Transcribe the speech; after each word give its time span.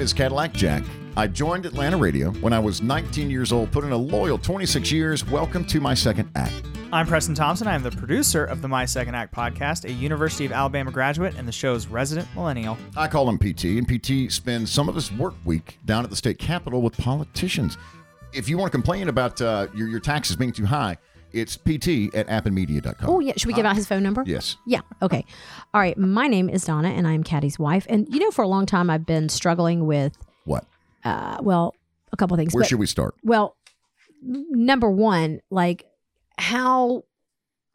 name 0.00 0.06
is 0.06 0.14
Cadillac 0.14 0.54
Jack. 0.54 0.82
I 1.14 1.26
joined 1.26 1.66
Atlanta 1.66 1.98
Radio 1.98 2.30
when 2.40 2.54
I 2.54 2.58
was 2.58 2.80
19 2.80 3.28
years 3.28 3.52
old, 3.52 3.70
put 3.70 3.84
in 3.84 3.92
a 3.92 3.96
loyal 3.98 4.38
26 4.38 4.90
years. 4.90 5.26
Welcome 5.28 5.66
to 5.66 5.78
my 5.78 5.92
second 5.92 6.30
act. 6.36 6.54
I'm 6.90 7.06
Preston 7.06 7.34
Thompson. 7.34 7.66
I 7.66 7.74
am 7.74 7.82
the 7.82 7.90
producer 7.90 8.46
of 8.46 8.62
the 8.62 8.68
My 8.68 8.86
Second 8.86 9.14
Act 9.14 9.34
podcast, 9.34 9.84
a 9.84 9.92
University 9.92 10.46
of 10.46 10.52
Alabama 10.52 10.90
graduate 10.90 11.34
and 11.36 11.46
the 11.46 11.52
show's 11.52 11.86
resident 11.86 12.26
millennial. 12.34 12.78
I 12.96 13.08
call 13.08 13.28
him 13.28 13.36
PT, 13.36 13.64
and 13.76 13.86
PT 13.86 14.32
spends 14.32 14.70
some 14.70 14.88
of 14.88 14.94
his 14.94 15.12
work 15.12 15.34
week 15.44 15.76
down 15.84 16.02
at 16.02 16.08
the 16.08 16.16
state 16.16 16.38
capitol 16.38 16.80
with 16.80 16.96
politicians. 16.96 17.76
If 18.32 18.48
you 18.48 18.56
want 18.56 18.72
to 18.72 18.74
complain 18.78 19.10
about 19.10 19.38
uh, 19.42 19.66
your, 19.74 19.88
your 19.88 20.00
taxes 20.00 20.34
being 20.34 20.52
too 20.52 20.64
high, 20.64 20.96
it's 21.32 21.56
pt 21.56 22.14
at 22.14 22.26
appenmedia.com. 22.28 23.08
Oh, 23.08 23.20
yeah. 23.20 23.32
Should 23.36 23.46
we 23.46 23.52
give 23.54 23.66
out 23.66 23.76
his 23.76 23.86
phone 23.86 24.02
number? 24.02 24.22
Yes. 24.26 24.56
Yeah. 24.66 24.80
Okay. 25.02 25.24
All 25.74 25.80
right. 25.80 25.96
My 25.98 26.26
name 26.26 26.48
is 26.48 26.64
Donna, 26.64 26.88
and 26.88 27.06
I'm 27.06 27.22
Caddy's 27.24 27.58
wife. 27.58 27.86
And 27.88 28.06
you 28.12 28.20
know, 28.20 28.30
for 28.30 28.42
a 28.42 28.48
long 28.48 28.66
time, 28.66 28.90
I've 28.90 29.06
been 29.06 29.28
struggling 29.28 29.86
with, 29.86 30.16
What? 30.44 30.64
uh, 31.04 31.38
well, 31.40 31.74
a 32.12 32.16
couple 32.16 32.36
things. 32.36 32.52
Where 32.54 32.62
but- 32.62 32.68
should 32.68 32.78
we 32.80 32.86
start? 32.86 33.14
Well, 33.22 33.56
number 34.22 34.90
one, 34.90 35.40
like 35.50 35.84
how 36.38 37.04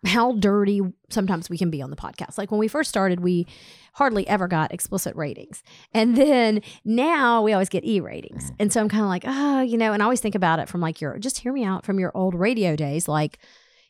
how 0.05 0.33
dirty 0.33 0.81
sometimes 1.09 1.49
we 1.49 1.57
can 1.57 1.69
be 1.69 1.81
on 1.81 1.89
the 1.89 1.95
podcast. 1.95 2.37
Like 2.37 2.51
when 2.51 2.59
we 2.59 2.67
first 2.67 2.89
started, 2.89 3.19
we 3.19 3.47
hardly 3.93 4.27
ever 4.27 4.47
got 4.47 4.73
explicit 4.73 5.15
ratings. 5.15 5.63
And 5.93 6.15
then 6.15 6.61
now 6.83 7.41
we 7.41 7.53
always 7.53 7.69
get 7.69 7.85
E 7.85 7.99
ratings. 7.99 8.51
And 8.59 8.71
so 8.71 8.81
I'm 8.81 8.89
kind 8.89 9.03
of 9.03 9.09
like, 9.09 9.23
oh, 9.25 9.61
you 9.61 9.77
know, 9.77 9.93
and 9.93 10.01
I 10.01 10.05
always 10.05 10.19
think 10.21 10.35
about 10.35 10.59
it 10.59 10.69
from 10.69 10.81
like 10.81 11.01
your 11.01 11.17
just 11.17 11.39
hear 11.39 11.53
me 11.53 11.63
out 11.63 11.85
from 11.85 11.99
your 11.99 12.11
old 12.15 12.35
radio 12.35 12.75
days, 12.75 13.07
like 13.07 13.39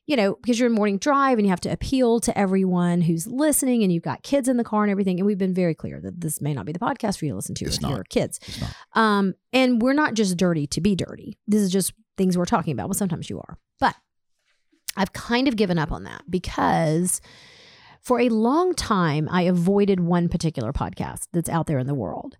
you 0.07 0.15
know, 0.15 0.35
because 0.35 0.59
you're 0.59 0.67
in 0.67 0.75
morning 0.75 0.99
drive 0.99 1.39
and 1.39 1.47
you 1.47 1.49
have 1.49 1.59
to 1.61 1.71
appeal 1.71 2.19
to 2.19 2.37
everyone 2.37 3.01
who's 3.01 3.25
listening 3.25 3.81
and 3.81 3.91
you've 3.91 4.03
got 4.03 4.21
kids 4.21 4.47
in 4.47 4.57
the 4.57 4.63
car 4.63 4.83
and 4.83 4.91
everything. 4.91 5.19
And 5.19 5.25
we've 5.25 5.37
been 5.37 5.53
very 5.53 5.73
clear 5.73 5.99
that 5.99 6.21
this 6.21 6.41
may 6.41 6.53
not 6.53 6.67
be 6.67 6.71
the 6.71 6.77
podcast 6.79 7.17
for 7.17 7.25
you 7.25 7.31
to 7.31 7.35
listen 7.35 7.55
to 7.55 7.65
It's 7.65 7.77
if 7.77 7.81
not. 7.81 7.91
you're 7.91 8.03
kids. 8.03 8.39
Um, 8.93 9.33
and 9.51 9.81
we're 9.81 9.93
not 9.93 10.13
just 10.13 10.37
dirty 10.37 10.67
to 10.67 10.79
be 10.81 10.95
dirty. 10.95 11.39
This 11.47 11.61
is 11.61 11.71
just 11.71 11.93
things 12.17 12.37
we're 12.37 12.45
talking 12.45 12.71
about. 12.71 12.87
Well, 12.87 12.93
sometimes 12.93 13.31
you 13.31 13.39
are. 13.39 13.57
But 13.79 13.95
I've 14.95 15.13
kind 15.13 15.47
of 15.47 15.55
given 15.55 15.77
up 15.77 15.91
on 15.91 16.03
that 16.03 16.23
because 16.29 17.21
for 18.01 18.19
a 18.19 18.29
long 18.29 18.73
time 18.73 19.27
I 19.31 19.43
avoided 19.43 19.99
one 19.99 20.29
particular 20.29 20.71
podcast 20.71 21.27
that's 21.33 21.49
out 21.49 21.67
there 21.67 21.79
in 21.79 21.87
the 21.87 21.93
world. 21.95 22.37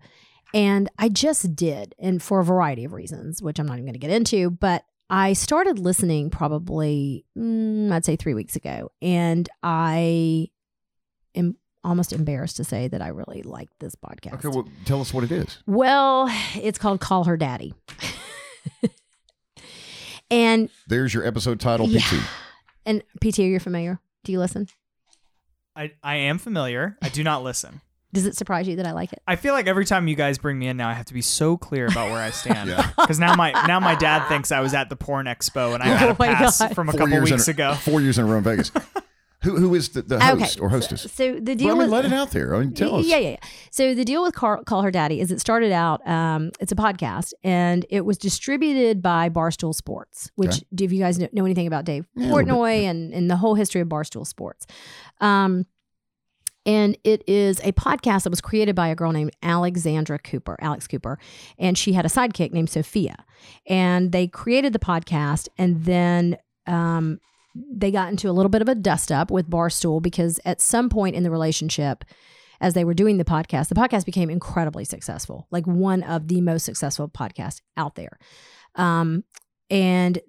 And 0.54 0.90
I 0.98 1.10
just 1.10 1.56
did, 1.56 1.96
and 2.00 2.24
for 2.24 2.40
a 2.40 2.44
variety 2.46 2.86
of 2.86 2.94
reasons, 2.94 3.42
which 3.42 3.60
I'm 3.60 3.66
not 3.66 3.74
even 3.74 3.86
going 3.86 3.94
to 3.94 4.00
get 4.00 4.12
into, 4.12 4.50
but 4.52 4.86
I 5.10 5.34
started 5.34 5.80
listening 5.80 6.30
probably, 6.30 7.26
mm, 7.38 7.92
I'd 7.92 8.06
say 8.06 8.16
three 8.16 8.34
weeks 8.34 8.56
ago. 8.56 8.92
And 9.02 9.50
I 9.62 10.50
am 11.36 11.58
almost 11.84 12.14
embarrassed 12.14 12.58
to 12.58 12.64
say 12.64 12.88
that 12.88 13.02
I 13.02 13.10
really 13.10 13.42
like 13.44 13.70
this 13.80 13.96
podcast. 13.96 14.36
Okay, 14.36 14.48
well, 14.48 14.68
tell 14.86 15.02
us 15.02 15.14
what 15.14 15.24
it 15.24 15.32
is. 15.32 15.60
Well, 15.68 16.28
it's 16.56 16.80
called 16.80 17.02
Call 17.02 17.26
Her 17.26 17.38
Daddy. 17.38 17.74
and 20.32 20.70
There's 20.88 21.14
your 21.14 21.26
episode 21.26 21.60
title, 21.60 21.88
Yeah. 21.88 22.02
PT. 22.86 22.88
and 22.88 23.04
PT, 23.22 23.40
are 23.40 23.44
you 23.44 23.60
familiar? 23.60 24.00
Do 24.24 24.32
you 24.32 24.40
listen? 24.40 24.68
I, 25.76 25.92
I 26.04 26.16
am 26.16 26.38
familiar. 26.38 26.98
I 27.02 27.10
do 27.10 27.24
not 27.24 27.44
listen. 27.44 27.82
Does 28.14 28.26
it 28.26 28.38
surprise 28.38 28.66
you 28.66 28.78
that 28.78 28.86
I 28.86 28.94
like 28.94 29.12
it? 29.12 29.22
I 29.28 29.36
feel 29.36 29.54
like 29.54 29.68
every 29.68 29.84
time 29.84 30.08
you 30.08 30.16
guys 30.16 30.38
bring 30.38 30.58
me 30.58 30.68
in 30.68 30.78
now, 30.78 30.88
I 30.88 30.94
have 30.94 31.06
to 31.08 31.14
be 31.14 31.22
so 31.22 31.58
clear 31.58 31.86
about 31.88 32.12
where 32.12 32.22
I 32.22 32.30
stand. 32.32 32.70
Yeah. 32.70 32.90
Because 32.98 33.20
now 33.20 33.36
my 33.36 33.52
now 33.68 33.82
my 33.82 33.96
dad 33.96 34.28
thinks 34.30 34.54
I 34.54 34.62
was 34.62 34.74
at 34.74 34.90
the 34.90 34.96
porn 34.96 35.26
expo 35.26 35.74
and 35.74 35.84
I 35.84 35.88
had 35.88 36.10
a 36.10 36.12
Oh 36.14 36.16
my 36.18 36.28
pass 36.34 36.60
God. 36.60 36.74
from 36.74 36.88
a 36.88 36.94
Four 36.94 37.00
couple 37.00 37.14
years 37.14 37.32
weeks 37.32 37.48
in, 37.50 37.56
ago. 37.56 37.74
Four 37.76 38.00
years 38.02 38.18
in 38.18 38.24
a 38.26 38.28
row 38.28 38.38
in 38.38 38.44
Vegas. 38.46 38.72
Who 39.44 39.58
who 39.58 39.76
is 39.76 39.90
the, 39.90 40.02
the 40.02 40.20
host 40.24 40.60
or 40.60 40.70
hostess? 40.70 41.02
So, 41.04 41.08
so 41.08 41.34
the 41.40 41.52
Well, 41.52 41.56
deal 41.56 41.68
I 41.68 41.72
mean, 41.72 41.78
with 41.80 41.90
let 41.90 42.06
it 42.06 42.14
out 42.14 42.32
there. 42.32 42.56
I 42.56 42.60
mean, 42.60 42.74
tell 42.74 42.96
us. 42.96 43.06
Yeah, 43.06 43.18
yeah, 43.18 43.30
yeah. 43.32 43.38
So 43.72 43.94
the 43.94 44.06
deal 44.06 44.24
with 44.24 44.34
Call, 44.34 44.64
Call 44.64 44.82
Her 44.82 44.92
Daddy 44.92 45.20
is 45.20 45.32
it 45.32 45.40
started 45.40 45.72
out, 45.72 46.06
um, 46.08 46.52
it's 46.60 46.72
a 46.72 46.76
podcast, 46.76 47.34
and 47.44 47.86
it 47.90 48.06
was 48.06 48.18
distributed 48.18 49.02
by 49.02 49.30
Barstool 49.30 49.76
Sports, 49.76 50.32
which, 50.36 50.50
Okay. 50.50 50.66
do 50.74 50.86
if 50.86 50.92
you 50.92 51.00
guys 51.00 51.20
know, 51.20 51.28
know 51.34 51.46
anything 51.46 51.68
about 51.68 51.86
Dave 51.86 52.08
Yeah, 52.16 52.26
a 52.26 52.34
little 52.34 52.46
bit. 52.46 52.48
Portnoy 52.54 52.84
and, 52.84 53.14
and 53.14 53.30
the 53.30 53.36
whole 53.38 53.56
history 53.56 53.82
of 53.82 53.88
Barstool 53.88 54.26
Sports. 54.26 54.66
Um, 55.22 55.66
and 56.68 56.98
it 57.04 57.24
is 57.28 57.60
a 57.60 57.74
podcast 57.74 58.24
that 58.24 58.32
was 58.32 58.42
created 58.42 58.74
by 58.76 58.88
a 58.88 58.96
girl 58.96 59.12
named 59.12 59.32
Alexandra 59.44 60.18
Cooper, 60.18 60.58
Alex 60.60 60.88
Cooper, 60.88 61.20
and 61.60 61.78
she 61.78 61.94
had 61.94 62.06
a 62.06 62.10
sidekick 62.10 62.52
named 62.54 62.72
Sophia. 62.72 63.24
And 63.68 64.12
they 64.12 64.28
created 64.28 64.74
the 64.74 64.80
podcast, 64.80 65.48
and 65.60 65.86
then 65.86 66.38
um, 66.66 67.20
they 67.56 67.92
got 67.92 68.10
into 68.10 68.30
a 68.30 68.34
little 68.34 68.50
bit 68.50 68.62
of 68.62 68.70
a 68.70 68.76
dust 68.76 69.12
up 69.12 69.32
with 69.32 69.50
Barstool 69.50 70.02
because 70.02 70.40
at 70.46 70.62
some 70.62 70.90
point 70.90 71.16
in 71.16 71.24
the 71.24 71.32
relationship, 71.32 72.04
as 72.62 72.74
they 72.74 72.84
were 72.86 72.94
doing 72.94 73.18
the 73.18 73.26
podcast, 73.26 73.70
the 73.70 73.76
podcast 73.76 74.06
became 74.06 74.30
incredibly 74.30 74.86
successful, 74.86 75.48
like 75.52 75.66
one 75.66 76.04
of 76.04 76.28
the 76.28 76.42
most 76.42 76.64
successful 76.64 77.08
podcasts 77.08 77.62
out 77.78 77.96
there. 77.96 78.18
Um, 78.76 79.24
and 79.70 80.20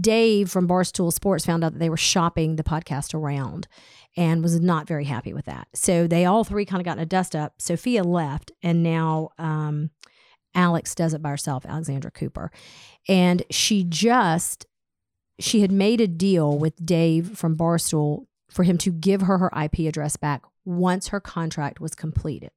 Dave 0.00 0.50
from 0.50 0.68
Barstool 0.68 1.12
Sports 1.12 1.46
found 1.46 1.64
out 1.64 1.72
that 1.72 1.78
they 1.78 1.90
were 1.90 1.96
shopping 1.96 2.56
the 2.56 2.64
podcast 2.64 3.14
around 3.14 3.68
and 4.16 4.42
was 4.42 4.60
not 4.60 4.86
very 4.86 5.04
happy 5.04 5.32
with 5.32 5.44
that. 5.46 5.68
So 5.74 6.06
they 6.06 6.24
all 6.24 6.44
three 6.44 6.64
kind 6.64 6.80
of 6.80 6.84
got 6.84 6.98
in 6.98 7.02
a 7.02 7.06
dust 7.06 7.34
up. 7.34 7.54
Sophia 7.60 8.02
left, 8.02 8.52
and 8.62 8.82
now 8.82 9.30
um, 9.38 9.90
Alex 10.54 10.94
does 10.94 11.14
it 11.14 11.22
by 11.22 11.30
herself, 11.30 11.66
Alexandra 11.66 12.10
Cooper. 12.10 12.50
And 13.08 13.42
she 13.50 13.84
just, 13.84 14.66
she 15.38 15.60
had 15.60 15.72
made 15.72 16.00
a 16.00 16.06
deal 16.06 16.56
with 16.56 16.84
Dave 16.84 17.36
from 17.36 17.56
Barstool 17.56 18.26
for 18.50 18.62
him 18.62 18.78
to 18.78 18.92
give 18.92 19.22
her 19.22 19.38
her 19.38 19.50
IP 19.60 19.80
address 19.80 20.16
back 20.16 20.42
once 20.64 21.08
her 21.08 21.20
contract 21.20 21.80
was 21.80 21.94
completed. 21.94 22.50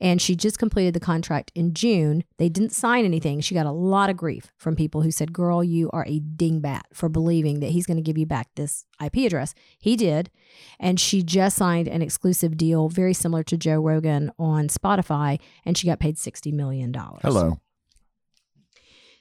And 0.00 0.22
she 0.22 0.36
just 0.36 0.58
completed 0.58 0.94
the 0.94 1.00
contract 1.00 1.52
in 1.54 1.74
June. 1.74 2.24
They 2.38 2.48
didn't 2.48 2.72
sign 2.72 3.04
anything. 3.04 3.40
She 3.40 3.54
got 3.54 3.66
a 3.66 3.72
lot 3.72 4.08
of 4.08 4.16
grief 4.16 4.50
from 4.56 4.76
people 4.76 5.02
who 5.02 5.10
said, 5.10 5.32
Girl, 5.32 5.62
you 5.62 5.90
are 5.90 6.04
a 6.06 6.20
dingbat 6.20 6.82
for 6.92 7.08
believing 7.08 7.60
that 7.60 7.70
he's 7.70 7.86
going 7.86 7.96
to 7.96 8.02
give 8.02 8.16
you 8.16 8.26
back 8.26 8.48
this 8.54 8.86
IP 9.04 9.16
address. 9.18 9.54
He 9.78 9.96
did. 9.96 10.30
And 10.78 10.98
she 10.98 11.22
just 11.22 11.56
signed 11.56 11.88
an 11.88 12.00
exclusive 12.00 12.56
deal, 12.56 12.88
very 12.88 13.12
similar 13.12 13.42
to 13.44 13.56
Joe 13.56 13.80
Rogan 13.80 14.32
on 14.38 14.68
Spotify, 14.68 15.38
and 15.64 15.76
she 15.76 15.86
got 15.86 16.00
paid 16.00 16.16
$60 16.16 16.52
million. 16.52 16.94
Hello. 17.22 17.60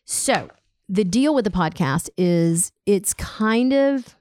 So 0.05 0.49
the 0.87 1.03
deal 1.03 1.33
with 1.33 1.45
the 1.45 1.51
podcast 1.51 2.09
is 2.17 2.71
it's 2.85 3.13
kind 3.13 3.73
of 3.73 4.15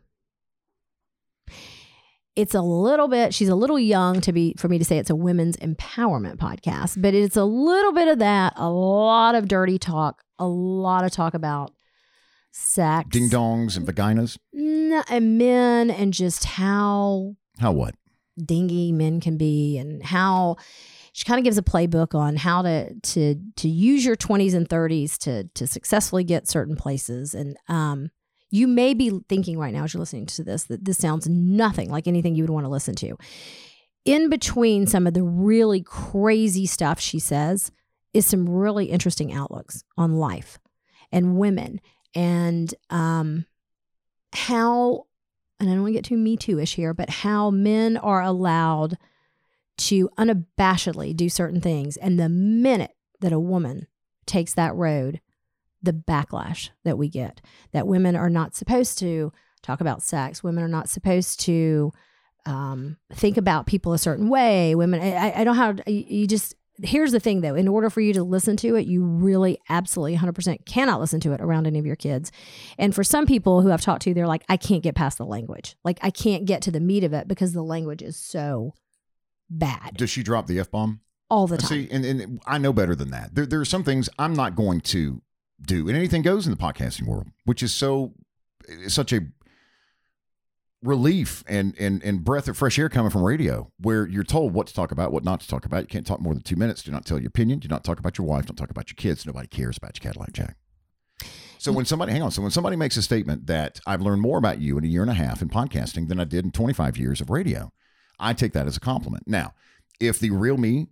it's 2.37 2.55
a 2.55 2.61
little 2.63 3.09
bit 3.09 3.33
she's 3.35 3.49
a 3.49 3.55
little 3.55 3.79
young 3.79 4.21
to 4.21 4.33
be 4.33 4.55
for 4.59 4.69
me 4.69 4.79
to 4.79 4.85
say 4.85 4.99
it's 4.99 5.11
a 5.11 5.15
women's 5.15 5.57
empowerment 5.59 6.37
podcast 6.37 7.01
but 7.01 7.15
it's 7.15 7.37
a 7.37 7.45
little 7.45 7.93
bit 7.93 8.09
of 8.09 8.19
that 8.19 8.53
a 8.57 8.69
lot 8.69 9.35
of 9.35 9.47
dirty 9.47 9.79
talk 9.79 10.23
a 10.39 10.47
lot 10.47 11.05
of 11.05 11.11
talk 11.13 11.35
about 11.35 11.73
sex 12.51 13.09
Ding 13.11 13.29
dongs 13.29 13.77
and 13.77 13.87
vaginas. 13.87 14.39
And 15.09 15.39
men 15.39 15.91
and 15.91 16.13
just 16.13 16.45
how 16.45 17.35
How 17.59 17.73
what? 17.73 17.95
dingy 18.43 18.91
men 18.91 19.21
can 19.21 19.37
be 19.37 19.79
and 19.79 20.03
how 20.03 20.57
she 21.15 21.25
kind 21.25 21.39
of 21.39 21.45
gives 21.45 21.57
a 21.57 21.63
playbook 21.63 22.13
on 22.13 22.35
how 22.35 22.61
to 22.63 22.93
to 22.93 23.37
to 23.55 23.69
use 23.69 24.05
your 24.05 24.17
20s 24.17 24.53
and 24.53 24.69
30s 24.69 25.17
to 25.19 25.45
to 25.55 25.67
successfully 25.67 26.25
get 26.25 26.49
certain 26.49 26.75
places. 26.75 27.35
And 27.35 27.57
um 27.69 28.11
you 28.51 28.67
may 28.67 28.95
be 28.95 29.21
thinking 29.29 29.57
right 29.57 29.73
now 29.73 29.85
as 29.85 29.95
you're 29.95 30.01
listening 30.01 30.27
to 30.27 30.43
this 30.43 30.65
that 30.65 30.85
this 30.85 30.99
sounds 30.99 31.29
nothing 31.29 31.89
like 31.89 32.09
anything 32.09 32.35
you 32.35 32.43
would 32.43 32.51
want 32.51 32.67
to 32.67 32.71
listen 32.71 32.97
to. 32.97 33.17
In 34.05 34.29
between 34.29 34.87
some 34.89 35.07
of 35.07 35.15
the 35.15 35.23
really 35.23 35.83
crazy 35.83 36.67
stuff 36.67 36.99
she 36.99 37.21
says 37.21 37.71
is 38.13 38.27
some 38.27 38.49
really 38.49 38.87
interesting 38.87 39.33
outlooks 39.33 39.85
on 39.97 40.17
life 40.17 40.59
and 41.13 41.39
women 41.39 41.81
and 42.17 42.75
um 42.91 43.47
how 44.33 45.07
and 45.61 45.71
I 45.71 45.75
don't 45.75 45.83
want 45.83 45.93
to 45.93 45.99
get 45.99 46.05
too 46.05 46.17
me 46.17 46.37
too 46.37 46.59
ish 46.59 46.75
here, 46.75 46.93
but 46.93 47.09
how 47.09 47.53
men 47.53 47.97
are 47.99 48.21
allowed 48.21 48.99
to 49.77 50.09
unabashedly 50.19 51.17
do 51.17 51.29
certain 51.29 51.61
things. 51.61 51.97
And 51.97 52.19
the 52.19 52.29
minute 52.29 52.93
that 53.21 53.33
a 53.33 53.41
woman 53.41 53.87
takes 54.27 54.55
that 54.55 54.75
road, 54.75 55.21
the 55.83 55.93
backlash 55.93 56.71
that 56.85 56.99
we 56.99 57.09
get 57.09 57.41
that 57.73 57.87
women 57.87 58.17
are 58.17 58.31
not 58.31 58.55
supposed 58.55 58.99
to 59.01 59.33
talk 59.63 59.81
about 59.81 60.03
sex, 60.03 60.43
women 60.43 60.65
are 60.65 60.69
not 60.69 60.89
supposed 60.89 61.41
to 61.41 61.93
um, 62.47 62.97
think 63.13 63.37
about 63.37 63.67
people 63.67 63.93
a 63.93 63.99
certain 63.99 64.29
way. 64.29 64.75
Women, 64.75 65.01
I, 65.01 65.41
I 65.41 65.45
don't 65.45 65.57
how 65.57 65.75
you 65.87 66.27
just. 66.27 66.55
Here's 66.83 67.13
the 67.13 67.21
thing 67.21 67.41
though, 67.41 67.55
in 67.55 67.69
order 67.69 67.89
for 67.89 68.01
you 68.01 68.13
to 68.15 68.25
listen 68.25 68.57
to 68.57 68.75
it, 68.75 68.85
you 68.85 69.05
really 69.05 69.61
absolutely 69.69 70.17
100% 70.17 70.67
cannot 70.67 70.99
listen 70.99 71.21
to 71.21 71.33
it 71.33 71.41
around 71.41 71.69
any 71.69 71.79
of 71.79 71.87
your 71.87 71.95
kids. 71.95 72.33
And 72.79 72.93
for 72.93 73.05
some 73.05 73.27
people 73.27 73.63
who 73.63 73.71
I've 73.71 73.81
talked 73.81 74.03
to, 74.03 74.13
they're 74.13 74.27
like, 74.27 74.43
I 74.49 74.57
can't 74.57 74.83
get 74.83 74.97
past 74.97 75.19
the 75.19 75.25
language. 75.25 75.77
Like, 75.85 76.01
I 76.03 76.11
can't 76.11 76.47
get 76.47 76.63
to 76.63 76.73
the 76.73 76.81
meat 76.81 77.05
of 77.05 77.13
it 77.13 77.29
because 77.29 77.53
the 77.53 77.63
language 77.63 78.03
is 78.03 78.17
so 78.17 78.75
bad 79.59 79.97
Does 79.97 80.11
she 80.11 80.23
drop 80.23 80.47
the 80.47 80.59
f 80.59 80.71
bomb? 80.71 81.01
all 81.31 81.47
the 81.47 81.57
time. 81.59 81.69
See, 81.69 81.89
and, 81.91 82.05
and 82.05 82.41
I 82.47 82.59
know 82.59 82.73
better 82.73 82.95
than 82.95 83.11
that. 83.11 83.35
There, 83.35 83.47
there 83.47 83.61
are 83.61 83.65
some 83.65 83.85
things 83.85 84.09
I'm 84.19 84.35
not 84.35 84.55
going 84.55 84.81
to 84.83 85.23
do, 85.61 85.89
and 85.89 85.97
anything 85.97 86.23
goes 86.23 86.47
in 86.47 86.53
the 86.53 86.59
podcasting 86.59 87.07
world, 87.07 87.29
which 87.45 87.63
is 87.63 87.75
so, 87.75 88.13
such 88.89 89.13
a 89.13 89.21
relief 90.83 91.43
and, 91.49 91.75
and 91.79 92.03
and 92.03 92.23
breath 92.23 92.47
of 92.47 92.59
fresh 92.59 92.79
air 92.79 92.91
coming 92.91 93.11
from 93.11 93.23
radio 93.23 93.73
where 93.81 94.07
you're 94.07 94.23
told 94.23 94.53
what 94.53 94.67
to 94.67 94.75
talk 94.75 94.93
about, 94.93 95.13
what 95.13 95.25
not 95.25 95.41
to 95.41 95.49
talk 95.49 95.65
about. 95.65 95.83
You 95.83 95.89
can't 95.89 96.07
talk 96.07 96.21
more 96.21 96.35
than 96.35 96.43
two 96.43 96.57
minutes. 96.57 96.83
Do 96.83 96.93
not 96.93 97.07
tell 97.07 97.19
your 97.19 97.29
opinion. 97.29 97.59
Do 97.59 97.69
not 97.69 97.85
talk 97.85 97.99
about 97.99 98.19
your 98.19 98.27
wife. 98.27 98.47
Don't 98.47 98.57
talk 98.57 98.71
about 98.71 98.91
your 98.91 98.97
kids. 98.97 99.25
Nobody 99.25 99.49
cares 99.49 99.79
about 99.79 99.97
your 99.97 100.03
Cadillac 100.03 100.33
Jack. 100.33 100.57
So 101.59 101.73
mm. 101.73 101.77
when 101.77 101.85
somebody, 101.87 102.13
hang 102.13 102.23
on, 102.23 102.31
so 102.31 102.43
when 102.43 102.51
somebody 102.51 102.77
makes 102.77 102.97
a 102.97 103.03
statement 103.03 103.47
that 103.47 103.81
I've 103.87 104.03
learned 104.03 104.21
more 104.21 104.37
about 104.37 104.61
you 104.61 104.77
in 104.77 104.85
a 104.85 104.89
year 104.89 105.03
and 105.03 105.11
a 105.11 105.15
half 105.15 105.41
in 105.41 105.49
podcasting 105.49 106.09
than 106.09 106.21
I 106.21 106.25
did 106.25 106.45
in 106.45 106.51
25 106.51 106.99
years 106.99 107.21
of 107.21 107.31
radio, 107.31 107.73
I 108.19 108.33
take 108.33 108.53
that 108.53 108.67
as 108.67 108.77
a 108.77 108.81
compliment. 108.81 109.25
Now, 109.27 109.55
if 110.01 110.19
the 110.19 110.31
real 110.31 110.57
me, 110.57 110.89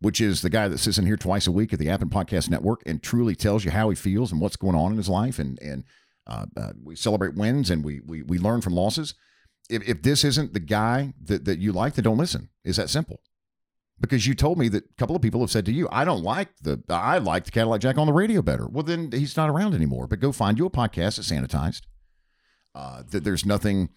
which 0.00 0.20
is 0.20 0.42
the 0.42 0.50
guy 0.50 0.68
that 0.68 0.78
sits 0.78 0.98
in 0.98 1.06
here 1.06 1.16
twice 1.16 1.46
a 1.46 1.52
week 1.52 1.72
at 1.72 1.78
the 1.78 1.90
Appen 1.90 2.08
Podcast 2.08 2.50
Network 2.50 2.82
and 2.86 3.02
truly 3.02 3.34
tells 3.34 3.64
you 3.64 3.70
how 3.70 3.90
he 3.90 3.96
feels 3.96 4.32
and 4.32 4.40
what's 4.40 4.56
going 4.56 4.74
on 4.74 4.92
in 4.92 4.96
his 4.96 5.08
life, 5.08 5.38
and 5.38 5.58
and 5.60 5.84
uh, 6.26 6.46
uh, 6.56 6.72
we 6.82 6.96
celebrate 6.96 7.34
wins 7.34 7.70
and 7.70 7.84
we 7.84 8.00
we 8.00 8.22
we 8.22 8.38
learn 8.38 8.60
from 8.60 8.74
losses. 8.74 9.14
If, 9.68 9.88
if 9.88 10.02
this 10.02 10.24
isn't 10.24 10.52
the 10.52 10.60
guy 10.60 11.14
that, 11.22 11.44
that 11.44 11.60
you 11.60 11.70
like, 11.72 11.94
then 11.94 12.04
don't 12.04 12.18
listen. 12.18 12.48
Is 12.64 12.76
that 12.76 12.90
simple? 12.90 13.20
because 14.00 14.26
you 14.26 14.34
told 14.34 14.58
me 14.58 14.68
that 14.68 14.84
a 14.84 14.94
couple 14.94 15.14
of 15.14 15.22
people 15.22 15.40
have 15.40 15.50
said 15.50 15.66
to 15.66 15.72
you, 15.72 15.86
I 15.92 16.04
don't 16.04 16.22
like 16.22 16.48
the, 16.62 16.82
I 16.88 17.18
like 17.18 17.44
the 17.44 17.50
Cadillac 17.50 17.82
Jack 17.82 17.98
on 17.98 18.06
the 18.06 18.12
radio 18.12 18.40
better. 18.40 18.66
Well, 18.66 18.82
then 18.82 19.12
he's 19.12 19.36
not 19.36 19.50
around 19.50 19.74
anymore. 19.74 20.06
But 20.06 20.20
go 20.20 20.32
find 20.32 20.58
you 20.58 20.66
a 20.66 20.70
podcast 20.70 21.16
that's 21.16 21.30
sanitized, 21.30 21.82
uh, 22.74 23.02
that 23.10 23.24
there's 23.24 23.44
nothing 23.44 23.90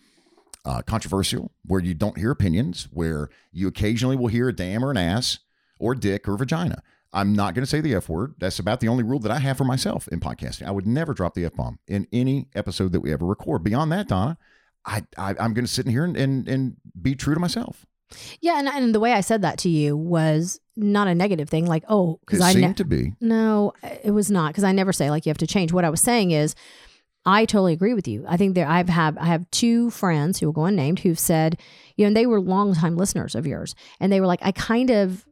uh, 0.66 0.82
controversial, 0.82 1.52
where 1.66 1.82
you 1.82 1.94
don't 1.94 2.18
hear 2.18 2.32
opinions, 2.32 2.88
where 2.92 3.30
you 3.52 3.68
occasionally 3.68 4.16
will 4.16 4.28
hear 4.28 4.50
a 4.50 4.56
damn 4.56 4.84
or 4.84 4.92
an 4.92 4.98
ass 4.98 5.40
or 5.80 5.96
dick 5.96 6.28
or 6.28 6.38
vagina. 6.38 6.82
I'm 7.14 7.34
not 7.34 7.54
going 7.54 7.64
to 7.64 7.70
say 7.70 7.80
the 7.80 7.94
F 7.94 8.10
word. 8.10 8.34
That's 8.40 8.60
about 8.60 8.80
the 8.80 8.88
only 8.88 9.04
rule 9.04 9.20
that 9.20 9.32
I 9.32 9.40
have 9.40 9.58
for 9.58 9.66
myself 9.66 10.08
in 10.08 10.20
podcasting. 10.20 10.66
I 10.66 10.72
would 10.72 10.88
never 10.88 11.14
drop 11.14 11.36
the 11.36 11.46
F 11.46 11.54
bomb 11.54 11.80
in 11.88 12.08
any 12.12 12.48
episode 12.56 12.92
that 12.94 13.02
we 13.02 13.14
ever 13.14 13.26
record. 13.26 13.64
Beyond 13.64 13.92
that, 13.92 14.08
Donna, 14.08 14.38
I, 14.86 15.04
I, 15.18 15.32
am 15.32 15.54
going 15.54 15.66
to 15.66 15.72
sit 15.72 15.86
in 15.86 15.92
here 15.92 16.04
and, 16.04 16.18
and, 16.18 16.48
and 16.48 16.78
be 17.00 17.14
true 17.14 17.36
to 17.36 17.40
myself. 17.40 17.86
Yeah, 18.42 18.60
and, 18.60 18.68
and 18.68 18.96
the 18.96 19.00
way 19.00 19.14
I 19.14 19.22
said 19.22 19.42
that 19.44 19.60
to 19.60 19.70
you 19.70 19.96
was 19.96 20.60
not 20.76 21.08
a 21.08 21.16
negative 21.16 21.50
thing. 21.50 21.66
Like, 21.66 21.84
oh, 21.88 22.20
because 22.26 22.42
I 22.42 22.54
seemed 22.54 22.68
ne- 22.70 22.74
to 22.74 22.86
be. 22.86 23.14
no, 23.22 23.74
it 24.04 24.12
was 24.12 24.32
not 24.32 24.50
because 24.50 24.64
I 24.64 24.72
never 24.72 24.94
say 24.94 25.10
like 25.10 25.26
you 25.26 25.30
have 25.30 25.38
to 25.40 25.48
change. 25.48 25.72
What 25.72 25.86
I 25.86 25.90
was 25.90 26.02
saying 26.02 26.32
is, 26.32 26.56
I 27.26 27.46
totally 27.46 27.74
agree 27.74 27.94
with 27.94 28.08
you. 28.08 28.26
I 28.28 28.38
think 28.38 28.54
there 28.56 28.68
I've 28.68 28.90
had 28.90 29.18
I 29.18 29.28
have 29.28 29.50
two 29.52 29.90
friends 29.92 30.40
who 30.40 30.48
will 30.48 30.54
go 30.54 30.66
unnamed 30.66 31.00
who've 31.00 31.20
said, 31.20 31.60
you 31.96 32.04
know, 32.04 32.08
and 32.08 32.18
they 32.18 32.26
were 32.26 32.42
longtime 32.42 32.98
listeners 32.98 33.36
of 33.36 33.48
yours, 33.48 33.76
and 34.00 34.12
they 34.12 34.20
were 34.20 34.28
like, 34.28 34.42
I 34.44 34.52
kind 34.52 34.90
of, 34.90 35.26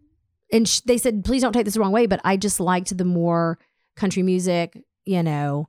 and 0.52 0.68
sh- 0.68 0.82
they 0.82 0.98
said, 0.98 1.26
please 1.26 1.42
don't 1.42 1.54
take 1.54 1.66
this 1.66 1.74
the 1.74 1.82
wrong 1.82 1.92
way, 1.92 2.06
but 2.06 2.22
I 2.24 2.38
just 2.38 2.60
liked 2.60 2.98
the 2.98 3.06
more 3.06 3.60
country 3.96 4.24
music, 4.24 4.82
you 5.06 5.22
know, 5.22 5.68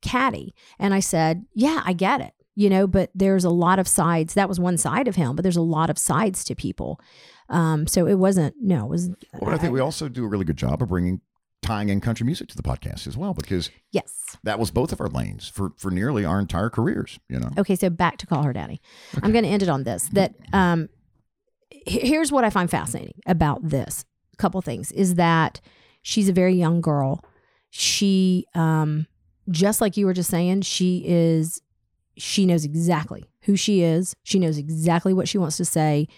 catty. 0.00 0.54
And 0.78 0.94
I 0.94 1.00
said, 1.00 1.44
yeah, 1.54 1.82
I 1.84 1.92
get 1.92 2.20
it, 2.22 2.32
you 2.54 2.70
know, 2.70 2.86
but 2.86 3.10
there's 3.14 3.44
a 3.44 3.50
lot 3.50 3.78
of 3.78 3.86
sides. 3.86 4.34
That 4.34 4.48
was 4.48 4.58
one 4.58 4.78
side 4.78 5.06
of 5.06 5.16
him, 5.16 5.36
but 5.36 5.42
there's 5.42 5.56
a 5.56 5.62
lot 5.62 5.90
of 5.90 5.98
sides 5.98 6.44
to 6.44 6.54
people. 6.54 7.00
Um, 7.50 7.86
so 7.86 8.06
it 8.06 8.14
wasn't 8.14 8.54
no, 8.60 8.86
it 8.86 8.90
was. 8.90 9.08
Well, 9.32 9.50
but 9.50 9.54
I 9.54 9.58
think 9.58 9.72
we 9.72 9.80
also 9.80 10.08
do 10.08 10.24
a 10.24 10.28
really 10.28 10.44
good 10.44 10.56
job 10.58 10.82
of 10.82 10.88
bringing 10.88 11.20
tying 11.68 11.90
in 11.90 12.00
country 12.00 12.24
music 12.24 12.48
to 12.48 12.56
the 12.56 12.62
podcast 12.62 13.06
as 13.06 13.16
well, 13.16 13.34
because 13.34 13.70
yes. 13.92 14.36
that 14.42 14.58
was 14.58 14.70
both 14.70 14.90
of 14.90 15.00
our 15.00 15.08
lanes 15.08 15.48
for 15.48 15.72
for 15.76 15.90
nearly 15.90 16.24
our 16.24 16.40
entire 16.40 16.70
careers. 16.70 17.18
You 17.28 17.40
know, 17.40 17.50
Okay, 17.58 17.76
so 17.76 17.90
back 17.90 18.16
to 18.18 18.26
call 18.26 18.42
her 18.42 18.54
daddy. 18.54 18.80
I'm 19.22 19.32
going 19.32 19.44
to 19.44 19.50
end 19.50 19.62
it 19.62 19.68
on 19.68 19.84
this. 19.84 20.08
That 20.12 20.34
um, 20.54 20.88
here's 21.86 22.32
what 22.32 22.44
I 22.44 22.50
find 22.50 22.70
fascinating 22.70 23.20
about 23.26 23.68
this. 23.68 24.06
A 24.32 24.36
couple 24.36 24.62
things 24.62 24.90
is 24.92 25.16
that 25.16 25.60
she's 26.00 26.28
a 26.30 26.32
very 26.32 26.54
young 26.54 26.80
girl. 26.80 27.22
She, 27.70 28.46
um, 28.54 29.06
just 29.50 29.82
like 29.82 29.98
you 29.98 30.06
were 30.06 30.14
just 30.14 30.30
saying, 30.30 30.62
she 30.62 31.02
is. 31.06 31.60
She 32.16 32.46
knows 32.46 32.64
exactly 32.64 33.30
who 33.42 33.56
she 33.56 33.82
is. 33.82 34.16
She 34.24 34.38
knows 34.38 34.58
exactly 34.58 35.12
what 35.12 35.28
she 35.28 35.38
wants 35.38 35.56
to 35.58 35.64
say. 35.64 36.08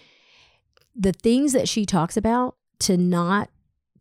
The 0.95 1.11
things 1.11 1.53
that 1.53 1.69
she 1.69 1.85
talks 1.85 2.17
about 2.17 2.55
to 2.79 2.97
not 2.97 3.49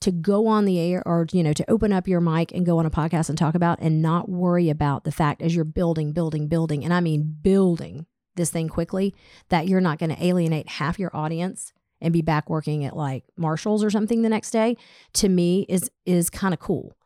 to 0.01 0.11
go 0.11 0.47
on 0.47 0.65
the 0.65 0.79
air 0.79 1.03
or 1.07 1.27
you 1.33 1.43
know 1.43 1.53
to 1.53 1.69
open 1.71 1.93
up 1.93 2.09
your 2.09 2.21
mic 2.21 2.53
and 2.53 2.65
go 2.65 2.79
on 2.79 2.87
a 2.87 2.91
podcast 2.91 3.29
and 3.29 3.37
talk 3.37 3.55
about 3.55 3.79
and 3.81 4.01
not 4.01 4.29
worry 4.29 4.71
about 4.71 5.05
the 5.05 5.13
fact 5.13 5.43
as 5.43 5.55
you're 5.55 5.65
building 5.65 6.13
building 6.13 6.49
building 6.49 6.85
and 6.85 6.95
i 6.95 7.01
mean 7.01 7.37
building 7.43 8.07
this 8.37 8.51
thing 8.51 8.69
quickly 8.69 9.15
that 9.49 9.69
you're 9.69 9.81
not 9.81 9.99
going 9.99 10.15
to 10.15 10.25
alienate 10.25 10.69
half 10.69 10.99
your 10.99 11.15
audience 11.15 11.73
and 12.01 12.13
be 12.13 12.23
back 12.23 12.49
working 12.49 12.85
at 12.85 12.97
like 12.97 13.25
marshalls 13.37 13.85
or 13.85 13.91
something 13.91 14.23
the 14.23 14.29
next 14.29 14.51
day 14.51 14.77
to 15.13 15.29
me 15.29 15.67
is 15.69 15.91
is 16.07 16.31
kind 16.31 16.55
of 16.55 16.61
cool. 16.61 16.97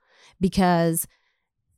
Because 0.41 1.07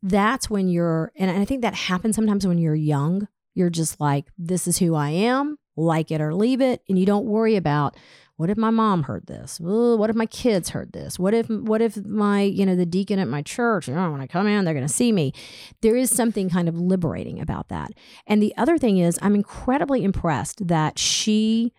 that's 0.02 0.48
when 0.50 0.69
you're 0.69 1.12
and 1.16 1.30
i 1.30 1.44
think 1.44 1.62
that 1.62 1.74
happens 1.74 2.16
sometimes 2.16 2.46
when 2.46 2.58
you're 2.58 2.74
young. 2.74 3.28
You're 3.54 3.70
just 3.70 4.00
like 4.00 4.26
this 4.36 4.69
is 4.69 4.78
who 4.78 4.94
i 4.94 5.10
am. 5.10 5.58
Like 5.76 6.10
it 6.10 6.20
or 6.20 6.34
leave 6.34 6.60
it. 6.60 6.82
And 6.88 6.98
you 6.98 7.06
don't 7.06 7.26
worry 7.26 7.56
about 7.56 7.96
what 8.36 8.50
if 8.50 8.58
my 8.58 8.70
mom 8.70 9.04
heard 9.04 9.26
this? 9.26 9.60
Ooh, 9.60 9.96
what 9.96 10.10
if 10.10 10.16
my 10.16 10.26
kids 10.26 10.70
heard 10.70 10.92
this? 10.92 11.18
What 11.18 11.32
if 11.32 11.48
what 11.48 11.80
if 11.80 11.96
my, 12.04 12.42
you 12.42 12.66
know, 12.66 12.76
the 12.76 12.84
deacon 12.84 13.18
at 13.18 13.28
my 13.28 13.40
church, 13.40 13.88
you 13.88 13.94
know, 13.94 14.10
when 14.10 14.20
I 14.20 14.26
come 14.26 14.46
in, 14.46 14.64
they're 14.64 14.74
going 14.74 14.86
to 14.86 14.92
see 14.92 15.10
me. 15.10 15.32
There 15.80 15.96
is 15.96 16.10
something 16.10 16.50
kind 16.50 16.68
of 16.68 16.78
liberating 16.78 17.40
about 17.40 17.68
that. 17.68 17.92
And 18.26 18.42
the 18.42 18.54
other 18.58 18.76
thing 18.76 18.98
is 18.98 19.18
I'm 19.22 19.34
incredibly 19.34 20.04
impressed 20.04 20.68
that 20.68 20.98
she 20.98 21.72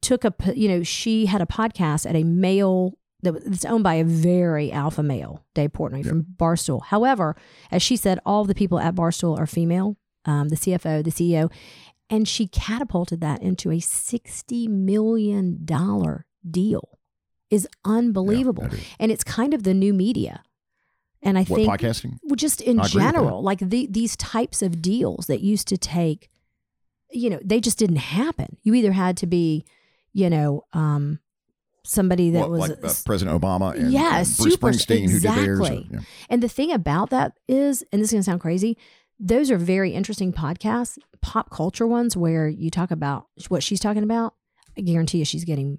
took 0.00 0.24
a 0.24 0.34
you 0.54 0.68
know, 0.68 0.82
she 0.82 1.26
had 1.26 1.40
a 1.40 1.46
podcast 1.46 2.08
at 2.08 2.16
a 2.16 2.24
male 2.24 2.98
that 3.22 3.48
was 3.48 3.64
owned 3.64 3.84
by 3.84 3.94
a 3.94 4.04
very 4.04 4.72
alpha 4.72 5.04
male, 5.04 5.44
Dave 5.54 5.72
Portnoy 5.72 6.04
from 6.04 6.24
Barstool. 6.36 6.82
However, 6.86 7.36
as 7.70 7.80
she 7.80 7.96
said, 7.96 8.18
all 8.26 8.44
the 8.44 8.54
people 8.54 8.80
at 8.80 8.96
Barstool 8.96 9.38
are 9.38 9.46
female. 9.46 9.96
Um, 10.24 10.50
the 10.50 10.56
CFO, 10.56 11.02
the 11.02 11.10
CEO, 11.10 11.50
and 12.12 12.28
she 12.28 12.46
catapulted 12.46 13.20
that 13.22 13.42
into 13.42 13.70
a 13.70 13.78
$60 13.78 14.68
million 14.68 15.64
deal 16.48 16.98
is 17.50 17.66
unbelievable 17.84 18.64
Yeah, 18.70 18.74
is. 18.78 18.84
and 19.00 19.10
it's 19.12 19.24
kind 19.24 19.52
of 19.54 19.62
the 19.64 19.74
new 19.74 19.92
media 19.92 20.42
and 21.22 21.36
i 21.38 21.42
what 21.44 21.56
think 21.56 21.70
podcasting? 21.70 22.18
well, 22.22 22.36
just 22.36 22.60
in 22.60 22.78
I 22.80 22.86
general 22.86 23.42
like 23.42 23.58
the, 23.60 23.86
these 23.90 24.16
types 24.16 24.62
of 24.62 24.80
deals 24.82 25.26
that 25.26 25.40
used 25.40 25.66
to 25.68 25.76
take 25.78 26.30
you 27.10 27.28
know 27.30 27.40
they 27.44 27.60
just 27.60 27.78
didn't 27.78 27.96
happen 27.96 28.56
you 28.62 28.74
either 28.74 28.92
had 28.92 29.16
to 29.18 29.26
be 29.26 29.64
you 30.12 30.28
know 30.30 30.64
um 30.72 31.18
somebody 31.84 32.30
that 32.30 32.40
What, 32.48 32.50
was 32.50 32.60
like 32.60 32.84
uh, 32.84 32.92
President 33.04 33.40
Obama 33.42 33.74
and, 33.76 33.90
Yeah, 33.92 34.18
and 34.18 34.26
Bruce 34.36 34.54
super- 34.54 34.68
Springsteen 34.68 35.10
who 35.10 35.18
did 35.18 35.32
theirs. 35.32 35.58
or- 35.58 35.62
exactly. 35.64 35.88
yeah. 35.90 36.00
And 36.30 36.40
the 36.40 36.48
thing 36.48 36.70
about 36.70 37.10
that 37.10 37.32
is, 37.48 37.82
and 37.90 38.00
this 38.00 38.10
is 38.10 38.12
going 38.12 38.20
to 38.20 38.24
sound 38.24 38.40
crazy, 38.40 38.78
those 39.24 39.52
are 39.52 39.56
very 39.56 39.92
interesting 39.92 40.32
podcasts, 40.32 40.98
pop 41.20 41.48
culture 41.48 41.86
ones 41.86 42.16
where 42.16 42.48
you 42.48 42.70
talk 42.70 42.90
about 42.90 43.28
what 43.48 43.62
she's 43.62 43.78
talking 43.78 44.02
about. 44.02 44.34
I 44.76 44.80
guarantee 44.80 45.18
you 45.18 45.24
she's 45.24 45.44
getting 45.44 45.78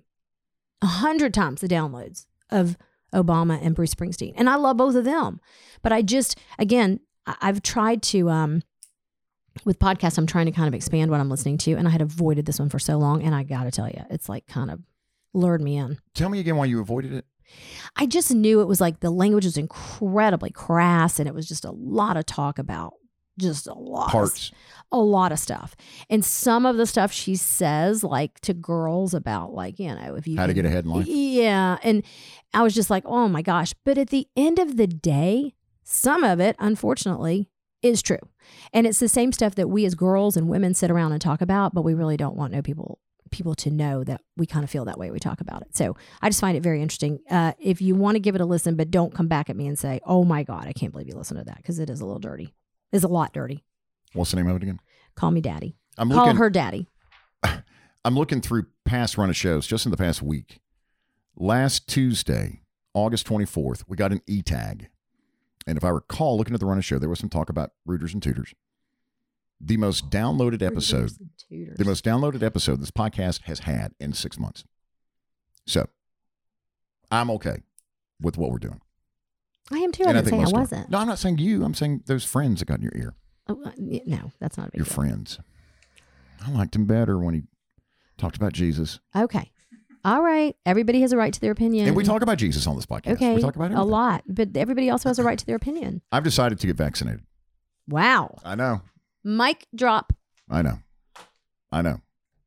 a 0.82 0.86
hundred 0.86 1.34
times 1.34 1.60
the 1.60 1.68
downloads 1.68 2.26
of 2.50 2.78
Obama 3.14 3.60
and 3.62 3.76
Bruce 3.76 3.94
Springsteen. 3.94 4.34
And 4.38 4.50
I 4.50 4.56
love 4.56 4.78
both 4.78 4.96
of 4.96 5.04
them. 5.04 5.42
But 5.82 5.92
I 5.92 6.02
just, 6.02 6.40
again, 6.58 7.02
I've 7.26 7.62
tried 7.62 8.02
to, 8.04 8.30
um, 8.30 8.64
with 9.66 9.78
podcasts, 9.78 10.18
I'm 10.18 10.26
trying 10.26 10.46
to 10.46 10.52
kind 10.54 10.70
of 10.70 10.74
expand 10.74 11.12
what 11.12 11.20
I'm 11.20 11.30
listening 11.30 11.58
to. 11.60 11.74
And 11.74 11.86
I 11.86 11.92
had 11.92 12.02
avoided 12.02 12.46
this 12.46 12.60
one 12.60 12.70
for 12.70 12.80
so 12.80 12.98
long. 12.98 13.22
And 13.24 13.36
I 13.36 13.44
got 13.44 13.64
to 13.66 13.72
tell 13.72 13.90
you, 13.90 14.04
it's 14.10 14.30
like 14.30 14.48
kind 14.48 14.72
of 14.72 14.80
lured 15.34 15.62
me 15.62 15.76
in. 15.76 16.00
Tell 16.14 16.30
me 16.30 16.40
again 16.40 16.56
why 16.56 16.66
you 16.66 16.80
avoided 16.80 17.12
it. 17.12 17.26
I 17.98 18.06
just 18.06 18.32
knew 18.32 18.62
it 18.62 18.68
was 18.68 18.80
like 18.80 19.02
the 19.02 19.10
language 19.10 19.44
was 19.44 19.58
incredibly 19.58 20.50
crass 20.50 21.20
and 21.20 21.28
it 21.28 21.36
was 21.36 21.46
just 21.46 21.66
a 21.66 21.72
lot 21.72 22.16
of 22.16 22.26
talk 22.26 22.58
about 22.58 22.94
just 23.40 23.68
a 23.68 23.74
lot 23.74 24.08
of, 24.08 24.12
Parts. 24.12 24.52
a 24.92 24.98
lot 25.00 25.32
of 25.32 25.40
stuff. 25.40 25.76
And 26.10 26.24
some 26.24 26.66
of 26.66 26.78
the 26.78 26.86
stuff 26.86 27.12
she 27.12 27.36
says 27.36 28.04
like 28.04 28.40
to 28.42 28.54
girls 28.54 29.14
about 29.14 29.54
like, 29.54 29.80
you 29.80 29.94
know, 29.94 30.16
if 30.16 30.28
you 30.28 30.38
How 30.38 30.48
to 30.48 30.54
get 30.54 30.66
ahead 30.66 30.86
in 30.86 30.92
life. 30.92 31.08
Yeah, 31.08 31.78
and 31.84 32.04
I 32.54 32.62
was 32.64 32.74
just 32.76 32.90
like, 32.90 33.04
"Oh 33.06 33.28
my 33.28 33.42
gosh." 33.42 33.74
But 33.84 33.98
at 33.98 34.10
the 34.10 34.28
end 34.36 34.60
of 34.60 34.78
the 34.78 34.88
day, 34.88 35.54
some 35.84 36.24
of 36.24 36.40
it 36.40 36.56
unfortunately 36.60 37.50
is 37.82 38.02
true. 38.02 38.20
And 38.72 38.88
it's 38.88 39.00
the 39.00 39.10
same 39.10 39.32
stuff 39.32 39.56
that 39.56 39.70
we 39.70 39.86
as 39.86 39.96
girls 39.96 40.38
and 40.38 40.48
women 40.48 40.74
sit 40.74 40.90
around 40.90 41.12
and 41.12 41.22
talk 41.22 41.42
about, 41.42 41.74
but 41.74 41.82
we 41.84 41.94
really 41.94 42.18
don't 42.18 42.36
want 42.36 42.54
no 42.54 42.62
people 42.62 43.00
people 43.32 43.56
to 43.56 43.72
know 43.72 44.04
that 44.04 44.22
we 44.38 44.46
kind 44.46 44.64
of 44.64 44.70
feel 44.70 44.86
that 44.86 45.00
way 45.00 45.10
we 45.10 45.18
talk 45.20 45.42
about 45.42 45.64
it. 45.64 45.76
So 45.76 45.96
I 46.22 46.30
just 46.30 46.40
find 46.40 46.56
it 46.56 46.62
very 46.62 46.84
interesting. 46.84 47.20
Uh, 47.32 47.54
if 47.60 47.82
you 47.82 47.96
want 47.96 48.14
to 48.14 48.20
give 48.20 48.36
it 48.36 48.42
a 48.42 48.46
listen, 48.46 48.76
but 48.76 48.92
don't 48.92 49.12
come 49.14 49.28
back 49.28 49.50
at 49.50 49.56
me 49.56 49.66
and 49.66 49.78
say, 49.78 50.00
"Oh 50.06 50.24
my 50.24 50.44
God, 50.44 50.68
I 50.68 50.72
can't 50.74 50.92
believe 50.92 51.08
you 51.08 51.16
listened 51.16 51.40
to 51.40 51.44
that," 51.46 51.58
because 51.58 51.80
it 51.80 51.90
is 51.90 52.00
a 52.00 52.06
little 52.06 52.20
dirty. 52.20 52.54
It's 52.94 53.04
a 53.04 53.08
lot 53.10 53.34
dirty. 53.34 53.64
What's 54.14 54.32
the 54.32 54.38
name 54.38 54.48
of 54.48 54.56
it 54.56 54.64
again? 54.64 54.80
Call 55.16 55.32
me 55.32 55.42
daddy. 55.42 55.76
I'm 55.98 56.10
Call 56.10 56.26
looking. 56.28 56.38
her 56.38 56.50
daddy. 56.50 56.88
I'm 58.06 58.16
looking 58.16 58.40
through 58.40 58.68
past 58.86 59.18
run 59.18 59.30
of 59.30 59.36
shows 59.36 59.68
just 59.68 59.86
in 59.86 59.92
the 59.92 59.98
past 59.98 60.22
week. 60.22 60.60
Last 61.36 61.88
Tuesday, 61.90 62.62
August 62.94 63.28
24th, 63.28 63.84
we 63.88 63.98
got 63.98 64.12
an 64.12 64.22
E 64.28 64.42
tag. 64.44 64.90
And 65.66 65.78
if 65.78 65.84
I 65.84 65.90
recall, 65.90 66.38
looking 66.38 66.54
at 66.54 66.60
the 66.60 66.66
run 66.66 66.78
of 66.78 66.86
show, 66.86 67.00
there 67.00 67.10
was 67.10 67.20
some 67.20 67.30
talk 67.30 67.50
about 67.50 67.72
rooters 67.86 68.14
and 68.14 68.22
tutors. 68.22 68.54
The 69.60 69.78
most 69.78 70.10
downloaded 70.10 70.62
episode, 70.62 71.12
the 71.50 71.86
most 71.86 72.04
downloaded 72.04 72.44
episode 72.44 72.82
this 72.82 72.92
podcast 72.92 73.44
has 73.44 73.60
had 73.60 73.94
in 74.00 74.14
six 74.14 74.38
months. 74.38 74.66
So 75.66 75.88
I'm 77.10 77.32
okay 77.32 77.64
with 78.22 78.38
what 78.38 78.52
we're 78.52 78.60
doing. 78.60 78.82
I 79.72 79.78
am 79.80 79.92
too. 79.92 80.04
I 80.06 80.10
And 80.12 80.26
didn't 80.26 80.30
say 80.30 80.56
I 80.56 80.60
wasn't. 80.60 80.90
No, 80.90 80.98
I'm 81.00 81.08
not 81.08 81.20
saying 81.20 81.38
you. 81.38 81.64
I'm 81.64 81.74
saying 81.74 82.04
those 82.06 82.24
friends 82.26 82.60
that 82.60 82.66
got 82.66 82.78
in 82.80 82.84
your 82.84 82.92
ear. 82.96 83.16
Oh, 83.48 83.62
uh, 83.66 83.72
no, 83.78 84.32
that's 84.40 84.58
not 84.58 84.68
a 84.68 84.72
big 84.72 84.80
Your 84.80 84.86
deal. 84.86 84.94
friends. 84.94 85.40
I 86.46 86.52
liked 86.52 86.76
him 86.76 86.86
better 86.86 87.18
when 87.18 87.34
he 87.34 87.42
talked 88.18 88.36
about 88.36 88.54
Jesus. 88.54 89.00
Okay. 89.16 89.52
All 90.06 90.22
right. 90.22 90.56
Everybody 90.66 91.00
has 91.02 91.14
a 91.14 91.18
right 91.18 91.34
to 91.34 91.40
their 91.40 91.52
opinion. 91.52 91.88
And 91.88 91.96
we 91.96 92.04
talk 92.04 92.22
about 92.22 92.38
Jesus 92.38 92.68
on 92.68 92.76
this 92.76 92.86
podcast. 92.86 93.14
Okay. 93.14 93.36
We 93.36 93.42
talk 93.42 93.56
about 93.56 93.72
it 93.72 93.78
a 93.78 93.84
lot, 93.84 94.24
but 94.28 94.56
everybody 94.56 94.90
also 94.90 95.10
has 95.10 95.18
a 95.20 95.24
right 95.24 95.38
to 95.40 95.46
their 95.46 95.56
opinion. 95.56 96.02
I've 96.12 96.24
decided 96.26 96.60
to 96.60 96.68
get 96.68 96.76
vaccinated. 96.76 97.22
Wow. 97.88 98.38
I 98.44 98.56
know. 98.56 98.82
Mic 99.24 99.68
drop. 99.74 100.12
I 100.50 100.62
know. 100.62 100.80
I 101.72 101.82
know. 101.82 102.02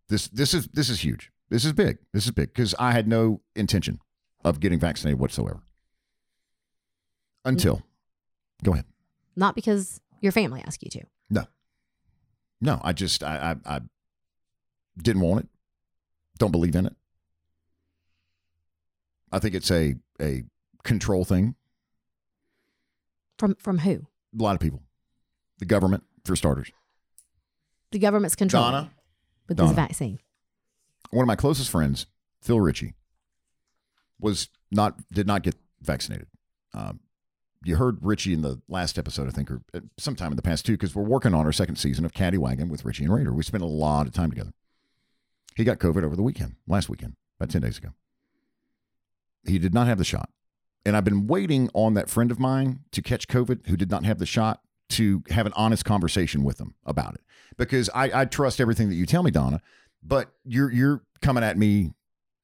This 0.09 0.29
this 0.29 0.53
is 0.55 0.69
this 0.69 0.89
is 0.91 1.01
huge. 1.03 1.33
This 1.49 1.65
is 1.65 1.73
big. 1.73 1.99
This 2.13 2.27
is 2.27 2.31
big 2.31 2.49
because 2.53 2.75
I 2.79 2.93
had 2.93 3.09
no 3.09 3.41
intention 3.55 4.01
of 4.45 4.61
getting 4.61 4.79
vaccinated 4.79 5.19
whatsoever. 5.19 5.63
Until, 7.47 7.83
go 8.63 8.73
ahead. 8.73 8.85
Not 9.37 9.55
because 9.55 10.01
your 10.21 10.33
family 10.33 10.63
asked 10.67 10.83
you 10.83 10.91
to. 10.91 11.03
No, 11.31 11.45
No, 12.61 12.81
I 12.83 12.93
just 12.93 13.23
I 13.23 13.57
I, 13.65 13.77
I 13.77 13.81
didn't 15.01 15.23
want 15.23 15.45
it. 15.45 15.49
Don't 16.39 16.51
believe 16.51 16.75
in 16.75 16.87
it. 16.87 16.95
I 19.33 19.39
think 19.39 19.55
it's 19.55 19.71
a 19.71 19.95
a 20.21 20.45
control 20.83 21.25
thing. 21.25 21.55
From 23.39 23.55
from 23.57 23.79
who? 23.79 24.07
A 24.39 24.43
lot 24.43 24.55
of 24.55 24.61
people, 24.61 24.83
the 25.59 25.67
government 25.67 26.05
for 26.25 26.37
starters. 26.37 26.71
The 27.93 27.99
government's 27.99 28.35
control 28.37 28.65
Donna, 28.65 28.91
with 29.49 29.59
this 29.59 29.71
vaccine. 29.71 30.19
one 31.11 31.23
of 31.23 31.29
my 31.29 31.37
closest 31.37 31.71
friends, 31.71 32.07
Phil 32.43 32.61
Ritchie, 32.61 32.95
was 34.19 34.49
not 34.71 34.97
did 35.13 35.27
not 35.27 35.43
get 35.43 35.55
vaccinated. 35.81 36.27
Um, 36.75 37.01
you 37.67 37.77
heard 37.77 37.99
Richie 38.01 38.33
in 38.33 38.43
the 38.43 38.61
last 38.69 38.99
episode, 38.99 39.29
I 39.29 39.31
think, 39.31 39.51
or 39.51 39.63
uh, 39.75 39.81
sometime 39.99 40.33
in 40.33 40.37
the 40.37 40.43
past 40.43 40.67
too, 40.67 40.73
because 40.73 40.95
we're 40.95 41.03
working 41.03 41.35
on 41.35 41.47
our 41.47 41.53
second 41.53 41.77
season 41.77 42.05
of 42.05 42.13
Caddy 42.13 42.39
Wagon 42.39 42.69
with 42.69 42.85
Richie 42.85 43.05
and 43.05 43.15
Raider. 43.15 43.33
We 43.33 43.43
spent 43.43 43.63
a 43.63 43.67
lot 43.67 44.07
of 44.07 44.13
time 44.13 44.31
together. 44.31 44.53
He 45.57 45.65
got 45.65 45.79
COVID 45.79 46.05
over 46.05 46.17
the 46.17 46.23
weekend, 46.23 46.57
last 46.67 46.89
weekend, 46.89 47.15
about 47.39 47.51
ten 47.51 47.63
days 47.63 47.79
ago. 47.79 47.91
He 49.47 49.59
did 49.59 49.73
not 49.73 49.87
have 49.87 49.99
the 49.99 50.05
shot, 50.05 50.31
and 50.85 50.97
I've 50.97 51.05
been 51.05 51.27
waiting 51.27 51.71
on 51.73 51.95
that 51.95 52.11
friend 52.11 52.31
of 52.31 52.39
mine 52.39 52.81
to 52.93 53.03
catch 53.03 53.29
COVID 53.29 53.67
who 53.69 53.77
did 53.77 53.91
not 53.91 54.05
have 54.05 54.19
the 54.19 54.27
shot 54.27 54.61
to 54.89 55.23
have 55.31 55.47
an 55.47 55.53
honest 55.57 55.85
conversation 55.85 56.45
with 56.45 56.61
him 56.61 56.75
about 56.85 57.15
it 57.15 57.21
because 57.57 57.91
I, 57.95 58.21
I 58.21 58.25
trust 58.25 58.61
everything 58.61 58.89
that 58.89 58.95
you 58.95 59.07
tell 59.07 59.23
me, 59.23 59.31
Donna 59.31 59.61
but 60.07 60.31
you're 60.45 60.71
you're 60.73 61.03
coming 61.21 61.43
at 61.43 61.59
me 61.59 61.93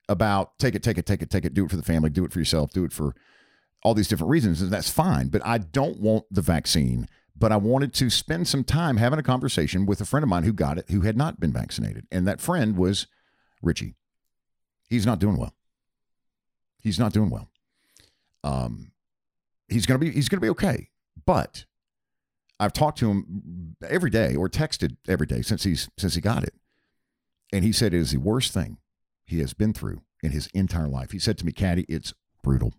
about 0.09 0.59
take 0.59 0.75
it, 0.75 0.83
take 0.83 0.99
it, 0.99 1.07
take 1.07 1.23
it, 1.23 1.31
take 1.31 1.45
it, 1.45 1.55
do 1.55 1.65
it 1.65 1.71
for 1.71 1.77
the 1.77 1.83
family, 1.83 2.11
do 2.11 2.25
it 2.25 2.33
for 2.33 2.39
yourself, 2.39 2.73
do 2.73 2.85
it 2.85 2.93
for 2.93 3.15
all 3.83 3.95
these 3.95 4.09
different 4.09 4.31
reasons, 4.31 4.63
and 4.63 4.71
that's 4.71 4.91
fine. 4.91 5.29
But 5.29 5.45
I 5.45 5.59
don't 5.59 6.01
want 6.01 6.25
the 6.31 6.43
vaccine. 6.43 7.09
But 7.37 7.51
I 7.51 7.57
wanted 7.57 7.93
to 7.95 8.11
spend 8.11 8.47
some 8.47 8.63
time 8.63 8.99
having 8.99 9.19
a 9.19 9.23
conversation 9.23 9.87
with 9.87 10.01
a 10.01 10.05
friend 10.05 10.23
of 10.23 10.29
mine 10.29 10.45
who 10.45 10.53
got 10.53 10.79
it, 10.79 10.91
who 10.91 11.01
had 11.01 11.17
not 11.17 11.41
been 11.41 11.53
vaccinated, 11.53 12.07
and 12.13 12.27
that 12.27 12.41
friend 12.41 12.77
was 12.77 13.07
Richie. 13.63 13.95
He's 14.89 15.07
not 15.07 15.19
doing 15.19 15.37
well. 15.37 15.55
He's 16.79 16.99
not 16.99 17.13
doing 17.13 17.31
well. 17.31 17.49
Um, 18.45 18.93
he's 19.69 19.87
gonna 19.87 19.99
be 19.99 20.11
he's 20.11 20.29
gonna 20.29 20.41
be 20.41 20.51
okay, 20.51 20.91
but 21.25 21.65
I've 22.61 22.73
talked 22.73 22.99
to 22.99 23.11
him 23.11 23.77
every 23.89 24.11
day 24.11 24.37
or 24.37 24.49
texted 24.49 24.97
every 25.09 25.27
day 25.27 25.43
since 25.43 25.65
he's 25.65 25.89
since 25.99 26.15
he 26.15 26.21
got 26.21 26.45
it. 26.45 26.55
And 27.53 27.65
he 27.65 27.73
said 27.73 27.95
it 27.95 27.99
is 27.99 28.13
the 28.13 28.19
worst 28.19 28.53
thing 28.53 28.79
he 29.25 29.41
has 29.41 29.55
been 29.55 29.73
through 29.73 30.03
in 30.23 30.31
his 30.31 30.49
entire 30.55 30.89
life. 30.89 31.11
He 31.11 31.19
said 31.19 31.39
to 31.39 31.47
me, 31.47 31.53
Caddy, 31.53 31.85
it's 31.89 32.15
brutal. 32.43 32.73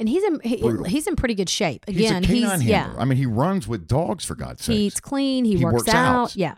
And 0.00 0.08
he's 0.08 0.24
in 0.24 0.40
he, 0.42 0.56
he's 0.88 1.06
in 1.06 1.14
pretty 1.14 1.34
good 1.34 1.50
shape. 1.50 1.84
He's 1.86 1.96
Again, 2.10 2.24
a 2.24 2.26
he's, 2.26 2.64
yeah. 2.64 2.94
I 2.98 3.04
mean, 3.04 3.18
he 3.18 3.26
runs 3.26 3.68
with 3.68 3.86
dogs 3.86 4.24
for 4.24 4.34
God's 4.34 4.64
sake. 4.64 4.76
He 4.76 4.86
eats 4.86 4.98
clean. 4.98 5.44
He, 5.44 5.58
He 5.58 5.64
works, 5.64 5.74
works 5.84 5.88
out. 5.90 6.16
out. 6.16 6.36
Yeah. 6.36 6.54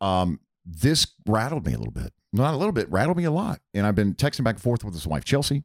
Um, 0.00 0.40
this 0.66 1.06
rattled 1.26 1.66
me 1.66 1.72
a 1.72 1.78
little 1.78 1.92
bit. 1.92 2.12
Not 2.32 2.52
a 2.52 2.56
little 2.56 2.72
bit, 2.72 2.90
rattled 2.90 3.16
me 3.16 3.24
a 3.24 3.30
lot. 3.30 3.60
And 3.72 3.86
I've 3.86 3.94
been 3.94 4.14
texting 4.14 4.44
back 4.44 4.56
and 4.56 4.62
forth 4.62 4.84
with 4.84 4.92
his 4.92 5.06
wife, 5.06 5.24
Chelsea, 5.24 5.62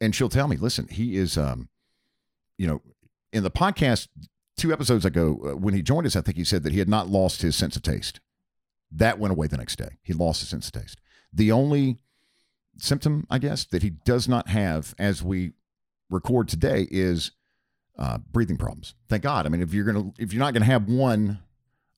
and 0.00 0.14
she'll 0.14 0.28
tell 0.28 0.48
me, 0.48 0.56
listen, 0.56 0.88
he 0.88 1.16
is, 1.16 1.38
um, 1.38 1.68
you 2.58 2.66
know, 2.66 2.82
in 3.32 3.44
the 3.44 3.50
podcast 3.50 4.08
two 4.56 4.72
episodes 4.72 5.04
ago, 5.04 5.40
uh, 5.44 5.56
when 5.56 5.74
he 5.74 5.82
joined 5.82 6.06
us, 6.06 6.16
I 6.16 6.20
think 6.20 6.36
he 6.36 6.44
said 6.44 6.64
that 6.64 6.72
he 6.72 6.80
had 6.80 6.88
not 6.88 7.08
lost 7.08 7.42
his 7.42 7.54
sense 7.54 7.76
of 7.76 7.82
taste. 7.82 8.20
That 8.90 9.18
went 9.18 9.32
away 9.32 9.46
the 9.46 9.56
next 9.58 9.76
day. 9.76 9.98
He 10.02 10.12
lost 10.12 10.40
his 10.40 10.48
sense 10.48 10.66
of 10.66 10.72
taste. 10.72 11.00
The 11.32 11.52
only 11.52 11.98
symptom, 12.78 13.26
I 13.30 13.38
guess, 13.38 13.64
that 13.66 13.82
he 13.82 13.90
does 13.90 14.28
not 14.28 14.48
have 14.48 14.94
as 14.98 15.22
we 15.22 15.52
record 16.10 16.48
today 16.48 16.86
is 16.90 17.32
uh, 17.98 18.18
breathing 18.32 18.56
problems. 18.56 18.94
Thank 19.08 19.22
God. 19.22 19.46
I 19.46 19.48
mean, 19.48 19.62
if 19.62 19.72
you're 19.72 19.84
gonna, 19.84 20.12
if 20.18 20.32
you're 20.32 20.40
not 20.42 20.52
gonna 20.52 20.66
have 20.66 20.88
one 20.88 21.40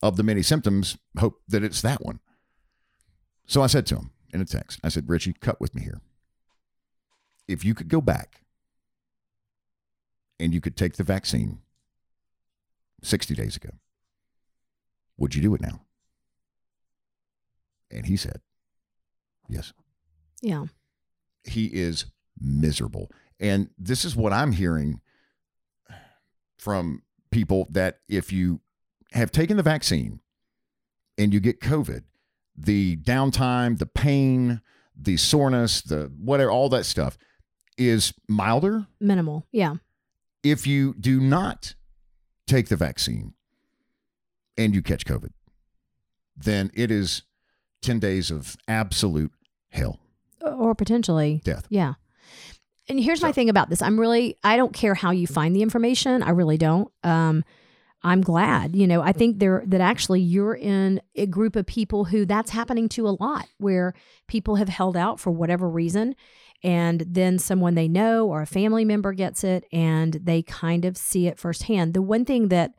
of 0.03 0.17
the 0.17 0.23
many 0.23 0.43
symptoms, 0.43 0.97
hope 1.19 1.41
that 1.49 1.65
it's 1.65 1.83
that 1.83 2.05
one. 2.05 2.21
So 3.47 3.63
I 3.63 3.67
said 3.67 3.87
to 3.87 3.97
him 3.97 4.11
in 4.33 4.41
a 4.41 4.45
text, 4.45 4.79
I 4.85 4.89
said, 4.89 5.09
Richie, 5.09 5.33
cut 5.33 5.61
with 5.61 5.75
me 5.75 5.83
here. 5.83 6.01
If 7.47 7.65
you 7.65 7.75
could 7.75 7.89
go 7.89 8.01
back 8.01 8.43
and 10.39 10.53
you 10.53 10.61
could 10.61 10.77
take 10.77 10.97
the 10.97 11.03
vaccine 11.03 11.61
60 13.03 13.35
days 13.35 13.57
ago, 13.57 13.71
would 15.17 15.35
you 15.35 15.43
do 15.43 15.55
it 15.55 15.61
now? 15.61 15.81
And 17.91 18.07
he 18.07 18.17
said, 18.17 18.41
yes. 19.49 19.73
Yeah. 20.43 20.67
He 21.45 21.67
is 21.67 22.07
miserable. 22.39 23.11
And 23.41 23.71
this 23.79 24.05
is 24.05 24.17
what 24.17 24.33
I'm 24.33 24.53
hearing 24.53 25.01
from 26.59 27.03
people 27.31 27.67
that 27.71 28.01
if 28.09 28.33
you 28.33 28.61
have 29.13 29.31
taken 29.31 29.57
the 29.57 29.63
vaccine 29.63 30.21
and 31.17 31.33
you 31.33 31.41
get 31.41 31.61
COVID, 31.61 32.03
the 32.57 32.97
downtime, 32.97 33.79
the 33.79 33.87
pain, 33.87 34.61
the 34.97 35.17
soreness, 35.17 35.81
the 35.81 36.11
whatever, 36.19 36.51
all 36.51 36.69
that 36.71 36.85
stuff 36.85 37.17
is 37.77 38.13
milder 38.29 38.87
Minimal. 39.01 39.47
Yeah. 39.53 39.77
if 40.43 40.67
you 40.67 40.95
do 40.99 41.21
not 41.21 41.75
take 42.49 42.69
the 42.69 42.77
vaccine 42.77 43.35
and 44.57 44.75
you 44.75 44.83
catch 44.83 45.05
COVID, 45.05 45.31
then 46.37 46.71
it 46.75 46.91
is 46.91 47.23
10 47.83 48.01
days 48.01 48.31
of 48.33 48.57
absolute 48.67 49.31
hell, 49.71 50.01
Or 50.43 50.75
potentially 50.75 51.41
death. 51.45 51.67
Yeah. 51.69 51.95
And 52.89 52.99
here's 52.99 53.23
my 53.23 53.33
thing 53.33 53.51
about 53.51 53.69
this. 53.69 53.83
I'm 53.83 53.99
really 53.99 54.37
I 54.43 54.57
don't 54.57 54.73
care 54.73 54.95
how 54.95 55.11
you 55.11 55.27
find 55.27 55.55
the 55.55 55.63
information. 55.63 56.23
I 56.23 56.31
really 56.31 56.59
don't. 56.59 56.91
Um 57.03 57.45
I'm 58.03 58.21
glad, 58.21 58.77
you 58.77 58.87
know, 58.87 59.03
I 59.03 59.13
think 59.13 59.41
there 59.41 59.65
that 59.67 59.81
actually 59.81 60.21
you're 60.21 60.55
in 60.55 61.01
a 61.17 61.27
group 61.27 61.57
of 61.57 61.67
people 61.67 62.05
who 62.05 62.25
that's 62.25 62.51
happening 62.51 62.89
to 62.91 63.09
a 63.09 63.17
lot 63.19 63.47
where 63.59 63.93
people 64.29 64.55
have 64.57 64.69
held 64.69 64.97
out 64.97 65.19
for 65.19 65.33
whatever 65.33 65.69
reason 65.69 66.15
and 66.63 67.05
then 67.09 67.39
someone 67.39 67.75
they 67.75 67.89
know 67.89 68.27
or 68.29 68.43
a 68.43 68.47
family 68.47 68.85
member 68.85 69.13
gets 69.13 69.43
it 69.43 69.65
and 69.73 70.15
they 70.15 70.43
kind 70.43 70.85
of 70.85 70.97
see 70.97 71.27
it 71.27 71.39
firsthand. 71.39 71.93
The 71.95 72.03
one 72.03 72.25
thing 72.25 72.49
that 72.49 72.73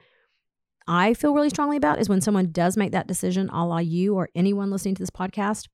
I 0.87 1.13
feel 1.13 1.33
really 1.33 1.49
strongly 1.49 1.77
about 1.77 1.99
is 1.99 2.09
when 2.09 2.21
someone 2.21 2.51
does 2.51 2.75
make 2.75 2.91
that 2.93 3.07
decision, 3.07 3.49
a 3.49 3.65
la 3.65 3.77
you 3.77 4.15
or 4.15 4.29
anyone 4.33 4.71
listening 4.71 4.95
to 4.95 5.03
this 5.03 5.11
podcast, 5.11 5.67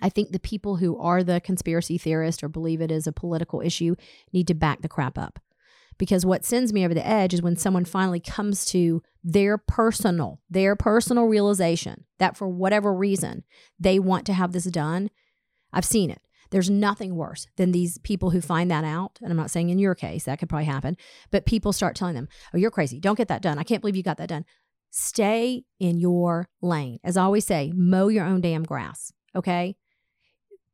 I 0.00 0.08
think 0.08 0.30
the 0.30 0.38
people 0.38 0.76
who 0.76 0.98
are 0.98 1.22
the 1.22 1.40
conspiracy 1.40 1.98
theorists 1.98 2.42
or 2.42 2.48
believe 2.48 2.80
it 2.80 2.90
is 2.90 3.06
a 3.06 3.12
political 3.12 3.60
issue 3.60 3.96
need 4.32 4.46
to 4.48 4.54
back 4.54 4.82
the 4.82 4.88
crap 4.88 5.18
up. 5.18 5.38
Because 5.98 6.24
what 6.24 6.44
sends 6.44 6.72
me 6.72 6.84
over 6.84 6.94
the 6.94 7.06
edge 7.06 7.34
is 7.34 7.42
when 7.42 7.56
someone 7.56 7.84
finally 7.84 8.20
comes 8.20 8.64
to 8.66 9.02
their 9.24 9.58
personal, 9.58 10.40
their 10.48 10.76
personal 10.76 11.24
realization 11.24 12.04
that 12.18 12.36
for 12.36 12.48
whatever 12.48 12.94
reason 12.94 13.42
they 13.80 13.98
want 13.98 14.24
to 14.26 14.32
have 14.32 14.52
this 14.52 14.64
done. 14.64 15.10
I've 15.72 15.84
seen 15.84 16.10
it. 16.10 16.22
There's 16.50 16.70
nothing 16.70 17.16
worse 17.16 17.46
than 17.56 17.72
these 17.72 17.98
people 17.98 18.30
who 18.30 18.40
find 18.40 18.70
that 18.70 18.84
out. 18.84 19.18
And 19.20 19.30
I'm 19.30 19.36
not 19.36 19.50
saying 19.50 19.70
in 19.70 19.78
your 19.78 19.94
case 19.94 20.24
that 20.24 20.38
could 20.38 20.48
probably 20.48 20.64
happen, 20.64 20.96
but 21.30 21.44
people 21.44 21.72
start 21.72 21.96
telling 21.96 22.14
them, 22.14 22.28
oh, 22.54 22.58
you're 22.58 22.70
crazy. 22.70 23.00
Don't 23.00 23.18
get 23.18 23.28
that 23.28 23.42
done. 23.42 23.58
I 23.58 23.64
can't 23.64 23.82
believe 23.82 23.96
you 23.96 24.02
got 24.02 24.16
that 24.18 24.30
done. 24.30 24.46
Stay 24.90 25.64
in 25.78 25.98
your 25.98 26.48
lane. 26.62 27.00
As 27.04 27.18
I 27.18 27.24
always 27.24 27.44
say, 27.44 27.72
mow 27.74 28.08
your 28.08 28.24
own 28.24 28.40
damn 28.40 28.62
grass. 28.62 29.12
Okay 29.34 29.76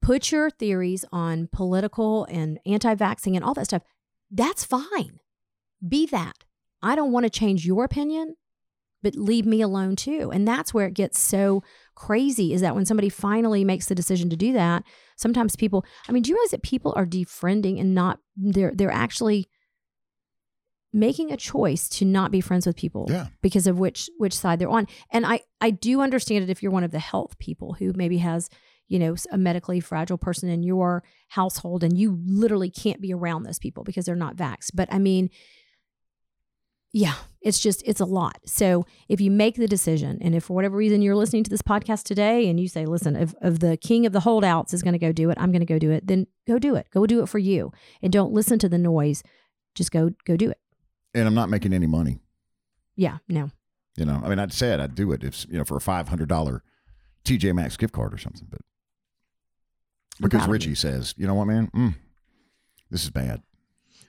put 0.05 0.31
your 0.31 0.51
theories 0.51 1.05
on 1.11 1.49
political 1.53 2.25
and 2.27 2.59
anti-vaxxing 2.67 3.35
and 3.35 3.45
all 3.45 3.55
that 3.55 3.65
stuff 3.67 3.83
that's 4.31 4.65
fine. 4.65 5.21
Be 5.87 6.07
that. 6.07 6.37
I 6.83 6.97
don't 6.97 7.13
want 7.13 7.25
to 7.25 7.31
change 7.31 7.65
your 7.67 7.85
opinion 7.85 8.35
but 9.03 9.15
leave 9.17 9.45
me 9.45 9.61
alone 9.61 9.97
too. 9.97 10.31
And 10.33 10.49
that's 10.49 10.73
where 10.73 10.87
it 10.87 10.95
gets 10.95 11.21
so 11.21 11.63
crazy 11.95 12.55
is 12.55 12.63
that 12.63 12.75
when 12.75 12.87
somebody 12.87 13.11
finally 13.11 13.63
makes 13.63 13.87
the 13.87 13.95
decision 13.95 14.31
to 14.31 14.37
do 14.37 14.53
that 14.55 14.83
sometimes 15.17 15.55
people 15.55 15.85
i 16.09 16.13
mean 16.13 16.23
do 16.25 16.31
you 16.31 16.35
realize 16.37 16.51
that 16.51 16.63
people 16.65 16.93
are 16.97 17.07
defriending 17.07 17.79
and 17.81 17.95
not 17.95 18.19
they're 18.37 18.73
they're 18.75 18.91
actually 18.91 19.47
making 20.93 21.31
a 21.33 21.37
choice 21.37 21.89
to 21.89 22.05
not 22.05 22.31
be 22.31 22.41
friends 22.41 22.67
with 22.67 22.77
people 22.77 23.07
Yeah. 23.09 23.27
because 23.43 23.67
of 23.67 23.79
which 23.79 24.09
which 24.19 24.37
side 24.37 24.59
they're 24.59 24.69
on? 24.69 24.87
And 25.11 25.27
i 25.27 25.41
i 25.61 25.71
do 25.71 26.01
understand 26.01 26.43
it 26.45 26.51
if 26.51 26.63
you're 26.63 26.73
one 26.73 26.85
of 26.85 26.91
the 26.93 26.99
health 26.99 27.39
people 27.39 27.75
who 27.75 27.93
maybe 27.95 28.19
has 28.19 28.49
you 28.89 28.99
know 28.99 29.15
a 29.33 29.39
medically 29.39 29.81
fragile 29.81 30.19
person 30.19 30.49
in 30.49 30.63
your 30.63 31.03
household 31.29 31.83
and 31.83 31.97
you 31.99 32.21
literally 32.27 32.71
can't 32.71 33.01
be 33.01 33.13
around 33.13 33.43
those 33.43 33.59
people 33.59 33.85
because 33.85 34.05
they're 34.05 34.15
not 34.15 34.37
vaxxed 34.37 34.71
but 34.75 34.93
i 34.93 34.99
mean 34.99 35.31
yeah, 36.95 37.15
it's 37.41 37.59
just 37.59 37.83
it's 37.85 37.99
a 37.99 38.05
lot. 38.05 38.39
So 38.47 38.87
if 39.09 39.21
you 39.21 39.29
make 39.29 39.57
the 39.57 39.67
decision, 39.67 40.17
and 40.21 40.33
if 40.33 40.45
for 40.45 40.55
whatever 40.55 40.77
reason 40.77 41.03
you're 41.03 41.17
listening 41.17 41.43
to 41.43 41.51
this 41.51 41.61
podcast 41.61 42.05
today, 42.05 42.49
and 42.49 42.61
you 42.61 42.69
say, 42.69 42.87
"Listen, 42.87 43.17
if, 43.17 43.35
if 43.43 43.59
the 43.59 43.77
king 43.77 44.07
of 44.07 44.13
the 44.13 44.21
holdouts 44.21 44.73
is 44.73 44.81
going 44.81 44.93
to 44.93 44.99
go 45.01 45.11
do 45.11 45.29
it, 45.29 45.37
I'm 45.41 45.51
going 45.51 45.59
to 45.59 45.67
go 45.67 45.81
do 45.81 45.91
it," 45.91 46.07
then 46.07 46.29
go 46.47 46.57
do 46.57 46.77
it. 46.77 46.87
Go 46.93 47.05
do 47.05 47.21
it 47.21 47.29
for 47.29 47.41
you, 47.41 47.73
and 48.01 48.13
don't 48.13 48.33
listen 48.33 48.61
to 48.61 48.69
the 48.69 48.79
noise. 48.79 49.25
Just 49.75 49.91
go 49.91 50.13
go 50.25 50.37
do 50.37 50.51
it. 50.51 50.61
And 51.15 51.27
I'm 51.27 51.35
not 51.35 51.51
making 51.51 51.73
any 51.73 51.89
money. 51.89 52.21
Yeah, 52.95 53.19
no, 53.29 53.51
You 53.97 54.05
know, 54.05 54.21
I 54.25 54.29
mean, 54.29 54.39
I'd 54.39 54.53
say 54.53 54.73
it, 54.73 54.79
I'd 54.79 54.95
do 54.95 55.11
it 55.11 55.25
if 55.25 55.47
you 55.51 55.59
know 55.59 55.65
for 55.65 55.77
a 55.77 55.81
five 55.81 56.07
hundred 56.07 56.29
dollar 56.29 56.63
TJ 57.25 57.57
Maxx 57.57 57.77
gift 57.77 57.93
card 57.93 58.15
or 58.15 58.19
something, 58.19 58.47
but 58.49 58.61
because 60.21 60.47
Richie 60.47 60.75
says, 60.75 61.15
you 61.17 61.27
know 61.27 61.35
what, 61.35 61.47
man, 61.47 61.71
mm, 61.75 61.95
this 62.91 63.05
is 63.05 63.11
bad. 63.11 63.43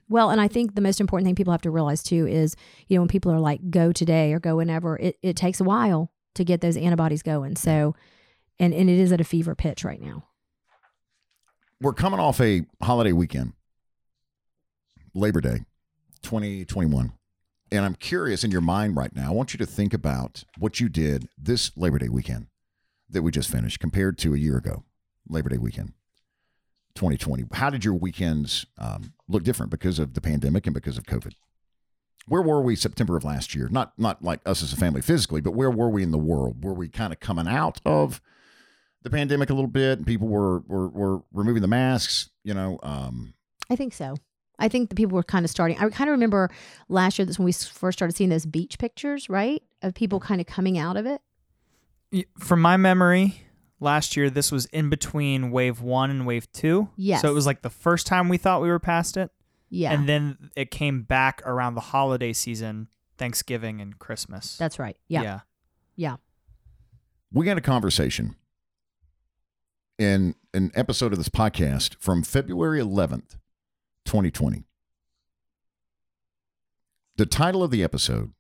Well, 0.08 0.30
and 0.30 0.40
I 0.40 0.48
think 0.48 0.76
the 0.76 0.82
most 0.82 1.02
important 1.02 1.26
thing 1.26 1.36
people 1.36 1.52
have 1.52 1.64
to 1.64 1.72
realize 1.72 2.04
too 2.04 2.28
is, 2.28 2.56
you 2.88 2.96
know, 2.96 3.02
when 3.02 3.08
people 3.08 3.32
are 3.32 3.40
like, 3.40 3.72
go 3.72 3.92
today 3.92 4.34
or 4.34 4.40
go 4.40 4.58
whenever, 4.58 4.98
it, 4.98 5.18
it 5.24 5.36
takes 5.36 5.60
a 5.60 5.64
while 5.64 6.12
to 6.36 6.44
get 6.44 6.62
those 6.62 6.78
antibodies 6.78 7.24
going. 7.24 7.56
So, 7.56 7.96
and, 8.60 8.74
and 8.74 8.90
it 8.90 9.00
is 9.00 9.12
at 9.12 9.22
a 9.22 9.24
fever 9.24 9.56
pitch 9.56 9.84
right 9.84 10.02
now. 10.02 10.28
We're 11.82 11.94
coming 11.94 12.20
off 12.20 12.40
a 12.40 12.66
holiday 12.82 13.12
weekend, 13.12 13.54
Labor 15.14 15.42
Day, 15.42 15.66
2021. 16.22 17.14
And 17.72 17.84
I'm 17.84 17.96
curious 17.96 18.44
in 18.44 18.52
your 18.52 18.62
mind 18.62 18.96
right 18.96 19.14
now, 19.16 19.30
I 19.30 19.34
want 19.34 19.54
you 19.54 19.58
to 19.58 19.66
think 19.66 19.94
about 19.94 20.44
what 20.58 20.80
you 20.80 20.88
did 20.88 21.28
this 21.38 21.72
Labor 21.76 21.98
Day 21.98 22.10
weekend 22.10 22.48
that 23.10 23.24
we 23.24 23.32
just 23.32 23.50
finished 23.50 23.80
compared 23.80 24.18
to 24.20 24.34
a 24.34 24.38
year 24.38 24.58
ago, 24.58 24.84
Labor 25.30 25.50
Day 25.50 25.58
weekend, 25.58 25.94
2020. 26.96 27.46
How 27.54 27.70
did 27.70 27.84
your 27.84 27.94
weekends 27.94 28.66
um, 28.78 29.14
look 29.28 29.44
different 29.44 29.72
because 29.72 30.00
of 30.00 30.14
the 30.14 30.22
pandemic 30.22 30.66
and 30.68 30.74
because 30.74 30.98
of 30.98 31.06
COVID? 31.06 31.34
Where 32.28 32.42
were 32.42 32.62
we 32.62 32.76
September 32.76 33.16
of 33.16 33.24
last 33.24 33.54
year? 33.54 33.68
Not 33.70 33.94
not 34.00 34.24
like 34.24 34.40
us 34.46 34.64
as 34.64 34.74
a 34.74 34.78
family 34.78 35.02
physically, 35.02 35.42
but 35.42 35.52
where 35.52 35.70
were 35.70 35.90
we 35.90 36.02
in 36.02 36.12
the 36.12 36.18
world? 36.18 36.64
Were 36.64 36.74
we 36.74 36.90
kind 36.90 37.14
of 37.14 37.20
coming 37.20 37.48
out 37.48 37.80
of 37.86 38.20
the 39.04 39.12
pandemic 39.12 39.52
a 39.52 39.54
little 39.54 39.70
bit 39.70 40.00
and 40.00 40.08
people 40.08 40.28
were 40.28 40.60
were, 40.68 40.88
were 40.90 41.22
removing 41.32 41.62
the 41.62 41.68
masks, 41.68 42.32
you 42.44 42.54
know, 42.54 42.80
um, 42.82 43.36
I 43.70 43.76
think 43.76 43.94
so. 43.94 44.16
I 44.58 44.68
think 44.68 44.90
the 44.90 44.96
people 44.96 45.16
were 45.16 45.24
kind 45.24 45.46
of 45.46 45.52
starting. 45.52 45.78
I 45.78 45.88
kind 45.90 46.10
of 46.10 46.14
remember 46.14 46.50
last 46.88 47.20
year 47.20 47.26
that's 47.26 47.38
when 47.38 47.46
we 47.46 47.52
first 47.52 48.00
started 48.00 48.16
seeing 48.16 48.30
those 48.30 48.46
beach 48.46 48.80
pictures, 48.80 49.30
right? 49.30 49.62
Of 49.82 49.94
people 49.94 50.20
kind 50.20 50.40
of 50.40 50.48
coming 50.48 50.78
out 50.78 50.98
of 50.98 51.06
it. 51.06 51.22
From 52.40 52.62
my 52.62 52.78
memory, 52.78 53.42
last 53.80 54.16
year 54.16 54.30
this 54.30 54.52
was 54.52 54.66
in 54.68 54.90
between 54.90 55.52
wave 55.52 55.82
one 55.82 56.10
and 56.10 56.26
wave 56.26 56.52
two. 56.52 56.90
Yes. 56.96 57.22
So 57.22 57.30
it 57.30 57.34
was 57.34 57.46
like 57.46 57.62
the 57.62 57.70
first 57.70 58.08
time 58.08 58.30
we 58.30 58.38
thought 58.38 58.62
we 58.62 58.70
were 58.70 58.80
past 58.80 59.18
it, 59.18 59.32
Yeah. 59.70 59.92
and 59.94 60.08
then 60.10 60.52
it 60.56 60.72
came 60.72 61.04
back 61.04 61.42
around 61.46 61.76
the 61.76 61.82
holiday 61.82 62.34
season, 62.34 62.88
Thanksgiving 63.18 63.82
and 63.82 63.98
Christmas. 64.00 64.58
that's 64.58 64.80
right. 64.80 64.98
Yeah. 65.08 65.42
yeah. 65.96 66.18
we 67.32 67.48
had 67.48 67.58
a 67.58 67.62
conversation 67.62 68.36
in 69.98 70.36
an 70.54 70.72
episode 70.76 71.12
of 71.14 71.18
this 71.18 71.30
podcast 71.30 71.96
from 72.00 72.24
February 72.24 72.80
11th, 72.82 73.38
2020. 74.06 74.64
The 77.18 77.26
title 77.26 77.64
of 77.64 77.72
the 77.72 77.82
episode, 77.84 78.34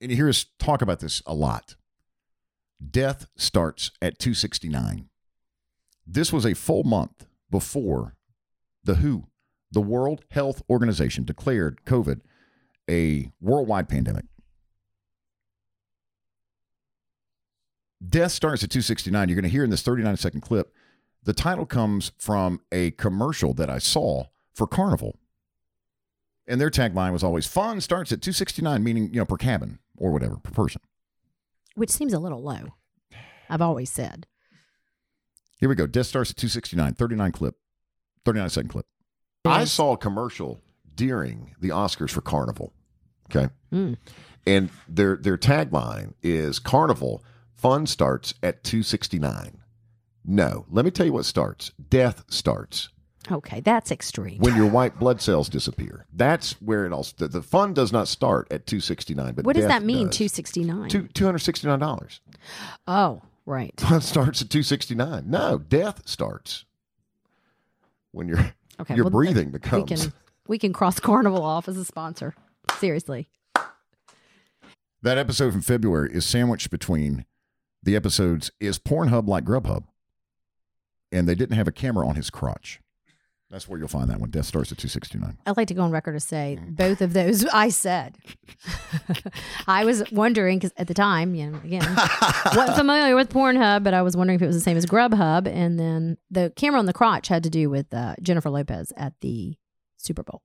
and 0.00 0.10
you 0.10 0.16
hear 0.16 0.28
us 0.28 0.46
talk 0.58 0.82
about 0.82 0.98
this 1.00 1.22
a 1.26 1.34
lot 1.34 1.76
Death 2.88 3.26
Starts 3.36 3.90
at 4.00 4.18
269. 4.18 5.08
This 6.06 6.32
was 6.32 6.46
a 6.46 6.54
full 6.54 6.82
month 6.82 7.26
before 7.50 8.16
the 8.84 8.96
WHO, 8.96 9.26
the 9.70 9.80
World 9.80 10.24
Health 10.30 10.62
Organization, 10.68 11.24
declared 11.24 11.84
COVID 11.84 12.20
a 12.88 13.30
worldwide 13.40 13.88
pandemic. 13.88 14.24
Death 18.06 18.32
starts 18.32 18.64
at 18.64 18.70
269. 18.70 19.28
You're 19.28 19.36
going 19.36 19.42
to 19.44 19.50
hear 19.50 19.62
in 19.62 19.70
this 19.70 19.82
39 19.82 20.16
second 20.16 20.40
clip. 20.40 20.72
The 21.22 21.34
title 21.34 21.66
comes 21.66 22.12
from 22.16 22.60
a 22.72 22.92
commercial 22.92 23.52
that 23.54 23.68
I 23.68 23.78
saw 23.78 24.24
for 24.54 24.66
Carnival. 24.66 25.18
And 26.46 26.60
their 26.60 26.70
tagline 26.70 27.12
was 27.12 27.22
always 27.22 27.46
fun 27.46 27.80
starts 27.80 28.10
at 28.10 28.22
269, 28.22 28.82
meaning, 28.82 29.10
you 29.12 29.20
know, 29.20 29.26
per 29.26 29.36
cabin 29.36 29.78
or 29.96 30.10
whatever, 30.10 30.36
per 30.36 30.50
person. 30.50 30.80
Which 31.74 31.90
seems 31.90 32.12
a 32.12 32.18
little 32.18 32.42
low. 32.42 32.74
I've 33.48 33.62
always 33.62 33.90
said. 33.90 34.26
Here 35.58 35.68
we 35.68 35.74
go. 35.74 35.86
Death 35.86 36.06
starts 36.06 36.30
at 36.30 36.36
269, 36.36 36.94
39 36.94 37.32
clip, 37.32 37.56
39 38.24 38.50
second 38.50 38.68
clip. 38.68 38.86
I 39.44 39.64
saw 39.64 39.92
a 39.92 39.98
commercial 39.98 40.60
during 40.94 41.54
the 41.60 41.70
Oscars 41.70 42.10
for 42.10 42.20
Carnival. 42.20 42.72
Okay. 43.30 43.52
Mm. 43.72 43.96
And 44.46 44.70
their 44.88 45.16
their 45.16 45.38
tagline 45.38 46.14
is 46.22 46.58
Carnival 46.58 47.22
fun 47.54 47.86
starts 47.86 48.34
at 48.42 48.64
269. 48.64 49.58
No, 50.24 50.66
let 50.70 50.84
me 50.84 50.90
tell 50.90 51.06
you 51.06 51.12
what 51.12 51.24
starts. 51.24 51.72
Death 51.88 52.24
starts 52.28 52.88
Okay, 53.30 53.60
that's 53.60 53.90
extreme. 53.90 54.38
when 54.38 54.56
your 54.56 54.66
white 54.66 54.98
blood 54.98 55.20
cells 55.20 55.48
disappear. 55.48 56.06
That's 56.12 56.52
where 56.62 56.86
it 56.86 56.92
all 56.92 57.06
the, 57.18 57.28
the 57.28 57.42
fun 57.42 57.74
does 57.74 57.92
not 57.92 58.08
start 58.08 58.48
at 58.50 58.66
269, 58.66 59.34
but 59.34 59.44
what 59.44 59.56
does 59.56 59.66
that 59.66 59.82
mean? 59.82 60.06
does. 60.06 60.16
Two 60.16 60.28
sixty 60.28 60.64
nine. 60.64 60.88
Two, 60.88 61.02
$269. 61.02 62.20
Oh, 62.86 63.20
right. 63.44 63.78
Fun 63.78 64.00
starts 64.00 64.40
at 64.40 64.48
269. 64.50 65.24
No, 65.28 65.58
death 65.58 66.08
starts 66.08 66.64
when 68.12 68.26
your 68.28 68.52
Okay. 68.80 68.94
your 68.94 69.04
well, 69.04 69.10
breathing 69.10 69.48
We 69.48 69.58
becomes 69.58 69.90
can 70.06 70.12
we 70.48 70.58
can 70.58 70.72
cross 70.72 70.98
Carnival 70.98 71.42
off 71.42 71.68
as 71.68 71.76
a 71.76 71.84
sponsor. 71.84 72.34
Seriously. 72.78 73.28
That 75.02 75.18
episode 75.18 75.52
from 75.52 75.60
February 75.62 76.10
is 76.12 76.24
sandwiched 76.24 76.70
between 76.70 77.26
the 77.82 77.94
episodes 77.96 78.50
Is 78.60 78.78
Pornhub 78.78 79.28
like 79.28 79.44
Grubhub? 79.44 79.84
And 81.12 81.28
they 81.28 81.34
didn't 81.34 81.56
have 81.56 81.68
a 81.68 81.72
camera 81.72 82.06
on 82.08 82.14
his 82.14 82.30
crotch. 82.30 82.80
That's 83.50 83.66
where 83.66 83.80
you'll 83.80 83.88
find 83.88 84.08
that 84.10 84.20
one. 84.20 84.30
Death 84.30 84.44
starts 84.46 84.70
at 84.70 84.78
269. 84.78 85.36
I'd 85.44 85.56
like 85.56 85.66
to 85.68 85.74
go 85.74 85.82
on 85.82 85.90
record 85.90 86.12
to 86.12 86.20
say 86.20 86.56
Mm. 86.60 86.76
both 86.76 87.00
of 87.00 87.12
those 87.14 87.44
I 87.52 87.68
said. 87.68 88.16
I 89.66 89.84
was 89.84 90.08
wondering 90.12 90.58
because 90.60 90.72
at 90.76 90.86
the 90.86 90.94
time, 90.94 91.34
you 91.34 91.50
know, 91.50 91.58
again, 91.64 91.82
wasn't 92.54 92.76
familiar 92.76 93.16
with 93.16 93.28
Pornhub, 93.30 93.82
but 93.82 93.92
I 93.92 94.02
was 94.02 94.16
wondering 94.16 94.36
if 94.36 94.42
it 94.42 94.46
was 94.46 94.54
the 94.54 94.60
same 94.62 94.76
as 94.76 94.86
Grubhub. 94.86 95.48
And 95.48 95.80
then 95.80 96.16
the 96.30 96.52
camera 96.54 96.78
on 96.78 96.86
the 96.86 96.92
crotch 96.92 97.26
had 97.26 97.42
to 97.42 97.50
do 97.50 97.68
with 97.68 97.92
uh, 97.92 98.14
Jennifer 98.22 98.50
Lopez 98.50 98.92
at 98.96 99.14
the 99.20 99.56
Super 99.96 100.22
Bowl. 100.22 100.42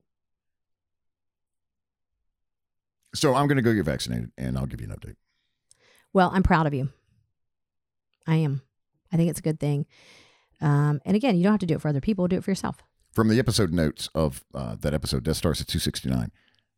So 3.14 3.34
I'm 3.34 3.46
going 3.46 3.56
to 3.56 3.62
go 3.62 3.72
get 3.72 3.84
vaccinated 3.84 4.30
and 4.36 4.58
I'll 4.58 4.66
give 4.66 4.80
you 4.80 4.88
an 4.88 4.96
update. 4.96 5.16
Well, 6.12 6.30
I'm 6.34 6.42
proud 6.42 6.66
of 6.66 6.74
you. 6.74 6.88
I 8.26 8.36
am. 8.36 8.62
I 9.12 9.16
think 9.16 9.30
it's 9.30 9.38
a 9.38 9.42
good 9.42 9.60
thing. 9.60 9.86
Um, 10.60 11.00
and 11.04 11.14
again, 11.16 11.36
you 11.36 11.42
don't 11.44 11.52
have 11.52 11.60
to 11.60 11.66
do 11.66 11.74
it 11.74 11.80
for 11.80 11.88
other 11.88 12.00
people. 12.00 12.26
Do 12.28 12.36
it 12.36 12.44
for 12.44 12.50
yourself. 12.50 12.78
From 13.16 13.28
the 13.28 13.38
episode 13.38 13.72
notes 13.72 14.10
of 14.14 14.44
uh, 14.54 14.76
that 14.78 14.92
episode, 14.92 15.24
Death 15.24 15.38
Starts 15.38 15.62
at 15.62 15.68
269, 15.68 16.30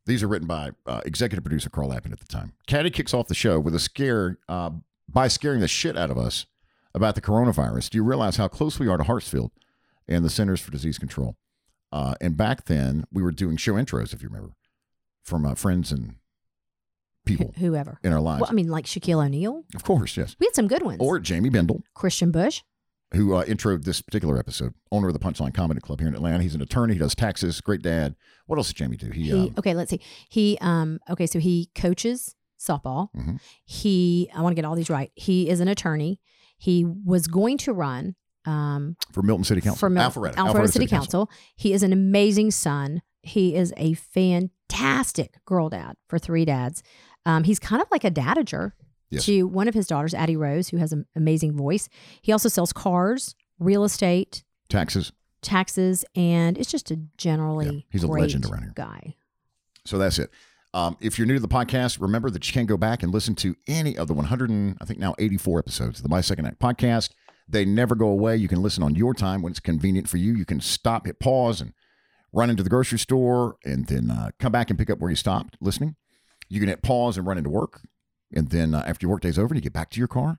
these 0.07 0.23
are 0.23 0.29
written 0.29 0.47
by 0.47 0.71
uh, 0.87 1.01
executive 1.05 1.43
producer 1.43 1.69
Carl 1.69 1.89
Lappin 1.89 2.13
at 2.13 2.21
the 2.21 2.27
time. 2.27 2.53
Caddy 2.69 2.91
kicks 2.91 3.13
off 3.13 3.27
the 3.27 3.35
show 3.35 3.59
with 3.59 3.75
a 3.75 3.81
scare 3.81 4.39
uh, 4.49 4.71
by 5.09 5.27
scaring 5.27 5.59
the 5.59 5.67
shit 5.67 5.97
out 5.99 6.13
of 6.13 6.17
us 6.17 6.47
about 6.95 7.17
the 7.17 7.21
coronavirus. 7.21 7.91
Do 7.91 7.99
you 7.99 8.05
realize 8.05 8.37
how 8.37 8.47
close 8.47 8.79
we 8.79 8.87
are 8.87 8.97
to 8.97 9.03
Hartsfield 9.03 9.51
and 10.07 10.25
the 10.25 10.31
Centers 10.31 10.61
for 10.61 10.71
Disease 10.71 10.97
Control? 10.97 11.35
Uh, 11.91 12.15
and 12.21 12.37
back 12.37 12.67
then, 12.67 13.05
we 13.13 13.21
were 13.21 13.33
doing 13.33 13.57
show 13.57 13.73
intros, 13.73 14.15
if 14.15 14.23
you 14.23 14.29
remember, 14.29 14.55
from 15.25 15.45
uh, 15.45 15.57
friends 15.57 15.91
and 15.91 16.15
people 17.27 17.53
whoever. 17.59 17.99
in 18.05 18.13
our 18.13 18.21
lives. 18.21 18.43
Well, 18.43 18.51
I 18.53 18.55
mean, 18.55 18.69
like 18.69 18.85
Shaquille 18.85 19.27
O'Neal. 19.27 19.65
of 19.75 19.83
course, 19.83 20.17
yes. 20.17 20.37
We 20.39 20.47
had 20.47 20.55
some 20.55 20.69
good 20.69 20.83
ones. 20.83 20.99
Or 21.01 21.19
Jamie 21.19 21.51
Bendel, 21.51 21.83
Christian 21.95 22.31
Bush. 22.31 22.63
Who 23.15 23.35
uh, 23.35 23.45
introed 23.45 23.85
this 23.85 24.01
particular 24.03 24.39
episode, 24.39 24.75
owner 24.93 25.09
of 25.09 25.15
the 25.15 25.19
Punchline 25.21 25.55
Comedy 25.55 25.81
Club 25.81 25.99
here 26.01 26.09
in 26.09 26.15
Atlanta. 26.15 26.43
He's 26.43 26.55
an 26.55 26.61
attorney. 26.63 26.93
He 26.95 26.99
does 26.99 27.15
taxes. 27.15 27.61
Great 27.61 27.83
dad. 27.83 28.15
What 28.47 28.57
else 28.59 28.67
does 28.69 28.75
Jamie 28.75 28.97
do? 28.97 29.11
He, 29.11 29.23
He, 29.25 29.33
um, 29.33 29.55
okay, 29.59 29.75
let's 29.75 29.91
see. 29.91 30.01
He 30.29 30.59
um 30.61 30.99
okay, 31.11 31.27
so 31.27 31.39
he 31.39 31.71
coaches 31.75 32.35
softball. 32.61 33.09
Mhm. 33.17 33.41
He 33.65 34.31
I 34.35 34.43
want 34.43 34.53
to 34.53 34.61
get 34.61 34.67
all 34.67 34.75
these 34.75 34.91
right. 34.91 35.11
He 35.15 35.49
is 35.49 35.61
an 35.61 35.69
attorney. 35.69 36.21
He 36.59 36.85
was 36.85 37.27
going 37.29 37.57
to 37.59 37.73
run 37.73 38.15
um 38.45 38.97
for 39.13 39.23
Milton 39.23 39.45
City 39.45 39.61
Council. 39.61 39.79
for 39.79 39.91
Mil- 39.91 40.03
Alpharetta. 40.11 40.35
Alpharetta 40.35 40.73
City, 40.73 40.87
Council. 40.87 41.31
He 41.57 41.73
is 41.73 41.83
an 41.83 41.93
amazing 41.93 42.51
son. 42.51 43.03
He 43.23 43.55
is 43.55 43.73
a 43.77 43.95
fantastic 43.95 45.39
girl 45.45 45.69
dad 45.69 45.97
for 46.09 46.19
three 46.19 46.45
dads. 46.45 46.83
Um, 47.27 47.45
he's 47.45 47.59
kind 47.59 47.83
of 47.83 47.89
like 47.91 48.05
a 48.05 48.11
dadager 48.11 48.73
Yes. 49.11 49.25
to 49.27 49.45
one 49.45 49.69
of 49.69 49.75
his 49.75 49.87
daughters, 49.87 50.13
Addie 50.15 50.37
Rose, 50.37 50.69
who 50.69 50.77
has 50.77 50.93
an 50.93 51.07
amazing 51.17 51.57
voice. 51.57 51.89
He 52.21 52.33
also 52.33 52.49
sells 52.49 52.73
cars, 52.73 53.35
real 53.59 53.85
estate, 53.85 54.45
Taxes. 54.69 55.13
taxes, 55.43 56.05
and 56.15 56.59
it's 56.59 56.71
just 56.71 56.91
a 56.91 57.01
generally 57.17 57.67
Yeah, 57.67 57.81
he's 57.91 58.03
a 58.03 58.07
legend 58.09 58.45
around 58.47 58.63
here. 58.63 58.73
guy. 58.75 59.15
So 59.87 59.97
that's 59.99 60.19
it. 60.19 60.31
Um, 60.75 60.97
if 61.01 61.19
you're 61.19 61.27
new 61.27 61.35
to 61.35 61.41
the 61.41 61.49
podcast, 61.49 62.01
remember 62.01 62.29
that 62.29 62.47
you 62.47 62.53
can 62.53 62.67
go 62.67 62.77
back 62.77 63.03
and 63.03 63.11
listen 63.13 63.35
to 63.37 63.57
any 63.67 63.97
of 63.97 64.07
the 64.09 64.13
100 64.15 64.51
and 64.51 64.77
I 64.81 64.85
think 64.85 64.99
now 64.99 65.15
84 65.19 65.61
episodes 65.61 65.99
of 65.99 66.03
the 66.03 66.11
My 66.11 66.21
Second 66.21 66.45
Act 66.45 66.59
podcast. 66.59 67.11
They 67.49 67.65
never 67.65 67.95
go 67.95 68.09
away. 68.09 68.37
You 68.37 68.49
can 68.49 68.61
listen 68.61 68.83
on 68.83 68.95
your 68.95 69.15
time 69.15 69.41
when 69.41 69.51
it's 69.51 69.61
convenient 69.61 70.07
for 70.07 70.19
you. 70.19 70.35
You 70.35 70.45
can 70.45 70.61
stop, 70.61 71.07
hit 71.07 71.19
pause, 71.19 71.63
and 71.63 71.73
run 72.31 72.51
into 72.51 72.63
the 72.63 72.69
grocery 72.69 72.99
store, 72.99 73.57
and 73.65 73.87
then 73.87 74.11
uh, 74.11 74.33
come 74.39 74.53
back 74.53 74.69
and 74.69 74.79
pick 74.79 74.91
up 74.91 74.99
where 74.99 75.09
you 75.09 75.17
stopped 75.17 75.57
listening. 75.59 75.97
You 76.51 76.61
can 76.61 76.69
hit 76.69 76.83
pause 76.83 77.17
and 77.17 77.27
run 77.27 77.39
into 77.39 77.49
work. 77.49 77.81
And 78.33 78.51
then 78.51 78.75
uh, 78.75 78.85
after 78.87 79.07
your 79.07 79.13
workday's 79.13 79.39
over 79.39 79.49
and 79.49 79.57
you 79.57 79.63
get 79.63 79.73
back 79.73 79.91
to 79.91 79.99
your 79.99 80.09
car, 80.09 80.39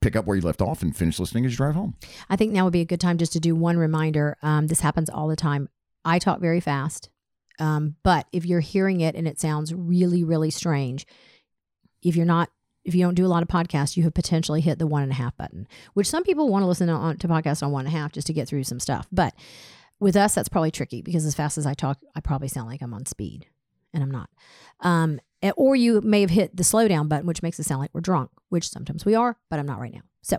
pick 0.00 0.14
up 0.14 0.26
where 0.26 0.36
you 0.36 0.42
left 0.42 0.62
off 0.62 0.82
and 0.82 0.96
finish 0.96 1.18
listening 1.18 1.44
as 1.44 1.52
you 1.52 1.56
drive 1.56 1.74
home. 1.74 1.96
I 2.30 2.36
think 2.36 2.52
now 2.52 2.64
would 2.64 2.72
be 2.72 2.80
a 2.80 2.86
good 2.86 3.00
time 3.00 3.18
just 3.18 3.32
to 3.32 3.40
do 3.40 3.56
one 3.56 3.76
reminder. 3.76 4.36
Um, 4.42 4.68
this 4.68 4.80
happens 4.80 5.10
all 5.10 5.26
the 5.26 5.36
time. 5.36 5.68
I 6.04 6.20
talk 6.20 6.40
very 6.40 6.60
fast, 6.60 7.10
um, 7.58 7.96
but 8.04 8.26
if 8.32 8.46
you're 8.46 8.60
hearing 8.60 9.00
it 9.00 9.16
and 9.16 9.26
it 9.26 9.40
sounds 9.40 9.74
really, 9.74 10.22
really 10.22 10.50
strange, 10.50 11.06
if 12.02 12.14
you're 12.14 12.26
not, 12.26 12.50
if 12.84 12.94
you 12.94 13.02
don't 13.02 13.16
do 13.16 13.26
a 13.26 13.28
lot 13.28 13.42
of 13.42 13.48
podcasts, 13.48 13.96
you 13.96 14.04
have 14.04 14.14
potentially 14.14 14.60
hit 14.60 14.78
the 14.78 14.86
one 14.86 15.02
and 15.02 15.10
a 15.10 15.16
half 15.16 15.36
button, 15.36 15.66
which 15.94 16.06
some 16.08 16.22
people 16.22 16.48
want 16.48 16.62
to 16.62 16.68
listen 16.68 16.88
on, 16.88 17.16
to 17.16 17.26
podcasts 17.26 17.64
on 17.64 17.72
one 17.72 17.86
and 17.86 17.94
a 17.94 17.98
half 17.98 18.12
just 18.12 18.28
to 18.28 18.32
get 18.32 18.46
through 18.46 18.62
some 18.62 18.78
stuff. 18.78 19.08
But 19.10 19.34
with 19.98 20.14
us, 20.14 20.34
that's 20.34 20.48
probably 20.48 20.70
tricky 20.70 21.02
because 21.02 21.26
as 21.26 21.34
fast 21.34 21.58
as 21.58 21.66
I 21.66 21.74
talk, 21.74 21.98
I 22.14 22.20
probably 22.20 22.46
sound 22.46 22.68
like 22.68 22.82
I'm 22.82 22.94
on 22.94 23.06
speed, 23.06 23.46
and 23.92 24.04
I'm 24.04 24.10
not. 24.12 24.30
Um, 24.80 25.18
or 25.56 25.76
you 25.76 26.00
may 26.00 26.20
have 26.22 26.30
hit 26.30 26.56
the 26.56 26.62
slowdown 26.62 27.08
button, 27.08 27.26
which 27.26 27.42
makes 27.42 27.58
it 27.58 27.64
sound 27.64 27.80
like 27.80 27.90
we're 27.92 28.00
drunk, 28.00 28.30
which 28.48 28.68
sometimes 28.68 29.04
we 29.04 29.14
are, 29.14 29.36
but 29.50 29.58
I'm 29.58 29.66
not 29.66 29.78
right 29.80 29.92
now. 29.92 30.02
So, 30.22 30.38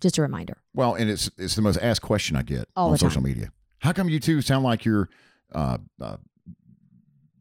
just 0.00 0.16
a 0.18 0.22
reminder. 0.22 0.58
Well, 0.74 0.94
and 0.94 1.10
it's 1.10 1.30
it's 1.38 1.54
the 1.56 1.62
most 1.62 1.78
asked 1.78 2.02
question 2.02 2.36
I 2.36 2.42
get 2.42 2.68
All 2.76 2.90
on 2.90 2.98
social 2.98 3.22
media. 3.22 3.50
How 3.80 3.92
come 3.92 4.08
you 4.08 4.20
two 4.20 4.40
sound 4.40 4.64
like 4.64 4.84
you're 4.84 5.08
uh, 5.52 5.78
uh, 6.00 6.16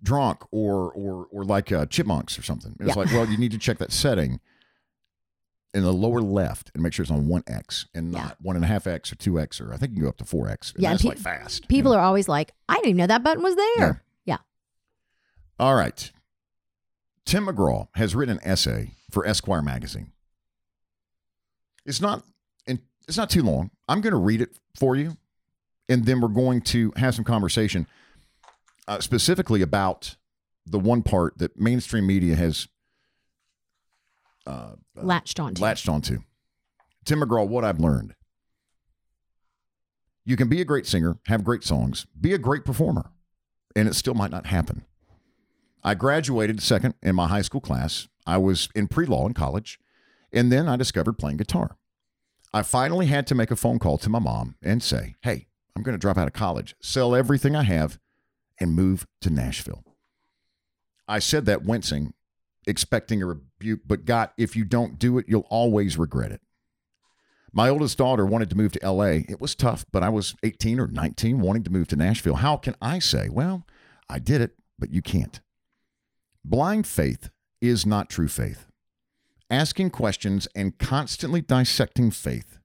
drunk 0.04 0.44
or 0.52 0.92
or 0.94 1.28
or 1.32 1.44
like 1.46 1.72
uh, 1.72 1.86
chipmunks 1.86 2.38
or 2.38 2.44
something? 2.44 2.76
It's 2.80 2.90
Yeah. 2.90 2.94
like, 3.02 3.12
well, 3.12 3.26
you 3.28 3.38
need 3.38 3.52
to 3.52 3.58
check 3.58 3.78
that 3.80 3.92
setting 3.92 4.40
in 5.74 5.84
the 5.84 5.94
lower 5.94 6.22
left 6.22 6.72
and 6.74 6.82
make 6.82 6.94
sure 6.94 7.04
it's 7.04 7.12
on 7.12 7.28
one 7.28 7.44
x 7.46 7.86
and 7.94 8.12
Yeah. 8.14 8.24
not 8.24 8.38
one 8.42 8.56
and 8.56 8.66
a 8.66 8.68
half 8.68 8.88
x 8.88 9.12
or 9.12 9.16
two 9.16 9.40
x 9.40 9.60
or 9.62 9.74
I 9.74 9.78
think 9.78 9.92
you 9.92 9.96
can 9.98 10.04
go 10.04 10.10
up 10.10 10.18
to 10.18 10.26
four 10.26 10.50
x. 10.50 10.74
Yeah, 10.78 10.92
that's 10.92 11.04
pe- 11.04 11.10
like 11.10 11.18
fast. 11.20 11.68
People 11.68 11.94
are 11.94 12.00
always 12.02 12.28
like, 12.28 12.54
I 12.70 12.76
didn't 12.76 12.88
even 12.90 12.98
know 12.98 13.08
that 13.08 13.24
button 13.24 13.44
was 13.44 13.56
there. 13.56 14.02
Yeah. 14.26 14.38
All 15.60 15.76
right. 15.76 16.12
Tim 17.28 17.46
McGraw 17.46 17.90
has 17.96 18.16
written 18.16 18.38
an 18.38 18.48
essay 18.48 18.92
for 19.12 19.28
Esquire 19.28 19.62
magazine. 19.62 20.14
It's 21.86 22.00
not 22.00 22.24
and 22.66 22.80
it's 23.06 23.18
not 23.18 23.30
too 23.30 23.44
long. 23.44 23.70
I'm 23.90 24.00
going 24.00 24.12
to 24.14 24.18
read 24.20 24.42
it 24.42 24.58
for 24.80 24.96
you, 24.96 25.18
and 25.90 26.06
then 26.06 26.22
we're 26.22 26.30
going 26.30 26.62
to 26.62 26.94
have 26.96 27.16
some 27.16 27.26
conversation 27.26 27.86
uh, 28.88 29.02
specifically 29.02 29.62
about 29.62 30.16
the 30.66 30.80
one 30.80 31.04
part 31.04 31.38
that 31.38 31.60
mainstream 31.60 32.08
media 32.08 32.36
has 32.38 32.70
uh, 34.46 34.76
uh, 34.98 35.02
Latched 35.02 35.38
onto. 35.40 35.62
latched 35.62 35.90
onto. 35.90 36.20
Tim 37.04 37.20
McGraw, 37.20 37.46
what 37.46 37.66
I've 37.66 37.80
learned. 37.80 38.16
You 40.24 40.38
can 40.38 40.48
be 40.48 40.62
a 40.62 40.66
great 40.66 40.86
singer, 40.86 41.18
have 41.28 41.44
great 41.44 41.64
songs, 41.64 42.06
be 42.20 42.34
a 42.34 42.38
great 42.38 42.64
performer, 42.64 43.12
and 43.76 43.90
it 43.90 43.96
still 43.96 44.14
might 44.14 44.32
not 44.32 44.46
happen. 44.46 44.86
I 45.88 45.94
graduated 45.94 46.62
second 46.62 46.96
in 47.02 47.16
my 47.16 47.30
high 47.30 47.44
school 47.44 47.62
class. 47.62 48.10
I 48.26 48.40
was 48.40 48.68
in 48.76 48.90
pre 48.90 49.06
law 49.06 49.26
in 49.26 49.34
college, 49.34 49.80
and 50.34 50.52
then 50.52 50.68
I 50.68 50.76
discovered 50.76 51.14
playing 51.14 51.38
guitar. 51.38 51.78
I 52.54 52.64
finally 52.64 53.06
had 53.06 53.26
to 53.28 53.36
make 53.36 53.52
a 53.52 53.56
phone 53.56 53.80
call 53.80 53.98
to 54.00 54.10
my 54.10 54.20
mom 54.20 54.56
and 54.62 54.84
say, 54.84 55.16
Hey, 55.22 55.48
I'm 55.74 55.84
going 55.84 55.94
to 55.94 55.98
drop 55.98 56.18
out 56.18 56.28
of 56.28 56.34
college, 56.34 56.76
sell 56.82 57.16
everything 57.16 57.56
I 57.56 57.64
have, 57.64 58.00
and 58.60 58.74
move 58.76 59.08
to 59.22 59.30
Nashville. 59.30 59.82
I 61.08 61.20
said 61.20 61.46
that 61.46 61.64
wincing, 61.64 62.14
expecting 62.68 63.22
a 63.22 63.28
rebuke, 63.28 63.80
but 63.88 64.04
got, 64.04 64.34
if 64.38 64.58
you 64.58 64.66
don't 64.66 65.00
do 65.00 65.18
it, 65.18 65.26
you'll 65.30 65.48
always 65.50 65.98
regret 65.98 66.34
it. 66.34 66.42
My 67.54 67.70
oldest 67.70 67.98
daughter 67.98 68.26
wanted 68.26 68.50
to 68.50 68.58
move 68.58 68.74
to 68.74 68.92
LA. 68.92 69.22
It 69.30 69.40
was 69.40 69.56
tough, 69.56 69.86
but 69.94 70.04
I 70.04 70.10
was 70.10 70.36
18 70.44 70.82
or 70.82 70.88
19 70.88 71.40
wanting 71.40 71.64
to 71.64 71.72
move 71.72 71.88
to 71.88 71.96
Nashville. 71.96 72.36
How 72.36 72.58
can 72.58 72.76
I 72.82 73.00
say, 73.00 73.30
well, 73.30 73.66
I 74.10 74.20
did 74.20 74.42
it, 74.42 74.58
but 74.78 74.92
you 74.92 75.02
can't? 75.02 75.40
Blind 76.44 76.88
faith 76.88 77.30
is 77.62 77.86
not 77.86 78.10
true 78.10 78.28
faith. 78.28 78.68
Asking 79.50 79.90
questions 79.90 80.48
and 80.56 80.78
constantly 80.78 81.42
dissecting 81.42 82.12
faith 82.12 82.60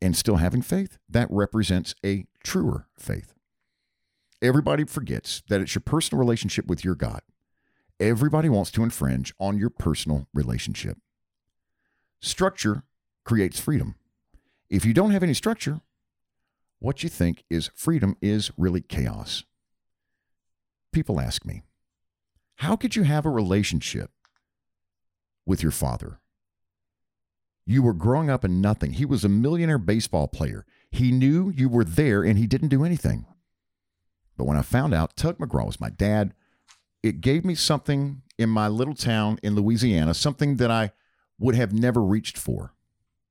and 0.00 0.16
still 0.16 0.36
having 0.36 0.62
faith, 0.62 0.98
that 1.08 1.28
represents 1.30 1.94
a 2.04 2.26
truer 2.42 2.88
faith. 2.98 3.34
Everybody 4.42 4.84
forgets 4.84 5.42
that 5.48 5.60
it's 5.60 5.74
your 5.76 5.82
personal 5.82 6.18
relationship 6.18 6.66
with 6.66 6.84
your 6.84 6.96
God. 6.96 7.20
Everybody 8.00 8.48
wants 8.48 8.72
to 8.72 8.82
infringe 8.82 9.32
on 9.38 9.58
your 9.58 9.70
personal 9.70 10.26
relationship. 10.34 10.98
Structure 12.20 12.82
creates 13.24 13.60
freedom. 13.60 13.94
If 14.68 14.84
you 14.84 14.92
don't 14.92 15.12
have 15.12 15.22
any 15.22 15.34
structure, 15.34 15.80
what 16.80 17.04
you 17.04 17.08
think 17.08 17.44
is 17.48 17.70
freedom 17.76 18.16
is 18.20 18.50
really 18.56 18.80
chaos. 18.80 19.44
People 20.92 21.20
ask 21.20 21.44
me, 21.44 21.62
how 22.62 22.76
could 22.76 22.94
you 22.94 23.02
have 23.02 23.26
a 23.26 23.30
relationship 23.30 24.12
with 25.44 25.64
your 25.64 25.72
father? 25.72 26.20
You 27.66 27.82
were 27.82 27.92
growing 27.92 28.30
up 28.30 28.44
in 28.44 28.60
nothing. 28.60 28.92
He 28.92 29.04
was 29.04 29.24
a 29.24 29.28
millionaire 29.28 29.78
baseball 29.78 30.28
player. 30.28 30.64
He 30.88 31.10
knew 31.10 31.50
you 31.50 31.68
were 31.68 31.82
there 31.82 32.22
and 32.22 32.38
he 32.38 32.46
didn't 32.46 32.68
do 32.68 32.84
anything. 32.84 33.26
But 34.36 34.44
when 34.44 34.56
I 34.56 34.62
found 34.62 34.94
out 34.94 35.16
Tug 35.16 35.38
McGraw 35.38 35.66
was 35.66 35.80
my 35.80 35.90
dad, 35.90 36.34
it 37.02 37.20
gave 37.20 37.44
me 37.44 37.56
something 37.56 38.22
in 38.38 38.48
my 38.48 38.68
little 38.68 38.94
town 38.94 39.40
in 39.42 39.56
Louisiana, 39.56 40.14
something 40.14 40.58
that 40.58 40.70
I 40.70 40.92
would 41.40 41.56
have 41.56 41.72
never 41.72 42.00
reached 42.00 42.38
for. 42.38 42.74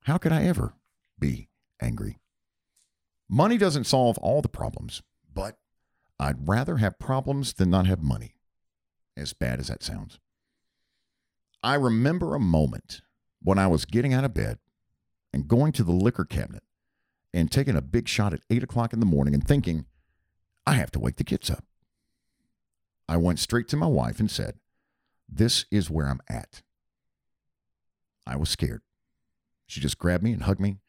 How 0.01 0.17
could 0.17 0.33
I 0.33 0.43
ever 0.43 0.73
be 1.17 1.47
angry? 1.81 2.19
Money 3.29 3.57
doesn't 3.57 3.85
solve 3.85 4.17
all 4.17 4.41
the 4.41 4.49
problems, 4.49 5.01
but 5.33 5.57
I'd 6.19 6.49
rather 6.49 6.77
have 6.77 6.99
problems 6.99 7.53
than 7.53 7.69
not 7.69 7.87
have 7.87 8.03
money, 8.03 8.35
as 9.21 9.33
bad 9.33 9.59
as 9.59 9.67
that 9.67 9.83
sounds. 9.83 10.19
I 11.63 11.75
remember 11.75 12.35
a 12.35 12.39
moment 12.39 13.01
when 13.41 13.59
I 13.59 13.67
was 13.67 13.85
getting 13.85 14.13
out 14.13 14.23
of 14.25 14.33
bed 14.33 14.59
and 15.31 15.47
going 15.47 15.71
to 15.73 15.83
the 15.83 15.91
liquor 15.91 16.25
cabinet 16.25 16.63
and 17.33 17.51
taking 17.51 17.75
a 17.75 17.81
big 17.81 18.07
shot 18.07 18.33
at 18.33 18.41
8 18.49 18.63
o'clock 18.63 18.93
in 18.93 18.99
the 18.99 19.05
morning 19.05 19.33
and 19.33 19.47
thinking, 19.47 19.85
I 20.65 20.73
have 20.73 20.91
to 20.91 20.99
wake 20.99 21.15
the 21.15 21.23
kids 21.23 21.49
up. 21.49 21.63
I 23.07 23.17
went 23.17 23.39
straight 23.39 23.67
to 23.69 23.77
my 23.77 23.87
wife 23.87 24.19
and 24.19 24.29
said, 24.29 24.55
This 25.27 25.65
is 25.71 25.89
where 25.89 26.07
I'm 26.07 26.21
at. 26.29 26.61
I 28.25 28.35
was 28.35 28.49
scared. 28.49 28.81
She 29.67 29.79
just 29.79 29.97
grabbed 29.97 30.23
me 30.23 30.33
and 30.33 30.43
hugged 30.43 30.61
me 30.61 30.79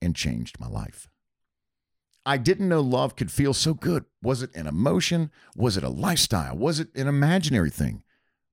and 0.00 0.14
changed 0.14 0.60
my 0.60 0.68
life. 0.68 1.08
I 2.26 2.38
didn't 2.38 2.68
know 2.68 2.80
love 2.80 3.14
could 3.14 3.30
feel 3.30 3.54
so 3.54 3.72
good. 3.72 4.04
Was 4.20 4.42
it 4.42 4.54
an 4.56 4.66
emotion? 4.66 5.30
Was 5.54 5.76
it 5.76 5.84
a 5.84 5.88
lifestyle? 5.88 6.56
Was 6.56 6.80
it 6.80 6.88
an 6.96 7.06
imaginary 7.06 7.70
thing? 7.70 8.02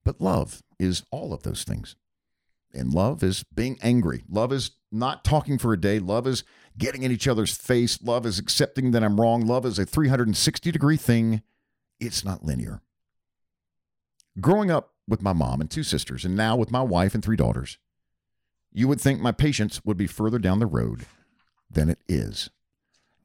But 0.05 0.21
love 0.21 0.61
is 0.79 1.03
all 1.09 1.33
of 1.33 1.41
those 1.41 1.63
things. 1.63 1.95
And 2.71 2.93
love 2.93 3.23
is 3.23 3.43
being 3.53 3.79
angry. 3.81 4.23
Love 4.29 4.53
is 4.53 4.71
not 4.91 5.23
talking 5.23 5.57
for 5.57 5.73
a 5.73 5.79
day. 5.79 5.97
Love 5.97 6.27
is 6.27 6.43
getting 6.77 7.01
in 7.01 7.11
each 7.11 7.27
other's 7.27 7.55
face. 7.57 7.99
Love 8.03 8.27
is 8.27 8.37
accepting 8.37 8.91
that 8.91 9.03
I'm 9.03 9.19
wrong. 9.19 9.45
Love 9.45 9.65
is 9.65 9.79
a 9.79 9.85
360 9.85 10.71
degree 10.71 10.97
thing. 10.97 11.41
It's 11.99 12.23
not 12.23 12.45
linear. 12.45 12.81
Growing 14.39 14.69
up 14.69 14.93
with 15.07 15.23
my 15.23 15.33
mom 15.33 15.61
and 15.61 15.69
two 15.69 15.83
sisters, 15.83 16.25
and 16.25 16.35
now 16.35 16.55
with 16.55 16.71
my 16.71 16.81
wife 16.81 17.15
and 17.15 17.23
three 17.23 17.35
daughters, 17.35 17.79
you 18.71 18.87
would 18.87 19.01
think 19.01 19.19
my 19.19 19.31
patience 19.31 19.81
would 19.83 19.97
be 19.97 20.07
further 20.07 20.39
down 20.39 20.59
the 20.59 20.65
road 20.65 21.05
than 21.69 21.89
it 21.89 21.99
is. 22.07 22.49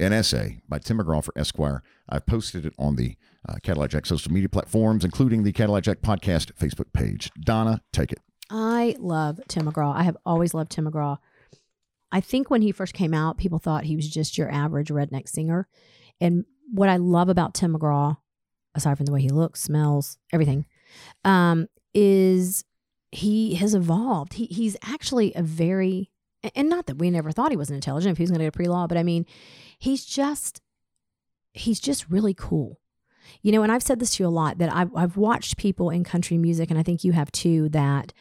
An 0.01 0.13
essay 0.13 0.61
by 0.69 0.79
Tim 0.79 0.99
McGraw 0.99 1.25
for 1.25 1.33
Esquire. 1.37 1.83
I've 2.09 2.25
posted 2.25 2.65
it 2.65 2.73
on 2.79 2.95
the 2.97 3.17
uh, 3.49 3.57
Cadillac 3.63 3.91
Jack 3.91 4.07
social 4.07 4.33
media 4.33 4.49
platforms, 4.49 5.05
including 5.05 5.43
the 5.43 5.53
Cadillac 5.53 5.85
Jack 5.85 6.01
podcast 6.03 6.53
Facebook 6.53 6.93
page. 6.93 7.33
Donna, 7.41 7.83
take 7.93 8.13
it. 8.13 8.21
I 8.51 8.95
love 8.99 9.41
Tim 9.49 9.67
McGraw. 9.67 9.95
I 9.95 10.05
have 10.05 10.17
always 10.25 10.55
loved 10.55 10.71
Tim 10.71 10.87
McGraw. 10.87 11.19
I 12.13 12.21
think 12.21 12.49
when 12.49 12.63
he 12.63 12.73
first 12.73 12.95
came 12.95 13.13
out, 13.13 13.39
people 13.39 13.59
thought 13.59 13.85
he 13.85 13.97
was 13.97 14.09
just 14.09 14.39
your 14.39 14.51
average 14.51 14.89
redneck 14.89 15.29
singer. 15.29 15.69
And 16.21 16.45
what 16.73 16.89
I 16.89 16.97
love 16.97 17.29
about 17.29 17.55
Tim 17.55 17.75
McGraw, 17.75 18.17
aside 18.75 18.97
from 18.97 19.07
the 19.07 19.13
way 19.13 19.21
he 19.21 19.29
looks, 19.29 19.61
smells, 19.61 20.17
everything, 20.33 20.65
um, 21.25 21.67
is 21.93 22.65
he 23.11 23.57
has 23.57 23.75
evolved. 23.75 24.35
He 24.35 24.47
he's 24.47 24.77
actually 24.83 25.35
a 25.35 25.43
very 25.43 26.11
and 26.55 26.69
not 26.69 26.87
that 26.87 26.99
we 26.99 27.11
never 27.11 27.33
thought 27.33 27.51
he 27.51 27.57
wasn't 27.57 27.77
intelligent 27.77 28.13
if 28.13 28.19
he 28.19 28.23
was 28.23 28.31
going 28.31 28.39
to 28.41 28.45
go 28.47 28.51
to 28.51 28.57
pre-law, 28.57 28.87
but 28.87 28.97
I 28.99 29.03
mean, 29.03 29.27
he's 29.79 30.05
just 30.05 30.61
he's 31.53 31.81
just 31.81 32.09
really 32.11 32.35
cool. 32.35 32.81
You 33.43 33.53
know, 33.53 33.63
and 33.63 33.71
I've 33.71 33.83
said 33.83 33.99
this 34.01 34.17
to 34.17 34.23
you 34.23 34.29
a 34.29 34.31
lot 34.31 34.59
that 34.59 34.73
I've, 34.75 34.95
I've 34.97 35.17
watched 35.17 35.57
people 35.59 35.91
in 35.91 36.03
country 36.05 36.39
music, 36.39 36.71
and 36.71 36.79
I 36.79 36.83
think 36.83 37.05
you 37.05 37.13
have 37.13 37.31
too, 37.33 37.69
that 37.71 38.13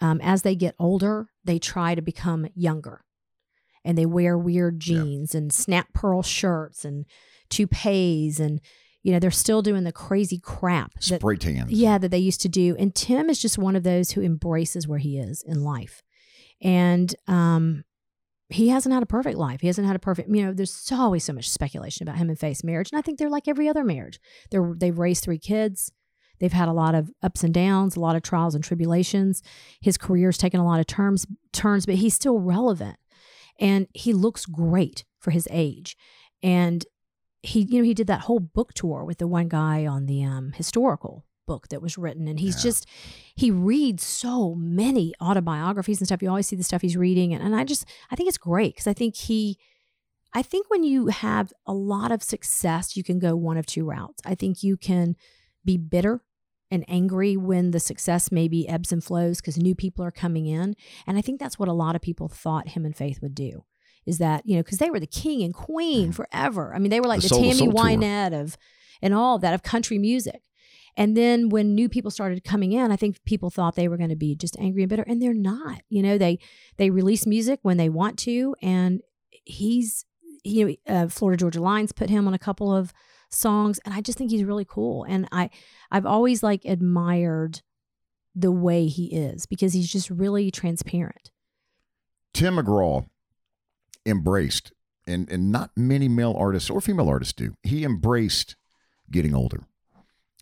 um, 0.00 0.20
as 0.22 0.42
they 0.42 0.54
get 0.54 0.74
older, 0.78 1.28
they 1.44 1.58
try 1.58 1.94
to 1.94 2.02
become 2.02 2.46
younger 2.54 3.04
and 3.84 3.96
they 3.96 4.04
wear 4.06 4.36
weird 4.36 4.84
Yeah. 4.86 5.02
jeans 5.02 5.34
and 5.34 5.52
snap 5.52 5.92
pearl 5.94 6.22
shirts 6.22 6.84
and 6.84 7.06
toupees. 7.48 8.40
And, 8.40 8.60
you 9.02 9.12
know, 9.12 9.18
they're 9.18 9.30
still 9.30 9.62
doing 9.62 9.84
the 9.84 9.92
crazy 9.92 10.38
crap 10.38 10.92
that, 10.94 11.20
Spray 11.20 11.36
tans. 11.36 11.70
yeah, 11.70 11.98
that 11.98 12.10
they 12.10 12.18
used 12.18 12.40
to 12.42 12.48
do. 12.48 12.76
And 12.78 12.94
Tim 12.94 13.30
is 13.30 13.40
just 13.40 13.58
one 13.58 13.76
of 13.76 13.82
those 13.82 14.12
who 14.12 14.22
embraces 14.22 14.86
where 14.88 14.98
he 14.98 15.18
is 15.18 15.42
in 15.42 15.62
life. 15.62 16.02
And 16.62 17.14
um, 17.26 17.84
he 18.48 18.68
hasn't 18.68 18.92
had 18.92 19.02
a 19.02 19.06
perfect 19.06 19.38
life. 19.38 19.60
He 19.60 19.68
hasn't 19.68 19.86
had 19.86 19.96
a 19.96 20.00
perfect, 20.00 20.28
you 20.28 20.44
know, 20.44 20.52
there's 20.52 20.90
always 20.92 21.24
so 21.24 21.32
much 21.32 21.48
speculation 21.48 22.06
about 22.06 22.18
him 22.18 22.28
and 22.28 22.38
Faith's 22.38 22.64
marriage. 22.64 22.90
And 22.90 22.98
I 22.98 23.02
think 23.02 23.18
they're 23.18 23.30
like 23.30 23.48
every 23.48 23.68
other 23.68 23.84
marriage. 23.84 24.20
They're, 24.50 24.74
they've 24.76 24.98
raised 24.98 25.24
three 25.24 25.38
kids. 25.38 25.92
They've 26.40 26.52
had 26.52 26.68
a 26.68 26.72
lot 26.72 26.94
of 26.94 27.12
ups 27.22 27.44
and 27.44 27.54
downs, 27.54 27.96
a 27.96 28.00
lot 28.00 28.16
of 28.16 28.22
trials 28.22 28.54
and 28.54 28.64
tribulations. 28.64 29.42
His 29.80 29.96
career's 29.96 30.38
taken 30.38 30.58
a 30.58 30.64
lot 30.64 30.80
of 30.80 30.86
terms 30.86 31.26
turns, 31.52 31.86
but 31.86 31.96
he's 31.96 32.14
still 32.14 32.38
relevant. 32.38 32.96
And 33.58 33.86
he 33.92 34.12
looks 34.12 34.46
great 34.46 35.04
for 35.18 35.30
his 35.30 35.46
age. 35.50 35.96
And 36.42 36.84
he, 37.42 37.60
you 37.60 37.78
know, 37.78 37.84
he 37.84 37.94
did 37.94 38.06
that 38.06 38.22
whole 38.22 38.40
book 38.40 38.72
tour 38.72 39.04
with 39.04 39.18
the 39.18 39.28
one 39.28 39.48
guy 39.48 39.86
on 39.86 40.06
the 40.06 40.24
um, 40.24 40.52
historical 40.52 41.24
book 41.50 41.68
that 41.68 41.82
was 41.82 41.98
written. 41.98 42.28
And 42.28 42.38
he's 42.38 42.56
Yeah. 42.56 42.68
just, 42.68 42.86
he 43.34 43.50
reads 43.50 44.04
so 44.04 44.54
many 44.54 45.12
autobiographies 45.20 45.98
and 46.00 46.06
stuff. 46.06 46.22
You 46.22 46.28
always 46.28 46.46
see 46.46 46.56
the 46.56 46.62
stuff 46.70 46.82
he's 46.82 46.96
reading. 46.96 47.34
And, 47.34 47.42
and 47.44 47.54
I 47.56 47.64
just, 47.64 47.84
I 48.10 48.14
think 48.16 48.28
it's 48.28 48.38
great 48.38 48.74
because 48.74 48.86
I 48.86 48.92
think 49.00 49.16
he, 49.16 49.58
I 50.32 50.42
think 50.42 50.70
when 50.70 50.84
you 50.84 51.08
have 51.08 51.52
a 51.66 51.72
lot 51.74 52.12
of 52.12 52.22
success, 52.22 52.96
you 52.96 53.02
can 53.02 53.18
go 53.18 53.34
one 53.34 53.56
of 53.58 53.66
two 53.66 53.84
routes. 53.84 54.22
I 54.24 54.34
think 54.36 54.62
you 54.62 54.76
can 54.76 55.16
be 55.64 55.76
bitter 55.76 56.22
and 56.70 56.84
angry 56.86 57.36
when 57.36 57.72
the 57.72 57.80
success 57.80 58.30
maybe 58.30 58.68
ebbs 58.68 58.92
and 58.92 59.02
flows 59.02 59.40
because 59.40 59.58
new 59.58 59.74
people 59.74 60.04
are 60.04 60.12
coming 60.12 60.46
in. 60.46 60.76
And 61.06 61.18
I 61.18 61.20
think 61.20 61.40
that's 61.40 61.58
what 61.58 61.68
a 61.68 61.72
lot 61.72 61.96
of 61.96 62.00
people 62.02 62.28
thought 62.28 62.68
him 62.68 62.84
and 62.84 62.96
Faith 62.96 63.18
would 63.22 63.34
do. 63.34 63.64
Is 64.06 64.18
that, 64.18 64.46
you 64.46 64.54
know, 64.54 64.62
because 64.62 64.78
they 64.78 64.90
were 64.90 65.00
the 65.00 65.06
king 65.24 65.42
and 65.42 65.52
queen 65.52 66.12
forever. 66.12 66.72
I 66.74 66.78
mean, 66.78 66.90
they 66.90 67.00
were 67.00 67.08
like 67.08 67.22
The 67.22 67.28
the, 67.28 67.34
Tammy. 67.36 67.72
Wynette 67.72 68.40
of 68.40 68.56
and 69.02 69.12
all 69.12 69.34
of 69.36 69.42
that 69.42 69.52
of 69.54 69.62
country 69.62 69.98
music. 69.98 70.40
And 70.96 71.16
then 71.16 71.48
when 71.48 71.74
new 71.74 71.88
people 71.88 72.10
started 72.10 72.44
coming 72.44 72.72
in, 72.72 72.90
I 72.90 72.96
think 72.96 73.22
people 73.24 73.50
thought 73.50 73.74
they 73.74 73.88
were 73.88 73.96
going 73.96 74.10
to 74.10 74.16
be 74.16 74.34
just 74.34 74.58
angry 74.58 74.82
and 74.82 74.90
bitter, 74.90 75.04
and 75.06 75.22
they're 75.22 75.34
not. 75.34 75.82
You 75.88 76.02
know, 76.02 76.18
they 76.18 76.38
they 76.76 76.90
release 76.90 77.26
music 77.26 77.60
when 77.62 77.76
they 77.76 77.88
want 77.88 78.18
to, 78.20 78.54
and 78.62 79.00
he's 79.44 80.04
you 80.44 80.66
know 80.66 80.94
uh, 80.94 81.08
Florida 81.08 81.38
Georgia 81.38 81.60
Lines 81.60 81.92
put 81.92 82.10
him 82.10 82.26
on 82.26 82.34
a 82.34 82.38
couple 82.38 82.74
of 82.74 82.92
songs, 83.30 83.80
and 83.84 83.94
I 83.94 84.00
just 84.00 84.18
think 84.18 84.30
he's 84.30 84.44
really 84.44 84.64
cool. 84.64 85.04
And 85.04 85.28
I 85.32 85.50
I've 85.90 86.06
always 86.06 86.42
like 86.42 86.64
admired 86.64 87.62
the 88.34 88.52
way 88.52 88.86
he 88.86 89.06
is 89.06 89.46
because 89.46 89.72
he's 89.72 89.90
just 89.90 90.10
really 90.10 90.50
transparent. 90.50 91.30
Tim 92.32 92.56
McGraw 92.56 93.06
embraced, 94.06 94.72
and, 95.06 95.28
and 95.30 95.50
not 95.50 95.70
many 95.76 96.08
male 96.08 96.34
artists 96.38 96.70
or 96.70 96.80
female 96.80 97.08
artists 97.08 97.32
do, 97.32 97.54
he 97.62 97.84
embraced 97.84 98.56
getting 99.10 99.34
older. 99.34 99.64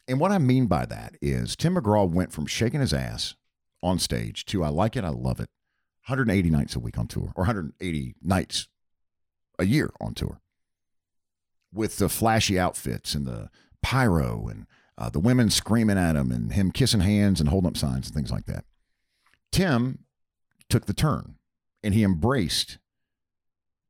And 0.09 0.19
what 0.19 0.33
I 0.33 0.39
mean 0.39 0.67
by 0.67 0.87
that 0.87 1.17
is 1.21 1.55
Tim 1.55 1.77
McGraw 1.77 2.09
went 2.11 2.33
from 2.33 2.47
shaking 2.47 2.81
his 2.81 2.95
ass 2.95 3.35
on 3.83 3.99
stage 3.99 4.47
to 4.47 4.65
I 4.65 4.71
like 4.71 4.97
it, 4.97 5.05
I 5.05 5.11
love 5.11 5.39
it, 5.39 5.51
180 6.07 6.51
nights 6.51 6.75
a 6.75 6.81
week 6.81 6.99
on 6.99 7.07
tour, 7.07 7.33
or 7.37 7.45
180 7.45 8.15
nights 8.23 8.69
a 9.59 9.67
year 9.67 9.93
on 10.01 10.15
tour 10.15 10.41
with 11.73 11.99
the 11.99 12.09
flashy 12.09 12.59
outfits 12.59 13.15
and 13.15 13.27
the 13.27 13.51
pyro 13.83 14.49
and 14.49 14.67
uh, 14.97 15.11
the 15.11 15.21
women 15.21 15.51
screaming 15.51 15.99
at 15.99 16.17
him 16.17 16.33
and 16.33 16.53
him 16.53 16.71
kissing 16.71 17.01
hands 17.01 17.39
and 17.39 17.51
holding 17.51 17.69
up 17.69 17.77
signs 17.77 18.07
and 18.07 18.15
things 18.15 18.33
like 18.33 18.47
that. 18.47 18.65
Tim 19.53 20.05
took 20.71 20.87
the 20.87 20.95
turn 20.95 21.37
and 21.83 21.93
he 21.95 22.03
embraced 22.03 22.79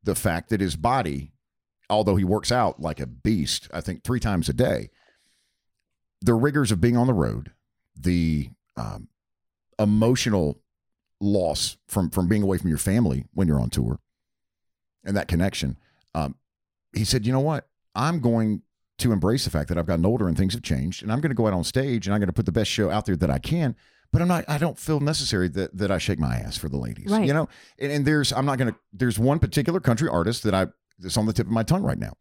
the 0.03 0.17
fact 0.17 0.51
that 0.51 0.61
his 0.61 0.77
body, 0.77 1.33
although 1.89 2.17
he 2.17 2.25
works 2.25 2.51
out 2.51 2.81
like 2.81 2.99
a 2.99 3.07
beast, 3.07 3.69
I 3.73 3.81
think 3.81 4.03
three 4.03 4.21
times 4.21 4.49
a 4.49 4.53
day, 4.53 4.91
the 6.21 6.35
rigors 6.35 6.73
of 6.73 6.81
being 6.81 6.97
on 6.97 7.07
the 7.07 7.15
road, 7.15 7.53
the 7.97 8.51
um, 8.77 9.09
emotional 9.79 10.61
loss 11.21 11.77
from 11.87 12.11
from 12.11 12.29
being 12.29 12.43
away 12.43 12.59
from 12.59 12.69
your 12.69 12.79
family 12.79 13.27
when 13.35 13.49
you're 13.49 13.61
on 13.61 13.71
tour, 13.71 14.01
and 15.05 15.17
that 15.17 15.29
connection. 15.29 15.77
Um, 16.15 16.37
he 16.95 17.05
said, 17.05 17.27
"You 17.27 17.33
know 17.33 17.41
what? 17.41 17.69
I'm 17.95 18.21
going 18.21 18.63
to 18.99 19.13
embrace 19.13 19.45
the 19.45 19.51
fact 19.51 19.69
that 19.69 19.79
I've 19.79 19.87
gotten 19.87 20.07
older 20.07 20.27
and 20.29 20.37
things 20.37 20.55
have 20.55 20.63
changed, 20.63 21.03
and 21.03 21.13
I'm 21.13 21.21
going 21.21 21.31
to 21.31 21.37
go 21.37 21.47
out 21.47 21.53
on 21.53 21.65
stage 21.65 22.07
and 22.07 22.15
I'm 22.15 22.21
going 22.21 22.29
to 22.29 22.33
put 22.33 22.47
the 22.47 22.53
best 22.53 22.71
show 22.71 22.91
out 22.91 23.07
there 23.07 23.17
that 23.17 23.31
I 23.31 23.39
can." 23.39 23.77
But 24.11 24.23
I'm 24.23 24.29
not. 24.29 24.45
I 24.49 24.57
don't 24.57 24.79
feel 24.79 25.01
necessary 25.01 25.49
that 25.49 25.77
that 25.77 25.91
I 25.91 25.99
shake 25.99 26.19
my 26.19 26.37
ass 26.37 26.57
for 26.57 26.69
the 26.69 26.79
ladies. 26.79 27.11
Right. 27.11 27.27
You 27.27 27.35
know, 27.35 27.49
and, 27.79 27.93
and 27.93 28.07
there's. 28.07 28.33
I'm 28.33 28.47
not 28.47 28.57
going 28.59 28.73
to. 28.73 28.79
There's 28.93 29.19
one 29.19 29.39
particular 29.39 29.81
country 29.81 30.09
artist 30.09 30.45
that 30.45 30.55
I 30.55 30.69
that's 30.99 31.17
on 31.17 31.27
the 31.27 31.33
tip 31.33 31.47
of 31.47 31.53
my 31.53 31.63
tongue 31.63 31.83
right 31.83 31.99
now, 31.99 32.15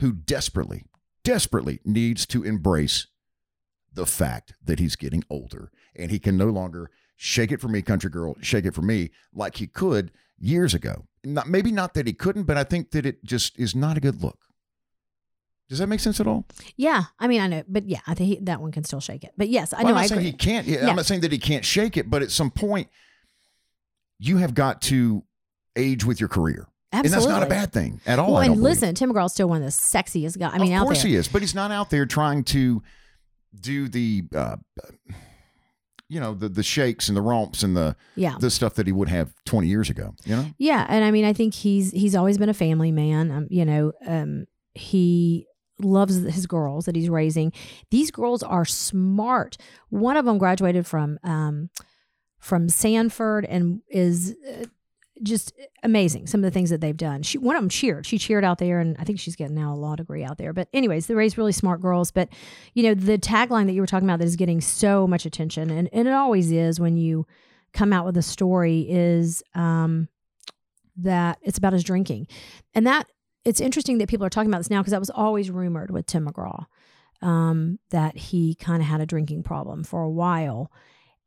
who 0.00 0.12
desperately, 0.12 0.84
desperately 1.24 1.80
needs 1.84 2.26
to 2.26 2.44
embrace 2.44 3.06
the 3.92 4.06
fact 4.06 4.54
that 4.64 4.78
he's 4.78 4.96
getting 4.96 5.24
older 5.30 5.70
and 5.96 6.10
he 6.10 6.18
can 6.18 6.36
no 6.36 6.46
longer 6.46 6.90
shake 7.16 7.52
it 7.52 7.60
for 7.60 7.68
me, 7.68 7.82
country 7.82 8.10
girl, 8.10 8.34
shake 8.40 8.64
it 8.64 8.74
for 8.74 8.82
me 8.82 9.10
like 9.34 9.56
he 9.56 9.66
could 9.66 10.10
years 10.38 10.74
ago. 10.74 11.06
Not 11.24 11.48
maybe 11.48 11.70
not 11.72 11.94
that 11.94 12.06
he 12.06 12.12
couldn't, 12.12 12.44
but 12.44 12.56
I 12.56 12.64
think 12.64 12.92
that 12.92 13.04
it 13.04 13.24
just 13.24 13.58
is 13.58 13.74
not 13.74 13.96
a 13.96 14.00
good 14.00 14.22
look. 14.22 14.38
Does 15.68 15.78
that 15.78 15.86
make 15.86 16.00
sense 16.00 16.18
at 16.18 16.26
all? 16.26 16.46
Yeah, 16.76 17.04
I 17.18 17.28
mean, 17.28 17.40
I 17.40 17.46
know, 17.46 17.62
but 17.68 17.86
yeah, 17.88 18.00
I 18.06 18.14
think 18.14 18.28
he, 18.28 18.44
that 18.44 18.60
one 18.60 18.72
can 18.72 18.82
still 18.84 19.00
shake 19.00 19.22
it. 19.22 19.32
But 19.36 19.48
yes, 19.48 19.72
I 19.72 19.78
Well, 19.78 19.84
know. 19.84 19.88
I'm 19.90 19.94
not 19.96 20.00
I 20.04 20.06
saying 20.06 20.18
agree. 20.20 20.30
he 20.30 20.36
can't. 20.36 20.66
yeah, 20.66 20.80
Yeah. 20.82 20.88
I'm 20.90 20.96
not 20.96 21.06
saying 21.06 21.20
that 21.20 21.30
he 21.30 21.38
can't 21.38 21.64
shake 21.64 21.96
it, 21.96 22.10
but 22.10 22.22
at 22.22 22.30
some 22.32 22.50
point, 22.50 22.88
you 24.18 24.38
have 24.38 24.54
got 24.54 24.82
to 24.82 25.22
age 25.76 26.04
with 26.04 26.18
your 26.18 26.28
career, 26.28 26.66
Absolutely. 26.92 27.06
and 27.06 27.14
that's 27.14 27.30
not 27.40 27.42
a 27.44 27.48
bad 27.48 27.72
thing 27.72 28.00
at 28.06 28.18
all. 28.18 28.32
Well, 28.32 28.36
I 28.38 28.46
and 28.46 28.54
don't 28.54 28.62
believe. 28.62 28.72
listen, 28.82 28.94
Tim 28.94 29.12
McGraw's 29.12 29.32
still 29.32 29.48
one 29.48 29.58
of 29.58 29.64
the 29.64 29.70
sexiest 29.70 30.38
guys. 30.38 30.52
I 30.54 30.58
mean, 30.58 30.74
of 30.74 30.82
course 30.82 31.02
he 31.02 31.14
is, 31.14 31.28
but 31.28 31.40
he's 31.42 31.54
not 31.54 31.70
out 31.70 31.90
there 31.90 32.04
trying 32.06 32.42
to 32.44 32.82
do 33.58 33.88
the, 33.88 34.24
uh, 34.34 34.56
you 36.08 36.18
know, 36.20 36.34
the 36.34 36.48
the 36.48 36.62
shakes 36.62 37.08
and 37.08 37.16
the 37.16 37.22
romps 37.22 37.62
and 37.62 37.76
the 37.76 37.96
Yeah. 38.16 38.36
the 38.40 38.50
stuff 38.50 38.74
that 38.74 38.86
he 38.86 38.92
would 38.92 39.08
have 39.08 39.32
20 39.44 39.68
years 39.68 39.88
ago. 39.90 40.14
You 40.24 40.36
know, 40.36 40.46
Yeah, 40.58 40.84
and 40.88 41.04
I 41.04 41.10
mean, 41.10 41.24
I 41.24 41.32
think 41.32 41.54
he's 41.54 41.92
he's 41.92 42.14
always 42.16 42.36
been 42.38 42.48
a 42.48 42.54
family 42.54 42.90
man. 42.92 43.30
Um, 43.30 43.46
you 43.50 43.64
know, 43.64 43.92
um, 44.06 44.46
he 44.74 45.46
loves 45.78 46.16
his 46.16 46.46
girls 46.46 46.84
that 46.86 46.94
he's 46.96 47.08
raising. 47.08 47.52
These 47.90 48.10
girls 48.10 48.42
are 48.42 48.64
smart. 48.64 49.56
One 49.88 50.16
of 50.16 50.24
them 50.24 50.38
graduated 50.38 50.86
from 50.86 51.18
um, 51.22 51.70
from 52.38 52.68
Stanford 52.68 53.44
and 53.46 53.80
is 53.88 54.34
uh, 54.48 54.64
just 55.22 55.52
amazing. 55.82 56.26
Some 56.26 56.40
of 56.40 56.42
the 56.42 56.50
things 56.50 56.70
that 56.70 56.80
they've 56.80 56.96
done. 56.96 57.22
She 57.22 57.38
one 57.38 57.56
of 57.56 57.62
them 57.62 57.68
cheered. 57.68 58.06
She 58.06 58.18
cheered 58.18 58.44
out 58.44 58.58
there, 58.58 58.80
and 58.80 58.96
I 58.98 59.04
think 59.04 59.20
she's 59.20 59.36
getting 59.36 59.54
now 59.54 59.74
a 59.74 59.76
law 59.76 59.96
degree 59.96 60.24
out 60.24 60.38
there. 60.38 60.52
But 60.52 60.68
anyways, 60.72 61.06
they 61.06 61.14
raise 61.14 61.38
really 61.38 61.52
smart 61.52 61.80
girls. 61.80 62.10
But 62.10 62.28
you 62.74 62.82
know, 62.82 62.94
the 62.94 63.18
tagline 63.18 63.66
that 63.66 63.72
you 63.72 63.80
were 63.80 63.86
talking 63.86 64.08
about 64.08 64.18
that 64.18 64.26
is 64.26 64.36
getting 64.36 64.60
so 64.60 65.06
much 65.06 65.26
attention, 65.26 65.70
and 65.70 65.88
and 65.92 66.08
it 66.08 66.14
always 66.14 66.50
is 66.52 66.80
when 66.80 66.96
you 66.96 67.26
come 67.72 67.92
out 67.92 68.04
with 68.04 68.16
a 68.16 68.22
story 68.22 68.86
is 68.88 69.42
um, 69.54 70.08
that 70.96 71.38
it's 71.42 71.58
about 71.58 71.72
his 71.72 71.84
drinking, 71.84 72.26
and 72.74 72.86
that 72.86 73.06
it's 73.44 73.60
interesting 73.60 73.98
that 73.98 74.08
people 74.08 74.26
are 74.26 74.30
talking 74.30 74.50
about 74.50 74.58
this 74.58 74.70
now 74.70 74.80
because 74.80 74.92
that 74.92 75.00
was 75.00 75.10
always 75.10 75.50
rumored 75.50 75.90
with 75.90 76.06
Tim 76.06 76.26
McGraw 76.26 76.66
um, 77.22 77.78
that 77.90 78.16
he 78.16 78.54
kind 78.54 78.82
of 78.82 78.88
had 78.88 79.00
a 79.00 79.06
drinking 79.06 79.42
problem 79.42 79.84
for 79.84 80.02
a 80.02 80.10
while. 80.10 80.70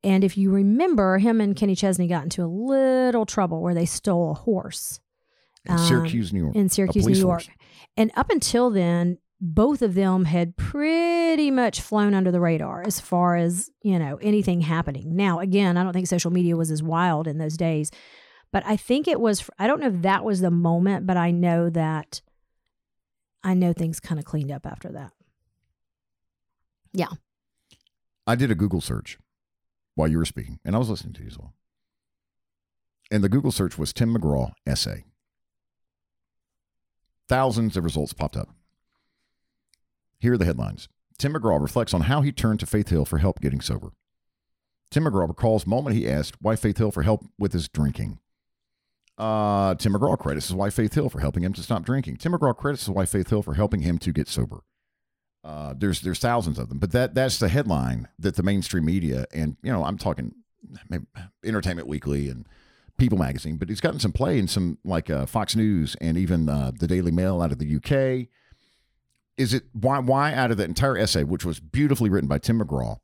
And 0.04 0.24
if 0.24 0.38
you 0.38 0.52
remember, 0.52 1.18
him 1.18 1.40
and 1.40 1.56
Kenny 1.56 1.76
Chesney 1.76 2.08
got 2.08 2.24
into 2.24 2.44
a 2.44 2.48
little 2.48 3.26
trouble 3.26 3.62
where 3.62 3.74
they 3.74 3.86
stole 3.86 4.32
a 4.32 4.34
horse 4.34 5.00
in 5.66 5.74
Um, 5.74 5.88
Syracuse, 5.88 6.34
New 6.34 6.44
York, 6.44 6.56
in 6.56 6.68
Syracuse, 6.70 7.08
New 7.08 7.14
York. 7.18 7.44
horse. 7.44 7.50
And 7.96 8.12
up 8.16 8.30
until 8.30 8.70
then, 8.70 9.20
both 9.40 9.82
of 9.82 9.94
them 9.94 10.26
had 10.26 10.56
pretty 10.58 11.52
much 11.52 11.82
flown 11.82 12.14
under 12.14 12.32
the 12.32 12.40
radar 12.40 12.84
as 12.86 13.00
far 13.00 13.36
as, 13.36 13.70
you 13.82 13.98
know, 14.00 14.18
anything 14.22 14.62
happening. 14.62 15.16
Now, 15.16 15.40
again, 15.40 15.78
I 15.78 15.84
don't 15.84 15.94
think 15.94 16.08
social 16.08 16.32
media 16.32 16.56
was 16.56 16.72
as 16.72 16.84
wild 16.84 17.28
in 17.28 17.38
those 17.38 17.58
days, 17.58 17.92
but 18.52 18.64
I 18.66 18.78
think 18.78 19.08
it 19.08 19.20
was, 19.20 19.50
I 19.60 19.68
don't 19.68 19.80
know 19.80 19.88
if 19.88 20.02
that 20.02 20.24
was 20.24 20.42
the 20.42 20.52
moment, 20.52 21.06
but 21.06 21.18
I 21.18 21.32
know 21.32 21.70
that, 21.70 22.22
I 23.44 23.54
know 23.54 23.74
things 23.74 24.00
kind 24.00 24.20
of 24.20 24.26
cleaned 24.26 24.52
up 24.52 24.66
after 24.66 24.90
that. 24.94 25.12
Yeah. 26.94 27.10
I 28.26 28.36
did 28.36 28.52
a 28.52 28.56
Google 28.56 28.80
search 28.82 29.18
while 29.96 30.08
you 30.08 30.18
were 30.18 30.26
speaking, 30.26 30.60
and 30.66 30.76
I 30.76 30.80
was 30.80 30.90
listening 30.90 31.14
to 31.14 31.22
you 31.22 31.28
as 31.28 31.38
well. 31.38 31.54
And 33.12 33.24
the 33.24 33.30
Google 33.30 33.52
search 33.52 33.78
was 33.78 33.94
Tim 33.94 34.16
McGraw 34.16 34.54
essay. 34.66 35.04
Thousands 37.28 37.78
of 37.78 37.84
results 37.84 38.14
popped 38.14 38.36
up. 38.36 38.50
Here 40.20 40.34
are 40.34 40.38
the 40.38 40.46
headlines. 40.46 40.88
Tim 41.18 41.34
McGraw 41.34 41.62
reflects 41.62 41.94
on 41.94 42.02
how 42.02 42.22
he 42.22 42.32
turned 42.32 42.60
to 42.62 42.66
Faith 42.66 42.90
Hill 42.90 43.06
for 43.06 43.20
help 43.20 43.40
getting 43.40 43.62
sober. 43.62 43.92
Tim 44.90 45.06
McGraw 45.06 45.28
recalls 45.28 45.68
moment 45.68 45.96
he 45.96 46.08
asked 46.08 46.42
why 46.42 46.56
Faith 46.56 46.78
Hill 46.78 46.92
for 46.92 47.04
help 47.04 47.26
with 47.38 47.54
his 47.54 47.68
drinking. 47.68 48.20
Uh, 49.18 49.76
Tim 49.76 49.94
McGraw 49.94 50.18
credits 50.18 50.48
his 50.48 50.56
wife 50.56 50.74
Faith 50.74 50.94
Hill 50.94 51.10
for 51.10 51.20
helping 51.20 51.44
him 51.44 51.54
to 51.54 51.62
stop 51.62 51.84
drinking. 51.84 52.18
Tim 52.18 52.32
McGraw 52.34 52.56
credits 52.56 52.86
his 52.86 52.90
wife 52.90 53.10
Faith 53.10 53.30
Hill 53.30 53.44
for 53.44 53.54
helping 53.54 53.82
him 53.82 53.98
to 54.00 54.12
get 54.12 54.28
sober. 54.28 54.64
Uh, 55.44 55.74
there's 55.78 56.02
there's 56.02 56.20
thousands 56.20 56.58
of 56.58 56.70
them, 56.70 56.80
but 56.80 56.92
that 56.92 57.14
that's 57.14 57.38
the 57.38 57.50
headline 57.50 58.08
that 58.18 58.36
the 58.36 58.44
mainstream 58.44 58.86
media 58.86 59.26
and 59.34 59.58
you 59.62 59.72
know 59.72 59.84
I'm 59.84 59.98
talking 59.98 60.34
Entertainment 61.44 61.88
Weekly 61.88 62.30
and 62.30 62.48
People 62.98 63.18
Magazine, 63.18 63.58
but 63.58 63.70
he's 63.70 63.82
gotten 63.82 64.00
some 64.00 64.14
play 64.14 64.40
in 64.40 64.48
some 64.48 64.78
like 64.86 65.10
uh, 65.10 65.26
Fox 65.26 65.56
News 65.56 65.96
and 66.00 66.18
even 66.18 66.48
uh, 66.48 66.72
the 66.80 66.88
Daily 66.88 67.12
Mail 67.12 67.42
out 67.42 67.52
of 67.52 67.60
the 67.60 67.76
UK. 67.76 68.30
Is 69.38 69.54
it 69.54 69.64
why 69.74 70.00
why 70.00 70.34
out 70.34 70.52
of 70.52 70.58
the 70.58 70.64
entire 70.64 70.98
essay, 70.98 71.24
which 71.24 71.44
was 71.44 71.60
beautifully 71.60 72.10
written 72.10 72.30
by 72.30 72.38
Tim 72.38 72.62
McGraw, 72.62 73.00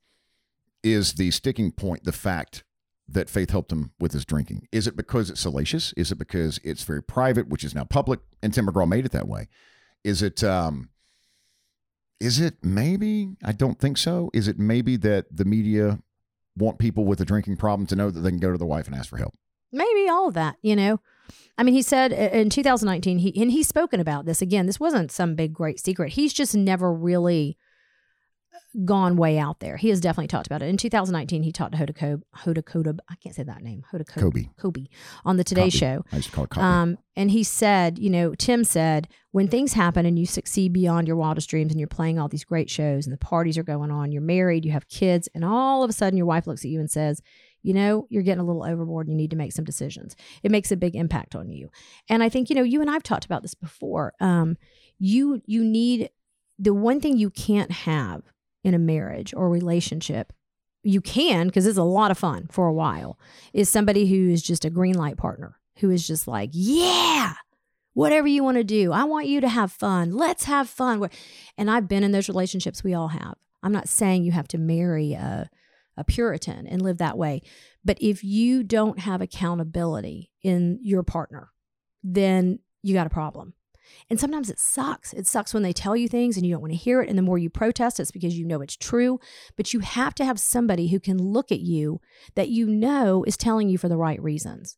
is 0.83 1.13
the 1.13 1.31
sticking 1.31 1.71
point 1.71 2.03
the 2.03 2.11
fact 2.11 2.63
that 3.07 3.29
Faith 3.29 3.49
helped 3.49 3.71
him 3.71 3.91
with 3.99 4.13
his 4.13 4.25
drinking? 4.25 4.67
Is 4.71 4.87
it 4.87 4.95
because 4.95 5.29
it's 5.29 5.41
salacious? 5.41 5.91
Is 5.97 6.11
it 6.11 6.19
because 6.19 6.59
it's 6.63 6.83
very 6.83 7.01
private, 7.01 7.49
which 7.49 7.63
is 7.63 7.75
now 7.75 7.83
public, 7.83 8.19
and 8.41 8.53
Tim 8.53 8.67
McGraw 8.67 8.87
made 8.87 9.05
it 9.05 9.11
that 9.11 9.27
way? 9.27 9.49
Is 10.03 10.21
it 10.21 10.43
um, 10.43 10.89
Is 12.19 12.39
it 12.39 12.55
maybe? 12.63 13.35
I 13.43 13.51
don't 13.51 13.79
think 13.79 13.97
so. 13.97 14.29
Is 14.33 14.47
it 14.47 14.59
maybe 14.59 14.97
that 14.97 15.25
the 15.31 15.45
media 15.45 15.99
want 16.57 16.77
people 16.77 17.05
with 17.05 17.21
a 17.21 17.25
drinking 17.25 17.57
problem 17.57 17.87
to 17.87 17.95
know 17.95 18.11
that 18.11 18.19
they 18.19 18.29
can 18.29 18.39
go 18.39 18.51
to 18.51 18.57
the 18.57 18.65
wife 18.65 18.87
and 18.87 18.95
ask 18.95 19.09
for 19.09 19.17
help? 19.17 19.33
maybe 19.71 20.09
all 20.09 20.27
of 20.27 20.33
that 20.33 20.55
you 20.61 20.75
know 20.75 20.99
i 21.57 21.63
mean 21.63 21.73
he 21.73 21.81
said 21.81 22.11
in 22.11 22.49
2019 22.49 23.19
he 23.19 23.41
and 23.41 23.51
he's 23.51 23.67
spoken 23.67 23.99
about 23.99 24.25
this 24.25 24.41
again 24.41 24.65
this 24.65 24.79
wasn't 24.79 25.11
some 25.11 25.35
big 25.35 25.53
great 25.53 25.79
secret 25.79 26.13
he's 26.13 26.33
just 26.33 26.55
never 26.55 26.91
really 26.91 27.57
gone 28.85 29.15
way 29.17 29.37
out 29.39 29.59
there 29.59 29.77
he 29.77 29.89
has 29.89 29.99
definitely 29.99 30.27
talked 30.27 30.45
about 30.45 30.61
it 30.61 30.67
in 30.67 30.77
2019 30.77 31.43
he 31.43 31.51
talked 31.51 31.71
to 31.73 31.77
hoda 31.77 31.95
Kobe, 31.95 32.23
hoda 32.37 32.63
Koda, 32.63 32.95
i 33.09 33.15
can't 33.15 33.35
say 33.35 33.43
that 33.43 33.63
name 33.63 33.83
hoda 33.91 34.07
Kobe, 34.07 34.21
Kobe. 34.21 34.49
Kobe 34.57 34.85
on 35.25 35.37
the 35.37 35.43
today 35.43 35.61
Kobe. 35.61 35.69
show 35.71 36.05
I 36.11 36.17
used 36.17 36.29
to 36.29 36.35
call 36.35 36.43
it 36.43 36.51
copy. 36.51 36.63
um, 36.63 36.97
and 37.19 37.31
he 37.31 37.43
said, 37.43 37.99
you 37.99 38.09
know, 38.09 38.33
Tim 38.33 38.63
said, 38.63 39.09
when 39.31 39.49
things 39.49 39.73
happen 39.73 40.05
and 40.05 40.17
you 40.17 40.25
succeed 40.25 40.71
beyond 40.71 41.05
your 41.05 41.17
wildest 41.17 41.49
dreams 41.49 41.69
and 41.69 41.77
you're 41.77 41.85
playing 41.85 42.17
all 42.17 42.29
these 42.29 42.45
great 42.45 42.69
shows 42.69 43.05
and 43.05 43.11
the 43.11 43.17
parties 43.17 43.57
are 43.57 43.63
going 43.63 43.91
on, 43.91 44.13
you're 44.13 44.21
married, 44.21 44.63
you 44.63 44.71
have 44.71 44.87
kids, 44.87 45.27
and 45.35 45.43
all 45.43 45.83
of 45.83 45.89
a 45.89 45.93
sudden 45.93 46.15
your 46.15 46.25
wife 46.25 46.47
looks 46.47 46.63
at 46.63 46.71
you 46.71 46.79
and 46.79 46.89
says, 46.89 47.21
you 47.61 47.73
know, 47.73 48.07
you're 48.09 48.23
getting 48.23 48.39
a 48.39 48.45
little 48.45 48.63
overboard 48.63 49.07
and 49.07 49.13
you 49.13 49.17
need 49.17 49.31
to 49.31 49.35
make 49.35 49.51
some 49.51 49.65
decisions. 49.65 50.15
It 50.43 50.49
makes 50.49 50.71
a 50.71 50.77
big 50.77 50.95
impact 50.95 51.35
on 51.35 51.49
you. 51.49 51.69
And 52.07 52.23
I 52.23 52.29
think, 52.29 52.49
you 52.49 52.55
know, 52.55 52.63
you 52.63 52.79
and 52.79 52.89
I've 52.89 53.03
talked 53.03 53.25
about 53.25 53.41
this 53.41 53.53
before. 53.53 54.13
Um, 54.21 54.55
you 54.97 55.41
you 55.45 55.61
need 55.65 56.11
the 56.57 56.73
one 56.73 57.01
thing 57.01 57.17
you 57.17 57.29
can't 57.29 57.71
have 57.71 58.21
in 58.63 58.73
a 58.73 58.79
marriage 58.79 59.33
or 59.33 59.49
relationship 59.49 60.33
you 60.81 61.01
can 61.01 61.47
because 61.47 61.65
it's 61.65 61.77
a 61.77 61.83
lot 61.83 62.11
of 62.11 62.17
fun 62.17 62.47
for 62.51 62.67
a 62.67 62.73
while 62.73 63.19
is 63.53 63.69
somebody 63.69 64.07
who 64.07 64.29
is 64.29 64.41
just 64.41 64.65
a 64.65 64.69
green 64.69 64.95
light 64.95 65.17
partner 65.17 65.57
who 65.79 65.89
is 65.89 66.07
just 66.07 66.27
like 66.27 66.49
yeah 66.53 67.33
whatever 67.93 68.27
you 68.27 68.43
want 68.43 68.55
to 68.55 68.63
do. 68.63 68.93
I 68.93 69.03
want 69.03 69.27
you 69.27 69.41
to 69.41 69.49
have 69.49 69.73
fun. 69.73 70.11
Let's 70.11 70.45
have 70.45 70.69
fun. 70.69 71.09
And 71.57 71.69
i've 71.69 71.87
been 71.87 72.03
in 72.03 72.11
those 72.11 72.29
relationships 72.29 72.83
we 72.83 72.93
all 72.93 73.09
have. 73.09 73.35
I'm 73.61 73.73
not 73.73 73.89
saying 73.89 74.23
you 74.23 74.31
have 74.31 74.47
to 74.49 74.57
marry 74.57 75.13
a, 75.13 75.49
a 75.97 76.05
puritan 76.05 76.65
and 76.65 76.81
live 76.81 76.97
that 76.99 77.17
way 77.17 77.41
but 77.83 77.97
if 78.01 78.23
you 78.23 78.63
don't 78.63 78.99
have 78.99 79.21
accountability 79.21 80.31
in 80.41 80.79
your 80.81 81.03
partner 81.03 81.51
then 82.03 82.59
you 82.81 82.93
got 82.93 83.07
a 83.07 83.09
problem 83.09 83.53
and 84.09 84.19
sometimes 84.19 84.49
it 84.49 84.59
sucks. 84.59 85.13
It 85.13 85.27
sucks 85.27 85.53
when 85.53 85.63
they 85.63 85.73
tell 85.73 85.95
you 85.95 86.07
things 86.07 86.37
and 86.37 86.45
you 86.45 86.53
don't 86.53 86.61
want 86.61 86.73
to 86.73 86.77
hear 86.77 87.01
it. 87.01 87.09
And 87.09 87.17
the 87.17 87.23
more 87.23 87.37
you 87.37 87.49
protest, 87.49 87.99
it's 87.99 88.11
because 88.11 88.37
you 88.37 88.45
know 88.45 88.61
it's 88.61 88.75
true. 88.75 89.19
But 89.55 89.73
you 89.73 89.79
have 89.79 90.15
to 90.15 90.25
have 90.25 90.39
somebody 90.39 90.87
who 90.87 90.99
can 90.99 91.17
look 91.17 91.51
at 91.51 91.59
you 91.59 92.01
that 92.35 92.49
you 92.49 92.67
know 92.67 93.23
is 93.25 93.37
telling 93.37 93.69
you 93.69 93.77
for 93.77 93.89
the 93.89 93.97
right 93.97 94.21
reasons, 94.21 94.77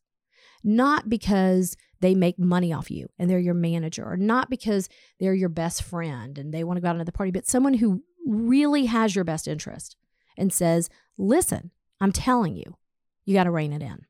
not 0.62 1.08
because 1.08 1.76
they 2.00 2.14
make 2.14 2.38
money 2.38 2.72
off 2.72 2.90
you 2.90 3.08
and 3.18 3.30
they're 3.30 3.38
your 3.38 3.54
manager, 3.54 4.04
or 4.04 4.16
not 4.16 4.50
because 4.50 4.88
they're 5.20 5.34
your 5.34 5.48
best 5.48 5.82
friend 5.82 6.38
and 6.38 6.52
they 6.52 6.64
want 6.64 6.76
to 6.76 6.80
go 6.80 6.88
out 6.88 6.96
into 6.96 7.04
the 7.04 7.12
party, 7.12 7.30
but 7.30 7.46
someone 7.46 7.74
who 7.74 8.02
really 8.26 8.86
has 8.86 9.14
your 9.14 9.24
best 9.24 9.46
interest 9.46 9.96
and 10.36 10.52
says, 10.52 10.88
listen, 11.16 11.70
I'm 12.00 12.12
telling 12.12 12.56
you, 12.56 12.76
you 13.24 13.34
got 13.34 13.44
to 13.44 13.50
rein 13.50 13.72
it 13.72 13.82
in. 13.82 14.04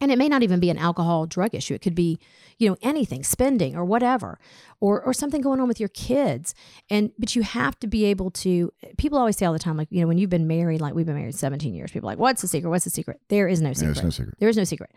And 0.00 0.10
it 0.10 0.18
may 0.18 0.28
not 0.28 0.42
even 0.42 0.60
be 0.60 0.70
an 0.70 0.78
alcohol 0.78 1.26
drug 1.26 1.54
issue. 1.54 1.74
It 1.74 1.82
could 1.82 1.94
be, 1.94 2.18
you 2.58 2.68
know, 2.68 2.76
anything, 2.82 3.22
spending 3.22 3.76
or 3.76 3.84
whatever, 3.84 4.38
or 4.80 5.02
or 5.02 5.12
something 5.12 5.40
going 5.40 5.60
on 5.60 5.68
with 5.68 5.78
your 5.80 5.88
kids. 5.88 6.54
And 6.90 7.12
but 7.18 7.36
you 7.36 7.42
have 7.42 7.78
to 7.80 7.86
be 7.86 8.04
able 8.06 8.30
to 8.32 8.72
people 8.98 9.18
always 9.18 9.36
say 9.36 9.46
all 9.46 9.52
the 9.52 9.58
time, 9.58 9.76
like, 9.76 9.88
you 9.90 10.00
know, 10.00 10.06
when 10.06 10.18
you've 10.18 10.30
been 10.30 10.46
married, 10.46 10.80
like 10.80 10.94
we've 10.94 11.06
been 11.06 11.16
married 11.16 11.34
17 11.34 11.74
years, 11.74 11.92
people 11.92 12.08
are 12.08 12.12
like, 12.12 12.18
what's 12.18 12.42
the 12.42 12.48
secret? 12.48 12.70
What's 12.70 12.84
the 12.84 12.90
secret? 12.90 13.20
There 13.28 13.48
is 13.48 13.62
no 13.62 13.72
secret. 13.72 13.94
There's 13.94 14.04
no 14.04 14.10
secret. 14.10 14.34
There 14.38 14.48
is 14.48 14.56
no 14.56 14.64
secret. 14.64 14.90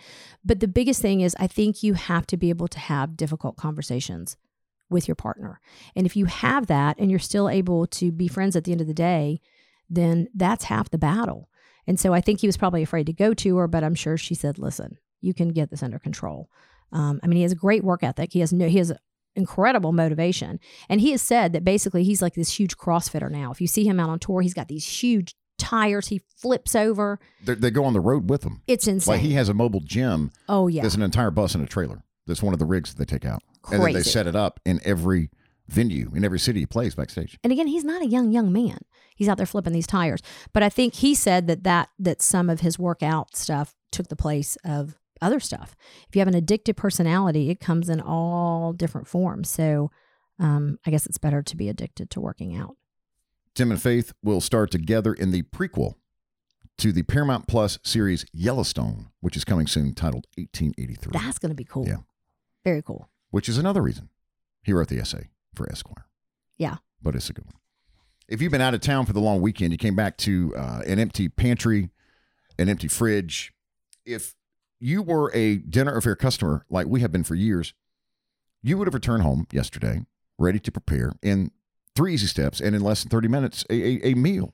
But 0.43 0.59
the 0.59 0.67
biggest 0.67 1.01
thing 1.01 1.21
is 1.21 1.35
I 1.39 1.47
think 1.47 1.83
you 1.83 1.93
have 1.93 2.25
to 2.27 2.37
be 2.37 2.49
able 2.49 2.67
to 2.69 2.79
have 2.79 3.17
difficult 3.17 3.55
conversations 3.57 4.35
with 4.89 5.07
your 5.07 5.15
partner. 5.15 5.59
And 5.95 6.05
if 6.05 6.15
you 6.15 6.25
have 6.25 6.67
that 6.67 6.97
and 6.97 7.09
you're 7.09 7.19
still 7.19 7.49
able 7.49 7.87
to 7.87 8.11
be 8.11 8.27
friends 8.27 8.55
at 8.55 8.63
the 8.63 8.71
end 8.71 8.81
of 8.81 8.87
the 8.87 8.93
day, 8.93 9.41
then 9.89 10.27
that's 10.33 10.65
half 10.65 10.89
the 10.89 10.97
battle. 10.97 11.49
And 11.87 11.99
so 11.99 12.13
I 12.13 12.21
think 12.21 12.41
he 12.41 12.47
was 12.47 12.57
probably 12.57 12.83
afraid 12.83 13.05
to 13.07 13.13
go 13.13 13.33
to 13.33 13.57
her, 13.57 13.67
but 13.67 13.83
I'm 13.83 13.95
sure 13.95 14.17
she 14.17 14.35
said, 14.35 14.59
"Listen, 14.59 14.97
you 15.21 15.33
can 15.33 15.49
get 15.49 15.69
this 15.69 15.81
under 15.81 15.99
control." 15.99 16.49
Um, 16.91 17.19
I 17.23 17.27
mean, 17.27 17.37
he 17.37 17.43
has 17.43 17.51
a 17.51 17.55
great 17.55 17.83
work 17.83 18.03
ethic. 18.03 18.33
He 18.33 18.39
has 18.41 18.53
no, 18.53 18.67
he 18.67 18.77
has 18.77 18.93
incredible 19.35 19.91
motivation, 19.93 20.59
and 20.89 21.01
he 21.01 21.11
has 21.11 21.21
said 21.21 21.53
that 21.53 21.63
basically 21.63 22.03
he's 22.03 22.21
like 22.21 22.33
this 22.33 22.59
huge 22.59 22.77
CrossFitter 22.77 23.31
now. 23.31 23.51
If 23.51 23.61
you 23.61 23.67
see 23.67 23.85
him 23.85 23.99
out 23.99 24.09
on 24.09 24.19
tour, 24.19 24.41
he's 24.41 24.53
got 24.53 24.67
these 24.67 24.85
huge 24.85 25.35
tires. 25.57 26.07
He 26.07 26.21
flips 26.37 26.75
over. 26.75 27.19
They're, 27.43 27.55
they 27.55 27.71
go 27.71 27.85
on 27.85 27.93
the 27.93 27.99
road 27.99 28.29
with 28.29 28.41
them. 28.41 28.61
It's 28.67 28.87
insane. 28.87 29.15
Like 29.15 29.21
he 29.21 29.33
has 29.33 29.49
a 29.49 29.53
mobile 29.53 29.81
gym 29.81 30.31
oh 30.49 30.67
yeah, 30.67 30.81
There's 30.81 30.95
an 30.95 31.01
entire 31.01 31.31
bus 31.31 31.55
and 31.55 31.63
a 31.63 31.67
trailer. 31.67 32.03
That's 32.25 32.43
one 32.43 32.53
of 32.53 32.59
the 32.59 32.65
rigs 32.65 32.93
that 32.93 32.99
they 32.99 33.17
take 33.17 33.25
out. 33.25 33.41
And 33.71 33.81
then 33.81 33.93
they 33.93 34.03
set 34.03 34.27
it 34.27 34.35
up 34.35 34.59
in 34.65 34.79
every 34.85 35.29
venue, 35.67 36.11
in 36.15 36.23
every 36.23 36.39
city 36.39 36.61
he 36.61 36.65
plays 36.65 36.95
backstage. 36.95 37.37
And 37.43 37.51
again, 37.51 37.67
he's 37.67 37.83
not 37.83 38.01
a 38.01 38.07
young 38.07 38.31
young 38.31 38.51
man. 38.51 38.79
He's 39.15 39.27
out 39.27 39.37
there 39.37 39.45
flipping 39.45 39.73
these 39.73 39.87
tires. 39.87 40.21
But 40.53 40.63
I 40.63 40.69
think 40.69 40.95
he 40.95 41.15
said 41.15 41.47
that 41.47 41.63
that 41.63 41.89
that 41.99 42.21
some 42.21 42.49
of 42.49 42.61
his 42.61 42.77
workout 42.79 43.35
stuff 43.35 43.75
took 43.91 44.07
the 44.07 44.15
place 44.15 44.57
of 44.63 44.97
other 45.21 45.39
stuff. 45.39 45.75
If 46.07 46.15
you 46.15 46.19
have 46.19 46.27
an 46.27 46.39
addictive 46.39 46.75
personality, 46.75 47.49
it 47.49 47.59
comes 47.59 47.89
in 47.89 47.99
all 47.99 48.73
different 48.73 49.07
forms. 49.07 49.49
So 49.49 49.89
um, 50.39 50.77
I 50.85 50.91
guess 50.91 51.05
it's 51.07 51.17
better 51.17 51.41
to 51.41 51.55
be 51.57 51.67
addicted 51.69 52.09
to 52.11 52.21
working 52.21 52.55
out. 52.55 52.75
Tim 53.55 53.71
and 53.71 53.81
Faith 53.81 54.13
will 54.23 54.39
star 54.41 54.67
together 54.67 55.13
in 55.13 55.31
the 55.31 55.41
prequel 55.41 55.95
to 56.77 56.91
the 56.91 57.01
Paramount 57.01 57.47
Plus 57.47 57.79
series 57.83 58.23
Yellowstone, 58.31 59.07
which 59.19 59.35
is 59.35 59.43
coming 59.43 59.65
soon, 59.65 59.95
titled 59.95 60.27
1883, 60.37 61.11
That's 61.19 61.39
going 61.39 61.49
to 61.49 61.55
be 61.55 61.63
cool. 61.63 61.87
Yeah. 61.87 61.97
Very 62.63 62.83
cool. 62.83 63.09
which 63.31 63.49
is 63.49 63.57
another 63.57 63.81
reason 63.81 64.09
he 64.61 64.73
wrote 64.73 64.89
the 64.89 64.99
essay 64.99 65.29
for 65.57 65.69
Esquire. 65.69 66.05
Yeah. 66.57 66.77
But 67.01 67.15
it's 67.15 67.29
a 67.29 67.33
good 67.33 67.45
one. 67.45 67.55
If 68.27 68.41
you've 68.41 68.51
been 68.51 68.61
out 68.61 68.73
of 68.73 68.81
town 68.81 69.05
for 69.05 69.13
the 69.13 69.19
long 69.19 69.41
weekend, 69.41 69.71
you 69.71 69.77
came 69.77 69.95
back 69.95 70.17
to 70.17 70.53
uh, 70.55 70.81
an 70.85 70.99
empty 70.99 71.29
pantry, 71.29 71.89
an 72.59 72.69
empty 72.69 72.87
fridge. 72.87 73.53
If 74.05 74.35
you 74.79 75.01
were 75.01 75.31
a 75.33 75.57
Dinner 75.57 75.99
A'Fare 75.99 76.17
customer 76.17 76.65
like 76.69 76.87
we 76.87 77.01
have 77.01 77.11
been 77.11 77.23
for 77.23 77.35
years, 77.35 77.73
you 78.61 78.77
would 78.77 78.87
have 78.87 78.93
returned 78.93 79.23
home 79.23 79.47
yesterday 79.51 80.05
ready 80.37 80.59
to 80.59 80.71
prepare 80.71 81.13
in 81.21 81.51
three 81.95 82.13
easy 82.13 82.27
steps 82.27 82.59
and 82.59 82.75
in 82.75 82.81
less 82.81 83.01
than 83.01 83.09
30 83.09 83.27
minutes 83.27 83.65
a, 83.69 83.73
a, 83.73 84.11
a 84.11 84.13
meal. 84.13 84.53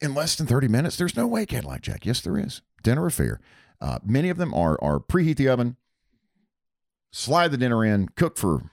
In 0.00 0.14
less 0.14 0.34
than 0.34 0.46
30 0.46 0.68
minutes, 0.68 0.96
there's 0.96 1.16
no 1.16 1.26
way, 1.26 1.44
Cadillac 1.44 1.82
Jack. 1.82 2.06
Yes, 2.06 2.20
there 2.22 2.38
is. 2.38 2.62
Dinner 2.82 3.02
A'Fare. 3.02 3.36
Uh, 3.80 3.98
many 4.02 4.30
of 4.30 4.38
them 4.38 4.54
are, 4.54 4.78
are 4.82 4.98
preheat 4.98 5.36
the 5.36 5.48
oven, 5.48 5.76
slide 7.12 7.50
the 7.50 7.58
dinner 7.58 7.84
in, 7.84 8.08
cook 8.10 8.38
for 8.38 8.70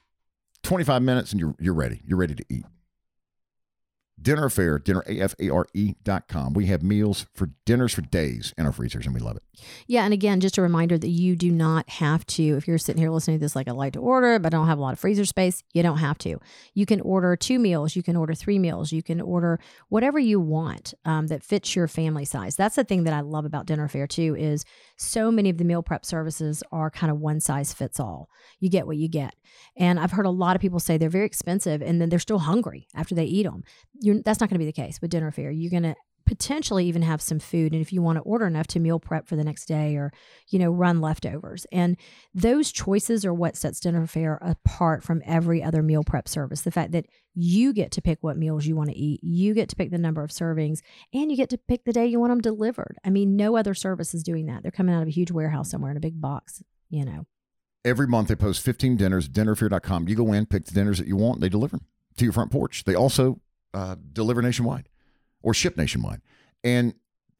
25 0.67 1.01
minutes, 1.01 1.31
and 1.31 1.39
you're, 1.39 1.55
you're 1.59 1.73
ready. 1.73 2.01
You're 2.05 2.17
ready 2.17 2.35
to 2.35 2.45
eat. 2.49 2.65
Dinner 4.19 4.47
A'Fare, 4.47 4.83
dinner, 4.83 5.03
A-F-A-R-E 5.07 5.93
dot 6.03 6.27
com. 6.27 6.53
We 6.53 6.65
have 6.67 6.81
meals 6.81 7.27
for 7.33 7.51
dinners 7.65 7.93
for 7.93 8.01
days 8.01 8.53
in 8.57 8.65
our 8.65 8.71
freezers, 8.71 9.05
and 9.05 9.13
we 9.13 9.21
love 9.21 9.37
it. 9.37 9.43
Yeah, 9.87 10.03
and 10.03 10.13
again, 10.13 10.39
just 10.39 10.57
a 10.57 10.61
reminder 10.61 10.97
that 10.97 11.09
you 11.09 11.35
do 11.35 11.51
not 11.51 11.89
have 11.89 12.25
to, 12.27 12.43
if 12.57 12.67
you're 12.67 12.77
sitting 12.77 13.01
here 13.01 13.11
listening 13.11 13.37
to 13.37 13.41
this 13.45 13.55
like 13.55 13.67
I 13.67 13.71
like 13.71 13.93
to 13.93 13.99
order, 13.99 14.39
but 14.39 14.53
I 14.53 14.57
don't 14.57 14.67
have 14.67 14.77
a 14.77 14.81
lot 14.81 14.93
of 14.93 14.99
freezer 14.99 15.25
space, 15.25 15.63
you 15.73 15.83
don't 15.83 15.97
have 15.97 16.17
to. 16.19 16.39
You 16.73 16.85
can 16.85 17.01
order 17.01 17.35
two 17.35 17.59
meals, 17.59 17.95
you 17.95 18.03
can 18.03 18.15
order 18.15 18.33
three 18.33 18.59
meals, 18.59 18.91
you 18.91 19.03
can 19.03 19.21
order 19.21 19.59
whatever 19.89 20.19
you 20.19 20.39
want 20.39 20.93
um, 21.05 21.27
that 21.27 21.43
fits 21.43 21.75
your 21.75 21.87
family 21.87 22.25
size. 22.25 22.55
That's 22.55 22.75
the 22.75 22.83
thing 22.83 23.03
that 23.03 23.13
I 23.13 23.21
love 23.21 23.45
about 23.45 23.65
Dinner 23.65 23.87
Fair 23.87 24.07
too, 24.07 24.35
is 24.37 24.65
so 24.97 25.31
many 25.31 25.49
of 25.49 25.57
the 25.57 25.65
meal 25.65 25.83
prep 25.83 26.05
services 26.05 26.63
are 26.71 26.89
kind 26.89 27.11
of 27.11 27.19
one 27.19 27.39
size 27.39 27.73
fits 27.73 27.99
all. 27.99 28.29
You 28.59 28.69
get 28.69 28.87
what 28.87 28.97
you 28.97 29.07
get. 29.07 29.35
And 29.75 29.99
I've 29.99 30.11
heard 30.11 30.25
a 30.25 30.31
lot 30.31 30.55
of 30.55 30.61
people 30.61 30.79
say 30.79 30.97
they're 30.97 31.09
very 31.09 31.25
expensive 31.25 31.81
and 31.81 32.01
then 32.01 32.09
they're 32.09 32.19
still 32.19 32.39
hungry 32.39 32.87
after 32.95 33.15
they 33.15 33.25
eat 33.25 33.43
them. 33.43 33.63
You're, 34.07 34.21
that's 34.23 34.39
not 34.39 34.49
going 34.49 34.55
to 34.55 34.59
be 34.59 34.65
the 34.65 34.71
case 34.71 35.01
with 35.01 35.11
Dinner 35.11 35.31
Fair. 35.31 35.51
You're 35.51 35.69
going 35.69 35.83
to 35.83 35.95
potentially 36.25 36.85
even 36.85 37.01
have 37.01 37.21
some 37.21 37.39
food 37.39 37.71
and 37.71 37.81
if 37.81 37.93
you 37.93 38.01
want 38.01 38.17
to 38.17 38.21
order 38.21 38.45
enough 38.45 38.67
to 38.67 38.81
meal 38.81 38.99
prep 38.99 39.25
for 39.25 39.37
the 39.37 39.45
next 39.45 39.65
day 39.65 39.95
or 39.95 40.11
you 40.49 40.59
know 40.59 40.69
run 40.69 40.99
leftovers 40.99 41.65
and 41.71 41.95
those 42.33 42.69
choices 42.69 43.23
are 43.23 43.33
what 43.33 43.55
sets 43.55 43.79
dinner 43.79 44.05
fair 44.05 44.37
apart 44.41 45.05
from 45.05 45.21
every 45.25 45.63
other 45.63 45.81
meal 45.81 46.03
prep 46.03 46.27
service 46.27 46.63
the 46.63 46.71
fact 46.71 46.91
that 46.91 47.05
you 47.33 47.71
get 47.71 47.91
to 47.91 48.01
pick 48.01 48.17
what 48.19 48.35
meals 48.35 48.65
you 48.65 48.75
want 48.75 48.89
to 48.89 48.97
eat 48.97 49.21
you 49.23 49.53
get 49.53 49.69
to 49.69 49.75
pick 49.77 49.89
the 49.89 49.97
number 49.97 50.21
of 50.21 50.29
servings 50.29 50.79
and 51.13 51.31
you 51.31 51.37
get 51.37 51.49
to 51.49 51.57
pick 51.57 51.85
the 51.85 51.93
day 51.93 52.05
you 52.05 52.19
want 52.19 52.29
them 52.29 52.41
delivered 52.41 52.97
i 53.05 53.09
mean 53.09 53.37
no 53.37 53.55
other 53.55 53.73
service 53.73 54.13
is 54.13 54.21
doing 54.21 54.47
that 54.47 54.61
they're 54.61 54.69
coming 54.69 54.93
out 54.93 55.01
of 55.01 55.07
a 55.07 55.11
huge 55.11 55.31
warehouse 55.31 55.71
somewhere 55.71 55.91
in 55.91 55.95
a 55.95 56.01
big 56.01 56.19
box 56.19 56.61
you 56.89 57.05
know 57.05 57.25
Every 57.87 58.07
month 58.07 58.27
they 58.27 58.35
post 58.35 58.61
15 58.63 58.97
dinners, 58.97 59.29
dinnerfair.com. 59.29 60.09
You 60.09 60.15
go 60.15 60.33
in, 60.33 60.45
pick 60.45 60.65
the 60.65 60.73
dinners 60.73 60.97
that 60.97 61.07
you 61.07 61.15
want, 61.15 61.39
they 61.39 61.47
deliver 61.47 61.77
them 61.77 61.85
to 62.17 62.25
your 62.25 62.33
front 62.33 62.51
porch. 62.51 62.83
They 62.83 62.95
also 62.95 63.39
uh, 63.77 63.95
deliver 64.13 64.41
nationwide 64.41 64.89
or 65.43 65.53
ship 65.53 65.77
nationwide. 65.77 66.21
And 66.63 66.95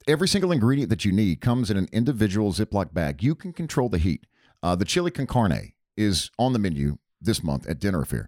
every 0.06 0.28
single 0.28 0.52
ingredient 0.52 0.88
that 0.90 1.04
you 1.04 1.10
need 1.10 1.40
comes 1.40 1.68
in 1.68 1.76
an 1.76 1.88
individual 1.92 2.52
Ziploc 2.52 2.94
bag. 2.94 3.22
You 3.22 3.34
can 3.34 3.52
control 3.52 3.88
the 3.88 3.98
heat. 3.98 4.24
Uh, 4.62 4.76
the 4.76 4.84
chili 4.84 5.10
con 5.10 5.26
carne 5.26 5.72
is 5.96 6.30
on 6.38 6.52
the 6.52 6.58
menu 6.60 6.98
this 7.20 7.42
month 7.42 7.68
at 7.68 7.80
Dinner 7.80 8.04
A'Fare. 8.04 8.26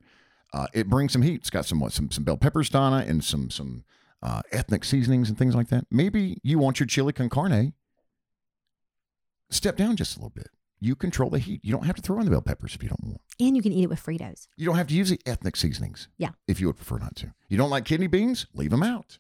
Uh, 0.53 0.67
it 0.75 0.89
brings 0.89 1.13
some 1.13 1.23
heat. 1.23 1.37
It's 1.37 1.51
got 1.51 1.65
some 1.65 1.79
what, 1.79 1.93
some 1.93 2.11
some 2.11 2.25
bell 2.25 2.37
peppers, 2.37 2.69
Donna, 2.69 3.05
and 3.07 3.23
some 3.23 3.49
some 3.51 3.85
uh, 4.21 4.43
ethnic 4.51 4.85
seasonings 4.85 5.29
and 5.29 5.39
things 5.39 5.55
like 5.55 5.69
that. 5.69 5.87
Maybe 5.91 6.39
you 6.43 6.59
want 6.59 6.81
your 6.81 6.89
chili 6.89 7.13
con 7.13 7.29
carne 7.29 7.75
step 9.51 9.77
down 9.77 9.95
just 9.97 10.17
a 10.17 10.19
little 10.19 10.31
bit 10.31 10.51
you 10.81 10.97
control 10.97 11.31
the 11.31 11.39
heat. 11.39 11.61
You 11.63 11.73
don't 11.73 11.85
have 11.85 11.97
to 11.97 12.03
throw 12.03 12.19
in 12.19 12.25
the 12.25 12.31
bell 12.31 12.41
peppers 12.43 12.75
if 12.75 12.83
you 12.83 12.89
don't 12.89 13.05
want. 13.05 13.21
And 13.39 13.55
you 13.55 13.63
can 13.63 13.73
eat 13.73 13.85
it 13.85 13.91
with 13.91 14.03
Fritos. 14.05 14.49
You 14.57 14.67
don't 14.67 14.77
have 14.77 14.89
to 14.89 14.95
use 14.95 15.11
the 15.11 15.21
ethnic 15.27 15.57
seasonings. 15.57 16.09
Yeah. 16.19 16.31
If 16.49 16.61
you 16.61 16.67
would 16.67 16.77
prefer 16.77 16.99
not 16.99 17.17
to. 17.17 17.35
You 17.49 17.59
don't 17.59 17.71
like 17.71 17.85
kidney 17.85 18.07
beans? 18.07 18.47
Leave 18.55 18.71
them 18.71 18.83
out. 18.83 19.19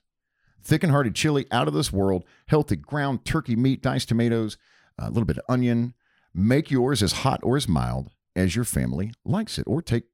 Thick 0.62 0.82
and 0.82 0.92
hearty 0.92 1.10
chili, 1.10 1.46
out 1.50 1.68
of 1.68 1.74
this 1.74 1.92
world, 1.92 2.24
healthy 2.48 2.76
ground 2.76 3.24
turkey 3.24 3.56
meat, 3.56 3.82
diced 3.82 4.08
tomatoes, 4.08 4.58
a 4.98 5.08
little 5.08 5.24
bit 5.24 5.38
of 5.38 5.44
onion. 5.48 5.94
Make 6.34 6.70
yours 6.70 7.02
as 7.02 7.12
hot 7.12 7.40
or 7.42 7.56
as 7.56 7.68
mild 7.68 8.10
as 8.36 8.54
your 8.54 8.64
family 8.64 9.12
likes 9.24 9.58
it, 9.58 9.66
or 9.66 9.82
take 9.82 10.04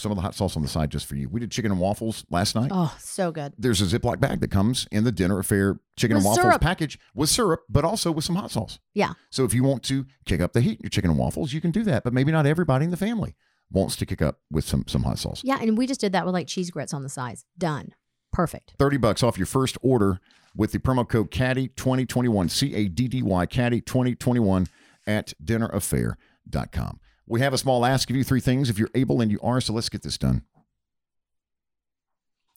some 0.00 0.10
of 0.12 0.16
the 0.16 0.22
hot 0.22 0.34
sauce 0.34 0.56
on 0.56 0.62
the 0.62 0.68
side 0.68 0.90
just 0.90 1.06
for 1.06 1.14
you. 1.14 1.28
We 1.28 1.40
did 1.40 1.50
chicken 1.50 1.70
and 1.70 1.80
waffles 1.80 2.24
last 2.30 2.54
night. 2.54 2.70
Oh, 2.74 2.96
so 3.00 3.30
good. 3.30 3.52
There's 3.58 3.80
a 3.80 3.98
Ziploc 3.98 4.18
bag 4.20 4.40
that 4.40 4.50
comes 4.50 4.86
in 4.90 5.04
the 5.04 5.12
Dinner 5.12 5.36
A'Fare 5.36 5.78
chicken 5.96 6.16
With 6.16 6.22
and 6.22 6.24
waffles 6.24 6.44
syrup. 6.44 6.60
package 6.60 6.98
with 7.14 7.28
syrup, 7.28 7.62
but 7.68 7.84
also 7.84 8.10
with 8.10 8.24
some 8.24 8.36
hot 8.36 8.50
sauce. 8.50 8.78
Yeah. 8.94 9.12
So 9.30 9.44
if 9.44 9.54
you 9.54 9.62
want 9.62 9.82
to 9.84 10.06
kick 10.24 10.40
up 10.40 10.52
the 10.52 10.60
heat 10.60 10.78
in 10.78 10.84
your 10.84 10.90
chicken 10.90 11.10
and 11.10 11.18
waffles, 11.18 11.52
you 11.52 11.60
can 11.60 11.70
do 11.70 11.82
that. 11.84 12.02
But 12.04 12.12
maybe 12.12 12.32
not 12.32 12.46
everybody 12.46 12.84
in 12.84 12.90
the 12.90 12.96
family 12.96 13.36
wants 13.70 13.94
to 13.96 14.06
kick 14.06 14.20
up 14.22 14.40
with 14.50 14.64
some 14.66 14.84
some 14.88 15.02
hot 15.04 15.18
sauce. 15.18 15.42
Yeah, 15.44 15.58
and 15.60 15.76
we 15.78 15.86
just 15.86 16.00
did 16.00 16.12
that 16.12 16.24
with 16.24 16.34
like 16.34 16.46
cheese 16.46 16.70
grits 16.70 16.92
on 16.94 17.02
the 17.02 17.08
sides. 17.08 17.44
Done. 17.56 17.94
Perfect. 18.32 18.74
30 18.78 18.96
bucks 18.96 19.22
off 19.22 19.36
your 19.38 19.46
first 19.46 19.76
order 19.82 20.20
with 20.56 20.72
the 20.72 20.78
promo 20.78 21.08
code 21.08 21.30
caddy 21.30 21.68
2021 21.68 22.48
c-a-d-d-y 22.48 23.46
caddy 23.46 23.80
2021 23.80 24.66
at 25.06 25.32
dinnerafare.com 25.44 27.00
we 27.26 27.40
have 27.40 27.52
a 27.52 27.58
small 27.58 27.84
ask 27.86 28.10
of 28.10 28.16
you 28.16 28.24
three 28.24 28.40
things 28.40 28.68
if 28.70 28.78
you're 28.78 28.90
able 28.94 29.20
and 29.20 29.30
you 29.30 29.38
are 29.42 29.60
so 29.60 29.72
let's 29.72 29.88
get 29.88 30.02
this 30.02 30.18
done 30.18 30.42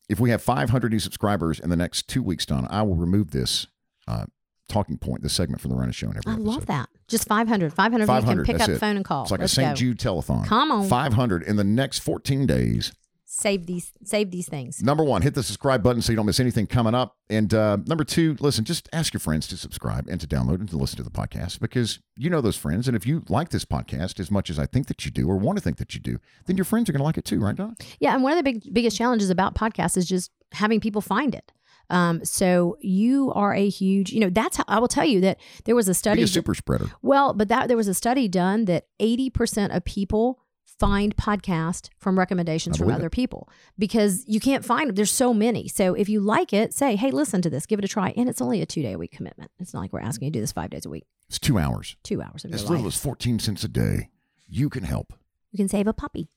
if 0.10 0.20
we 0.20 0.30
have 0.30 0.42
500 0.42 0.92
new 0.92 1.00
subscribers 1.00 1.60
in 1.60 1.70
the 1.70 1.76
next 1.76 2.08
two 2.08 2.22
weeks 2.24 2.46
donna 2.46 2.68
i 2.70 2.82
will 2.82 2.96
remove 2.96 3.32
this 3.32 3.68
uh, 4.08 4.26
talking 4.70 4.98
point 4.98 5.22
this 5.22 5.34
segment 5.34 5.62
from 5.62 5.70
the 5.72 5.78
run 5.78 5.90
of 5.90 5.96
show 5.96 6.08
and 6.08 6.18
every 6.18 6.32
I 6.34 6.36
love 6.36 6.66
that. 6.68 6.90
Just 7.08 7.28
500. 7.28 7.74
500 7.74 8.04
of 8.04 8.08
you 8.10 8.14
500, 8.22 8.46
can 8.46 8.54
pick 8.54 8.62
up 8.62 8.68
the 8.68 8.76
it. 8.76 8.80
phone 8.80 8.96
and 8.96 9.06
call. 9.06 9.24
it's 9.24 9.32
like 9.32 9.42
Let's 9.42 9.54
a 9.54 9.56
st 9.56 9.78
jude 9.78 10.00
telethon 10.00 10.46
Come 10.46 10.72
on. 10.72 10.88
500 10.88 11.44
in 11.44 11.58
the 11.58 11.64
next 11.64 12.00
14 12.00 12.46
days 12.46 12.92
Save 13.36 13.66
these 13.66 13.92
save 14.04 14.30
these 14.30 14.48
things. 14.48 14.84
Number 14.84 15.04
one, 15.04 15.24
hit 15.24 15.34
the 15.34 15.42
subscribe 15.42 15.82
button 15.82 16.04
so 16.04 16.12
you 16.12 16.16
don't 16.16 16.28
miss 16.28 16.40
anything 16.40 16.68
coming 16.68 16.94
up. 16.94 17.18
And 17.32 17.52
uh, 17.52 17.78
number 17.88 18.04
two, 18.04 18.38
listen, 18.40 18.64
just 18.64 18.88
ask 18.94 19.12
your 19.12 19.20
friends 19.20 19.48
to 19.48 19.58
subscribe 19.58 20.08
and 20.08 20.22
to 20.22 20.28
download 20.28 20.60
and 20.60 20.70
to 20.70 20.78
listen 20.78 20.98
to 20.98 21.04
the 21.04 21.10
podcast 21.10 21.60
because 21.60 22.00
you 22.16 22.30
know 22.30 22.42
those 22.42 22.58
friends. 22.58 22.88
And 22.88 22.96
if 22.96 23.08
you 23.08 23.24
like 23.30 23.50
this 23.50 23.66
podcast 23.66 24.20
as 24.20 24.30
much 24.30 24.52
as 24.52 24.60
I 24.60 24.68
think 24.68 24.86
that 24.86 25.04
you 25.04 25.10
do 25.10 25.28
or 25.28 25.38
want 25.38 25.58
to 25.58 25.64
think 25.64 25.78
that 25.78 25.96
you 25.96 26.00
do, 26.00 26.20
then 26.46 26.58
your 26.58 26.66
friends 26.66 26.88
are 26.90 26.92
going 26.94 27.00
to 27.00 27.06
like 27.06 27.18
it 27.18 27.26
too, 27.26 27.40
right, 27.40 27.56
Don? 27.56 27.76
Yeah, 28.00 28.14
and 28.14 28.22
one 28.22 28.34
of 28.34 28.38
the 28.38 28.44
big 28.44 28.72
biggest 28.72 28.98
challenges 28.98 29.32
about 29.32 29.56
podcasts 29.56 29.98
is 29.98 30.08
just 30.08 30.30
having 30.52 30.80
people 30.80 31.02
find 31.02 31.34
it. 31.34 31.52
Um, 31.90 32.24
so 32.24 32.78
you 32.82 33.32
are 33.34 33.54
a 33.54 33.68
huge, 33.68 34.12
you 34.14 34.20
know, 34.20 34.30
that's 34.30 34.58
how 34.58 34.64
I 34.68 34.80
will 34.80 34.88
tell 34.88 35.06
you 35.06 35.22
that 35.22 35.40
there 35.66 35.76
was 35.76 35.88
a 35.88 35.92
Be 35.92 35.96
study. 35.96 36.22
a 36.22 36.28
super 36.28 36.54
spreader. 36.56 36.86
well, 37.02 37.34
but 37.34 37.50
that 37.50 37.68
there 37.68 37.78
was 37.78 37.88
a 37.88 37.94
study 37.94 38.28
done 38.28 38.66
that 38.66 38.86
80% 39.02 39.76
of 39.76 39.84
people 39.84 40.40
find 40.80 41.16
podcast 41.16 41.90
from 42.00 42.18
recommendations 42.20 42.78
from 42.78 42.92
other 42.92 43.10
people 43.10 43.48
because 43.78 44.24
you 44.28 44.40
can't 44.40 44.66
find 44.66 44.90
them. 44.90 44.96
There's 44.96 45.12
so 45.12 45.34
many. 45.34 45.68
So 45.68 45.94
if 45.94 46.10
you 46.10 46.20
like 46.20 46.52
it, 46.54 46.74
say, 46.74 46.96
hey, 46.96 47.12
listen 47.12 47.42
to 47.44 47.50
this, 47.50 47.66
give 47.66 47.80
it 47.80 47.86
a 47.86 47.88
try. 47.88 48.14
And 48.18 48.28
it's 48.30 48.42
only 48.42 48.62
a 48.62 48.66
two 48.66 48.82
day 48.82 48.94
a 48.94 48.98
week 48.98 49.12
commitment. 49.12 49.52
It's 49.60 49.74
not 49.74 49.82
like 49.82 49.94
we're 49.94 50.02
asking 50.02 50.26
you 50.26 50.32
to 50.32 50.38
do 50.38 50.42
this 50.42 50.52
five 50.52 50.70
days 50.70 50.86
a 50.86 50.90
week, 50.90 51.06
It's 51.30 51.40
two 51.40 51.58
hours. 51.58 51.96
two 52.04 52.22
hours 52.22 52.44
of 52.44 52.52
your 52.52 52.56
As 52.56 52.64
life. 52.64 52.72
little 52.72 52.88
as 52.88 52.98
14 52.98 53.40
cents 53.40 53.64
a 53.64 53.68
day. 53.68 54.10
You 54.48 54.70
can 54.70 54.84
help 54.84 55.14
you 55.52 55.58
can 55.58 55.68
save 55.70 55.88
a 55.88 55.94
puppy. 55.94 56.30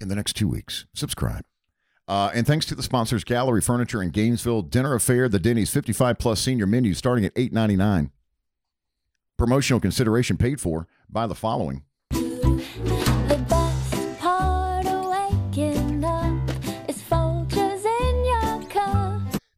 in 0.00 0.08
the 0.08 0.14
next 0.16 0.32
two 0.34 0.48
weeks. 0.48 0.86
Subscribe. 0.94 1.44
Uh, 2.08 2.30
and 2.34 2.46
thanks 2.46 2.66
to 2.66 2.74
the 2.74 2.82
sponsors, 2.82 3.22
Gallery 3.22 3.60
Furniture 3.60 4.02
in 4.02 4.10
Gainesville, 4.10 4.62
Dinner 4.62 4.96
A'Fare, 4.96 5.30
the 5.30 5.38
Denny's 5.38 5.70
55 5.70 6.18
plus 6.18 6.40
senior 6.40 6.66
menu 6.66 6.94
starting 6.94 7.24
at 7.24 7.34
$8.99. 7.34 8.10
Promotional 9.38 9.78
consideration 9.80 10.36
paid 10.36 10.60
for 10.60 10.86
by 11.08 11.26
the 11.26 11.34
following. 11.34 11.84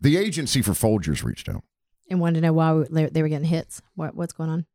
The 0.05 0.17
agency 0.19 0.61
for 0.63 0.73
Folgers 0.73 1.25
reached 1.25 1.49
out. 1.49 1.65
And 2.11 2.21
wanted 2.21 2.35
to 2.35 2.47
know 2.47 2.53
why 2.53 2.73
we- 2.75 3.07
they 3.07 3.23
were 3.23 3.29
getting 3.29 3.49
hits. 3.49 3.81
What, 3.95 4.15
what's 4.15 4.33
going 4.35 4.51
on? 4.51 4.67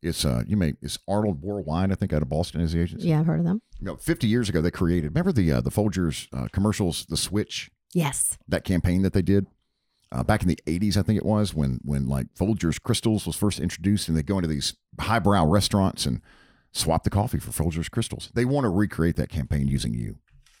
It's 0.00 0.24
uh, 0.24 0.42
you 0.48 0.56
may 0.56 0.72
it's 0.82 0.98
Arnold 1.06 1.42
Worldwide, 1.42 1.92
I 1.92 1.94
think, 1.94 2.12
out 2.12 2.22
of 2.22 2.28
Boston 2.28 2.60
is 2.60 2.72
the 2.72 2.80
agency. 2.80 3.06
Yeah, 3.08 3.20
I've 3.20 3.26
heard 3.26 3.38
of 3.38 3.44
them. 3.46 3.62
You 3.78 3.86
know, 3.86 3.96
50 3.96 4.26
years 4.26 4.48
ago 4.48 4.60
they 4.60 4.70
created. 4.72 5.10
Remember 5.12 5.30
the 5.32 5.52
uh, 5.52 5.60
the 5.60 5.70
Folgers 5.70 6.26
uh, 6.32 6.48
commercials, 6.50 7.06
the 7.06 7.16
Switch, 7.16 7.70
Yes. 7.94 8.36
that 8.48 8.64
campaign 8.64 9.02
that 9.02 9.12
they 9.12 9.22
did 9.22 9.46
uh, 10.10 10.22
back 10.24 10.42
in 10.42 10.48
the 10.48 10.58
80s, 10.66 10.96
I 10.96 11.02
think 11.02 11.18
it 11.18 11.24
was 11.26 11.54
when 11.54 11.78
when 11.84 12.08
like 12.08 12.26
Folgers 12.34 12.82
Crystals 12.82 13.26
was 13.26 13.36
first 13.36 13.60
introduced, 13.60 14.08
and 14.08 14.16
they 14.16 14.22
go 14.24 14.38
into 14.38 14.48
these 14.48 14.74
highbrow 14.98 15.44
restaurants 15.46 16.04
and 16.04 16.20
swap 16.72 17.04
the 17.04 17.10
coffee 17.10 17.38
for 17.38 17.50
Folgers 17.52 17.90
Crystals. 17.90 18.30
They 18.34 18.44
want 18.44 18.64
to 18.64 18.70
recreate 18.70 19.14
that 19.16 19.28
campaign 19.28 19.68
using 19.68 19.94
you. 19.94 20.16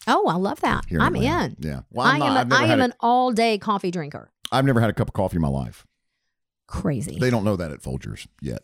Oh, 0.06 0.26
I 0.28 0.34
love 0.34 0.60
that. 0.60 0.84
Here 0.86 1.00
I'm 1.00 1.14
in. 1.16 1.56
Yeah. 1.60 1.82
Well, 1.90 2.06
I'm 2.06 2.22
I 2.22 2.26
am, 2.26 2.36
I've 2.36 2.52
a, 2.52 2.54
I 2.54 2.64
am 2.72 2.80
a- 2.80 2.84
an 2.84 2.94
all 3.00 3.32
day 3.32 3.58
coffee 3.58 3.90
drinker. 3.90 4.30
I've 4.50 4.64
never 4.64 4.80
had 4.80 4.90
a 4.90 4.92
cup 4.92 5.08
of 5.08 5.14
coffee 5.14 5.36
in 5.36 5.42
my 5.42 5.48
life. 5.48 5.86
Crazy. 6.66 7.18
They 7.18 7.30
don't 7.30 7.44
know 7.44 7.56
that 7.56 7.70
at 7.70 7.80
Folgers 7.82 8.26
yet. 8.40 8.62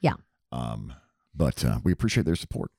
Yeah. 0.00 0.14
Um, 0.52 0.94
but 1.34 1.64
uh, 1.64 1.78
we 1.84 1.92
appreciate 1.92 2.24
their 2.26 2.36
support 2.36 2.70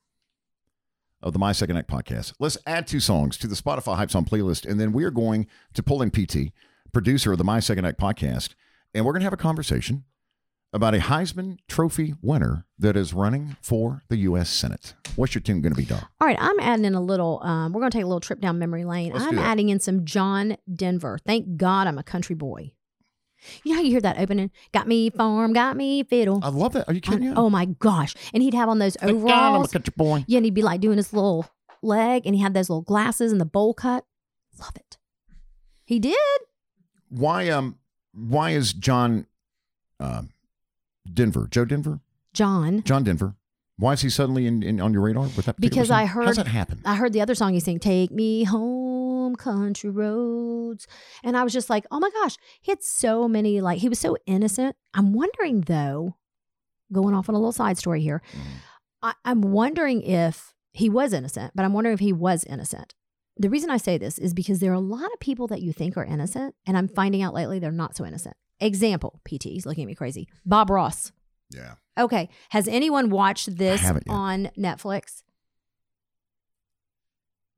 of 1.22 1.32
the 1.32 1.38
My 1.38 1.52
Second 1.52 1.76
Act 1.76 1.88
podcast. 1.90 2.32
Let's 2.38 2.58
add 2.66 2.86
two 2.86 3.00
songs 3.00 3.36
to 3.38 3.46
the 3.46 3.54
Spotify 3.54 3.96
Hype 3.96 4.10
Song 4.10 4.24
playlist, 4.24 4.68
and 4.68 4.80
then 4.80 4.92
we 4.92 5.04
are 5.04 5.10
going 5.10 5.46
to 5.74 5.82
pull 5.82 6.02
in 6.02 6.10
PT, 6.10 6.52
producer 6.92 7.32
of 7.32 7.38
the 7.38 7.44
My 7.44 7.60
Second 7.60 7.84
Act 7.86 7.98
podcast, 8.00 8.50
and 8.94 9.04
we're 9.04 9.12
going 9.12 9.20
to 9.20 9.26
have 9.26 9.32
a 9.32 9.36
conversation 9.38 10.04
about 10.72 10.94
a 10.94 10.98
Heisman 10.98 11.58
Trophy 11.68 12.14
winner 12.22 12.66
that 12.78 12.96
is 12.96 13.12
running 13.12 13.56
for 13.60 14.02
the 14.08 14.16
U.S. 14.18 14.48
Senate. 14.50 14.94
What's 15.16 15.34
your 15.34 15.42
tune 15.42 15.60
going 15.60 15.72
to 15.74 15.76
be, 15.76 15.84
Doc? 15.84 16.10
All 16.20 16.26
right, 16.26 16.38
I'm 16.40 16.58
adding 16.60 16.84
in 16.84 16.94
a 16.94 17.00
little. 17.00 17.42
Um, 17.42 17.72
we're 17.72 17.80
going 17.80 17.90
to 17.90 17.98
take 17.98 18.04
a 18.04 18.08
little 18.08 18.20
trip 18.20 18.40
down 18.40 18.58
memory 18.58 18.84
lane. 18.84 19.12
Let's 19.12 19.24
I'm 19.24 19.38
adding 19.38 19.68
in 19.68 19.78
some 19.80 20.04
John 20.04 20.56
Denver. 20.72 21.18
Thank 21.26 21.56
God 21.56 21.86
I'm 21.86 21.98
a 21.98 22.02
country 22.02 22.34
boy. 22.34 22.72
You 23.64 23.72
know 23.72 23.78
how 23.78 23.82
you 23.82 23.90
hear 23.90 24.00
that 24.00 24.18
opening? 24.18 24.50
Got 24.72 24.86
me 24.86 25.10
farm, 25.10 25.52
got 25.52 25.76
me 25.76 26.04
fiddle. 26.04 26.40
I 26.42 26.48
love 26.48 26.74
that. 26.74 26.88
Are 26.88 26.94
you 26.94 27.00
kidding 27.00 27.28
me? 27.30 27.32
oh 27.36 27.50
my 27.50 27.64
gosh! 27.64 28.14
And 28.32 28.40
he'd 28.42 28.54
have 28.54 28.68
on 28.68 28.78
those 28.78 28.94
Thank 28.94 29.20
God 29.20 29.30
I'm 29.30 29.36
a 29.36 29.48
overalls. 29.48 29.72
country 29.72 29.92
boy. 29.96 30.24
Yeah, 30.28 30.36
and 30.36 30.44
he'd 30.44 30.54
be 30.54 30.62
like 30.62 30.80
doing 30.80 30.96
his 30.96 31.12
little 31.12 31.46
leg, 31.82 32.22
and 32.24 32.36
he 32.36 32.40
had 32.40 32.54
those 32.54 32.70
little 32.70 32.82
glasses 32.82 33.32
and 33.32 33.40
the 33.40 33.44
bowl 33.44 33.74
cut. 33.74 34.04
Love 34.60 34.76
it. 34.76 34.96
He 35.84 35.98
did. 35.98 36.16
Why 37.08 37.48
um 37.48 37.78
why 38.14 38.50
is 38.50 38.72
John 38.72 39.26
uh, 39.98 40.22
Denver 41.12 41.48
Joe 41.50 41.64
Denver 41.64 42.00
John. 42.32 42.82
John 42.84 43.04
Denver? 43.04 43.36
Why 43.78 43.94
is 43.94 44.02
he 44.02 44.10
suddenly 44.10 44.46
in, 44.46 44.62
in 44.62 44.80
on 44.80 44.92
your 44.92 45.02
radar 45.02 45.24
with 45.36 45.46
that? 45.46 45.60
Because 45.60 45.88
song? 45.88 45.98
I 45.98 46.04
How's 46.04 46.26
heard- 46.28 46.36
that 46.36 46.46
happen? 46.48 46.80
I 46.84 46.94
heard 46.96 47.12
the 47.12 47.20
other 47.20 47.34
song 47.34 47.52
he 47.54 47.60
sang, 47.60 47.78
Take 47.78 48.10
Me 48.10 48.44
Home, 48.44 49.34
Country 49.36 49.90
Roads. 49.90 50.86
And 51.24 51.36
I 51.36 51.42
was 51.42 51.52
just 51.52 51.68
like, 51.70 51.84
oh 51.90 51.98
my 51.98 52.10
gosh, 52.10 52.36
he 52.60 52.70
had 52.70 52.82
so 52.82 53.28
many, 53.28 53.60
like, 53.60 53.78
he 53.80 53.88
was 53.88 53.98
so 53.98 54.16
innocent. 54.26 54.76
I'm 54.94 55.12
wondering, 55.12 55.62
though, 55.62 56.16
going 56.92 57.14
off 57.14 57.28
on 57.28 57.34
a 57.34 57.38
little 57.38 57.52
side 57.52 57.78
story 57.78 58.02
here, 58.02 58.22
Mhm. 58.32 58.40
I, 59.02 59.14
I'm 59.24 59.40
wondering 59.42 60.02
if 60.02 60.54
he 60.72 60.88
was 60.88 61.12
innocent, 61.12 61.52
but 61.54 61.64
I'm 61.64 61.72
wondering 61.72 61.94
if 61.94 62.00
he 62.00 62.12
was 62.12 62.44
innocent. 62.44 62.94
The 63.36 63.50
reason 63.50 63.70
I 63.70 63.78
say 63.78 63.98
this 63.98 64.18
is 64.18 64.32
because 64.34 64.60
there 64.60 64.70
are 64.70 64.74
a 64.74 64.80
lot 64.80 65.10
of 65.12 65.18
people 65.18 65.46
that 65.48 65.60
you 65.62 65.72
think 65.72 65.96
are 65.96 66.04
innocent, 66.04 66.54
and 66.66 66.76
I'm 66.78 66.86
finding 66.88 67.22
out 67.22 67.34
lately 67.34 67.58
they're 67.58 67.72
not 67.72 67.96
so 67.96 68.04
innocent. 68.06 68.36
Example, 68.62 69.20
PT, 69.26 69.44
he's 69.44 69.66
looking 69.66 69.82
at 69.84 69.86
me 69.88 69.94
crazy. 69.94 70.28
Bob 70.46 70.70
Ross. 70.70 71.12
Yeah. 71.50 71.74
Okay. 71.98 72.28
Has 72.50 72.68
anyone 72.68 73.10
watched 73.10 73.56
this 73.58 73.80
haven't 73.80 74.04
yet. 74.06 74.12
on 74.14 74.50
Netflix? 74.56 75.22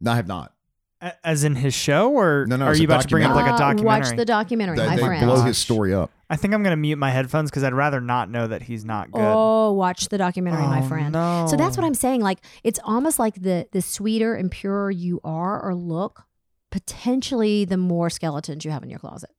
No, 0.00 0.12
I 0.12 0.16
have 0.16 0.26
not. 0.26 0.52
A- 1.00 1.26
As 1.26 1.44
in 1.44 1.54
his 1.56 1.74
show, 1.74 2.10
or 2.12 2.46
No, 2.48 2.56
no, 2.56 2.66
are 2.66 2.70
it's 2.72 2.80
you 2.80 2.86
about 2.86 3.02
to 3.02 3.08
bring 3.08 3.24
up 3.24 3.34
like 3.34 3.46
a 3.46 3.54
Uh, 3.54 3.58
documentary? 3.58 3.84
Watch 4.10 4.16
the 4.16 4.24
documentary, 4.24 4.76
They, 4.78 4.86
my 4.86 4.96
they 4.96 5.02
friend. 5.02 5.26
blow 5.26 5.42
his 5.42 5.58
story 5.58 5.92
up. 5.94 6.10
I 6.30 6.36
think 6.36 6.54
I'm 6.54 6.62
going 6.62 6.72
to 6.72 6.76
mute 6.80 6.96
my 6.96 7.10
headphones 7.10 7.50
because 7.50 7.62
I'd 7.62 7.74
rather 7.74 8.00
not 8.00 8.30
know 8.30 8.46
that 8.46 8.62
he's 8.62 8.84
not 8.84 9.10
good. 9.12 9.20
Oh, 9.22 9.72
watch 9.72 10.08
the 10.08 10.18
documentary, 10.18 10.62
my 10.62 10.80
Oh, 10.82 10.88
friend. 10.88 11.12
No. 11.12 11.46
So 11.48 11.56
that's 11.56 11.76
what 11.76 11.84
I'm 11.84 11.94
saying. 11.94 12.22
Like 12.22 12.38
it's 12.64 12.80
almost 12.82 13.18
like 13.18 13.34
the 13.42 13.68
the 13.72 13.82
sweeter 13.82 14.34
and 14.34 14.50
purer 14.50 14.90
you 14.90 15.20
are 15.22 15.62
or 15.62 15.74
look, 15.74 16.24
potentially 16.72 17.64
the 17.64 17.76
more 17.76 18.08
skeletons 18.10 18.64
you 18.64 18.70
have 18.70 18.82
in 18.82 18.90
your 18.90 18.98
closet. 18.98 19.30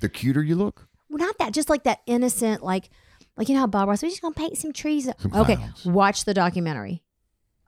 The 0.00 0.08
cuter 0.08 0.42
you 0.42 0.56
look, 0.56 0.88
Well, 1.14 1.24
not 1.24 1.38
that, 1.38 1.52
just 1.52 1.68
like 1.70 1.84
that 1.84 2.00
innocent, 2.06 2.64
like 2.64 2.90
like 3.36 3.48
you 3.48 3.54
know 3.54 3.60
how 3.60 3.66
Bob 3.68 3.88
Ross, 3.88 4.02
we're 4.02 4.08
just 4.08 4.20
gonna 4.20 4.34
paint 4.34 4.58
some 4.58 4.72
trees. 4.72 5.04
Some 5.04 5.32
okay, 5.32 5.54
clowns. 5.54 5.84
watch 5.86 6.24
the 6.24 6.34
documentary. 6.34 7.04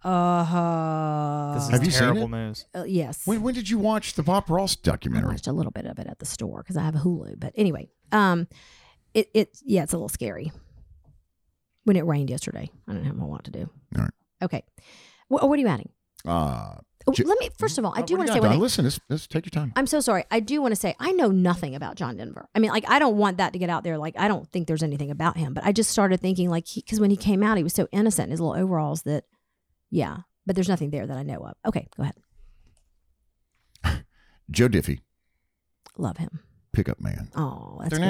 Uh 0.02 1.54
This 1.54 1.64
is 1.64 1.70
Have 1.70 1.84
you 1.84 1.90
seen 1.92 2.00
terrible 2.00 2.24
it? 2.24 2.28
news. 2.30 2.66
uh, 2.74 2.82
yes. 2.86 3.24
when 3.24 3.42
when 3.42 3.54
did 3.54 3.68
you 3.70 3.78
watch 3.78 4.14
the 4.14 4.24
Bob 4.24 4.50
Ross 4.50 4.76
I 4.76 4.80
documentary? 4.90 5.30
watched 5.30 5.46
a 5.46 5.52
little 5.52 5.70
bit 5.70 5.86
of 5.86 5.98
it 6.00 6.08
at 6.08 6.18
the 6.18 6.26
store 6.26 6.58
because 6.62 6.76
I 6.76 6.82
have 6.82 6.96
a 6.96 6.98
Hulu. 6.98 7.38
But 7.38 7.52
anyway, 7.56 7.88
um, 8.10 8.48
it 9.14 9.30
it 9.32 9.58
yeah, 9.64 9.84
it's 9.84 9.92
a 9.92 9.96
little 9.96 10.08
scary. 10.08 10.50
When 11.84 11.94
it 11.96 12.04
rained 12.04 12.30
yesterday, 12.30 12.68
I 12.88 12.94
didn't 12.94 13.06
have 13.06 13.18
a 13.20 13.24
lot 13.24 13.44
to 13.44 13.52
do. 13.52 13.70
All 13.96 14.02
right. 14.02 14.10
Okay, 14.42 14.64
what, 15.28 15.48
what 15.48 15.56
are 15.56 15.62
you 15.62 15.68
adding? 15.68 15.90
Uh, 16.26 16.78
J- 17.12 17.22
Let 17.24 17.38
me 17.38 17.50
first 17.58 17.78
of 17.78 17.84
all, 17.84 17.92
I 17.96 18.02
do 18.02 18.16
want 18.16 18.26
to 18.28 18.32
say. 18.32 18.40
One 18.40 18.50
thing. 18.50 18.60
Listen, 18.60 18.84
let's, 18.84 18.98
let's 19.08 19.26
take 19.28 19.46
your 19.46 19.50
time. 19.50 19.72
I'm 19.76 19.86
so 19.86 20.00
sorry. 20.00 20.24
I 20.30 20.40
do 20.40 20.60
want 20.60 20.72
to 20.72 20.76
say 20.76 20.96
I 20.98 21.12
know 21.12 21.28
nothing 21.28 21.76
about 21.76 21.94
John 21.94 22.16
Denver. 22.16 22.48
I 22.54 22.58
mean, 22.58 22.70
like 22.72 22.84
I 22.88 22.98
don't 22.98 23.16
want 23.16 23.36
that 23.38 23.52
to 23.52 23.58
get 23.60 23.70
out 23.70 23.84
there. 23.84 23.96
Like 23.96 24.18
I 24.18 24.26
don't 24.26 24.50
think 24.50 24.66
there's 24.66 24.82
anything 24.82 25.10
about 25.10 25.36
him. 25.36 25.54
But 25.54 25.64
I 25.64 25.70
just 25.72 25.90
started 25.90 26.20
thinking, 26.20 26.50
like, 26.50 26.66
because 26.74 26.98
when 26.98 27.10
he 27.10 27.16
came 27.16 27.44
out, 27.44 27.56
he 27.58 27.62
was 27.62 27.74
so 27.74 27.86
innocent 27.92 28.26
in 28.26 28.30
his 28.32 28.40
little 28.40 28.60
overalls 28.60 29.02
that, 29.02 29.24
yeah. 29.90 30.18
But 30.46 30.56
there's 30.56 30.68
nothing 30.68 30.90
there 30.90 31.06
that 31.06 31.16
I 31.16 31.22
know 31.22 31.46
of. 31.46 31.54
Okay, 31.66 31.86
go 31.96 32.02
ahead. 32.02 32.16
Joe 34.50 34.68
Diffie. 34.68 35.00
Love 35.98 36.18
him. 36.18 36.40
Pickup 36.72 37.00
man. 37.00 37.30
Oh, 37.34 37.78
that's 37.80 37.98
good. 37.98 38.02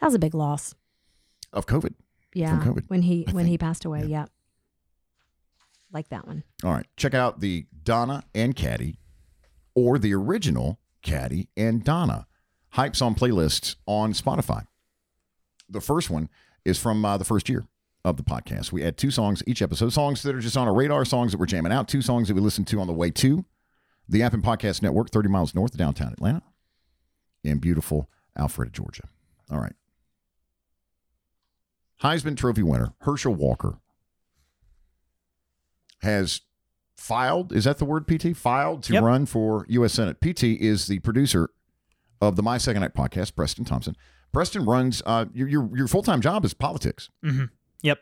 That 0.00 0.02
was 0.02 0.14
a 0.14 0.18
big 0.18 0.34
loss. 0.34 0.74
Of 1.52 1.66
COVID. 1.66 1.94
Yeah, 2.34 2.60
COVID, 2.64 2.88
when 2.88 3.02
he 3.02 3.24
I 3.26 3.32
when 3.32 3.46
he 3.46 3.58
passed 3.58 3.84
away. 3.84 4.00
Yeah. 4.00 4.06
Yeah. 4.06 4.26
like 5.92 6.08
that 6.10 6.26
one. 6.26 6.44
All 6.62 6.72
right. 6.72 6.86
Check 6.96 7.14
out 7.14 7.40
the 7.40 7.66
Donna 7.82 8.24
and 8.34 8.54
Caddy 8.54 8.98
or 9.74 9.98
the 9.98 10.14
original 10.14 10.78
Caddy 11.02 11.48
and 11.56 11.82
Donna 11.82 12.26
Hype 12.70 12.94
Song 12.94 13.14
playlists 13.14 13.76
on 13.86 14.12
Spotify. 14.12 14.66
The 15.68 15.80
first 15.80 16.10
one 16.10 16.28
is 16.64 16.78
from 16.78 17.04
uh, 17.04 17.16
the 17.16 17.24
first 17.24 17.48
year 17.48 17.66
of 18.04 18.16
the 18.16 18.22
podcast. 18.22 18.72
We 18.72 18.82
add 18.84 18.96
two 18.96 19.10
songs 19.10 19.42
each 19.46 19.62
episode, 19.62 19.90
songs 19.92 20.22
that 20.22 20.34
are 20.34 20.40
just 20.40 20.56
on 20.56 20.68
our 20.68 20.74
radar, 20.74 21.04
songs 21.04 21.32
that 21.32 21.38
we're 21.38 21.46
jamming 21.46 21.72
out, 21.72 21.88
two 21.88 22.02
songs 22.02 22.28
that 22.28 22.34
we 22.34 22.40
listen 22.40 22.64
to 22.66 22.80
on 22.80 22.86
the 22.86 22.92
way 22.92 23.10
to 23.10 23.44
the 24.08 24.22
Appen 24.22 24.40
Podcast 24.42 24.82
Network, 24.82 25.10
30 25.10 25.28
miles 25.28 25.54
north 25.54 25.72
of 25.72 25.78
downtown 25.78 26.12
Atlanta 26.12 26.42
in 27.44 27.58
beautiful 27.58 28.08
Alpharetta, 28.38 28.72
Georgia. 28.72 29.02
All 29.50 29.58
right. 29.60 29.74
Heisman 32.02 32.36
Trophy 32.36 32.62
winner 32.62 32.94
Herschel 33.00 33.34
Walker 33.34 33.78
has 36.02 36.42
filed. 36.96 37.52
Is 37.52 37.64
that 37.64 37.78
the 37.78 37.84
word, 37.84 38.06
PT? 38.06 38.36
Filed 38.36 38.82
to 38.84 38.92
Yep. 38.94 39.02
run 39.02 39.26
for 39.26 39.66
U.S. 39.68 39.94
Senate. 39.94 40.20
PT 40.20 40.44
is 40.44 40.86
the 40.86 40.98
producer 41.00 41.50
of 42.20 42.36
the 42.36 42.42
My 42.42 42.58
Second 42.58 42.82
Act 42.84 42.96
podcast, 42.96 43.34
Preston 43.34 43.64
Thompson. 43.64 43.96
Preston 44.32 44.64
runs, 44.64 45.02
uh, 45.06 45.26
your, 45.32 45.48
your, 45.48 45.76
your 45.76 45.88
full 45.88 46.02
time 46.02 46.20
job 46.20 46.44
is 46.44 46.54
politics. 46.54 47.08
Mm-hmm. 47.24 47.44
Yep. 47.82 47.98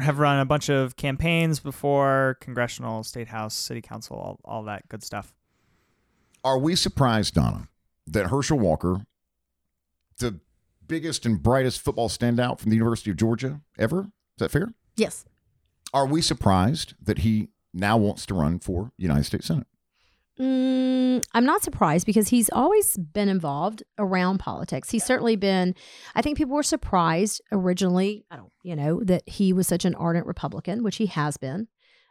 Have 0.00 0.18
run 0.20 0.38
a 0.38 0.44
bunch 0.44 0.68
of 0.68 0.96
campaigns 0.96 1.58
before, 1.58 2.36
congressional, 2.40 3.02
state 3.02 3.28
house, 3.28 3.54
city 3.54 3.80
council, 3.80 4.16
all, 4.16 4.40
all 4.44 4.62
that 4.64 4.88
good 4.88 5.02
stuff. 5.02 5.34
Are 6.44 6.58
we 6.58 6.76
surprised, 6.76 7.34
Donna, 7.34 7.68
that 8.06 8.26
Herschel 8.26 8.58
Walker, 8.58 9.04
the 10.18 10.38
biggest 10.90 11.24
and 11.24 11.42
brightest 11.42 11.80
football 11.80 12.08
standout 12.08 12.58
from 12.58 12.70
the 12.70 12.76
University 12.76 13.10
of 13.10 13.16
Georgia 13.16 13.60
ever, 13.78 14.00
is 14.00 14.38
that 14.38 14.50
fair? 14.50 14.68
Yes. 14.96 15.24
Are 15.94 16.06
we 16.06 16.20
surprised 16.20 16.94
that 17.00 17.20
he 17.20 17.48
now 17.72 17.96
wants 17.96 18.26
to 18.26 18.34
run 18.34 18.58
for 18.58 18.92
United 18.98 19.24
States 19.24 19.46
Senate? 19.46 19.68
Mm, 20.38 21.22
I'm 21.32 21.44
not 21.44 21.62
surprised 21.62 22.06
because 22.06 22.28
he's 22.28 22.50
always 22.50 22.96
been 22.96 23.28
involved 23.28 23.82
around 23.98 24.38
politics. 24.38 24.90
He's 24.90 25.04
certainly 25.04 25.36
been, 25.36 25.74
I 26.14 26.22
think 26.22 26.36
people 26.36 26.56
were 26.56 26.62
surprised 26.62 27.40
originally, 27.52 28.24
I 28.30 28.36
don't, 28.36 28.52
you 28.62 28.74
know, 28.74 29.00
that 29.04 29.28
he 29.28 29.52
was 29.52 29.68
such 29.68 29.84
an 29.84 29.94
ardent 29.94 30.26
Republican, 30.26 30.82
which 30.82 30.96
he 30.96 31.06
has 31.06 31.36
been. 31.36 31.68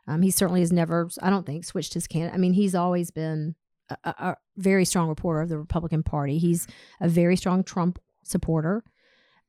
Um, 0.08 0.22
he 0.22 0.32
certainly 0.32 0.62
has 0.62 0.72
never, 0.72 1.10
I 1.22 1.30
don't 1.30 1.46
think, 1.46 1.66
switched 1.66 1.94
his 1.94 2.08
candidate. 2.08 2.36
I 2.36 2.38
mean, 2.38 2.54
he's 2.54 2.76
always 2.76 3.12
been 3.12 3.56
a, 3.90 3.98
a, 4.04 4.10
a 4.10 4.38
very 4.58 4.86
strong 4.86 5.10
reporter 5.10 5.42
of 5.42 5.50
the 5.50 5.58
Republican 5.58 6.04
Party. 6.04 6.38
He's 6.38 6.68
a 7.02 7.10
very 7.10 7.36
strong 7.36 7.64
Trump 7.64 8.00
supporter. 8.30 8.84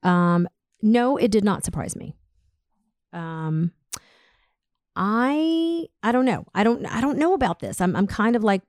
Um, 0.03 0.47
no, 0.81 1.17
it 1.17 1.31
did 1.31 1.43
not 1.43 1.63
surprise 1.63 1.95
me. 1.95 2.15
Um, 3.13 3.71
I 4.95 5.87
I 6.03 6.11
don't 6.11 6.25
know. 6.25 6.45
I 6.53 6.63
don't 6.63 6.85
I 6.85 7.01
don't 7.01 7.17
know 7.17 7.33
about 7.33 7.59
this. 7.59 7.79
I'm 7.81 7.95
I'm 7.95 8.07
kind 8.07 8.35
of 8.35 8.43
like 8.43 8.61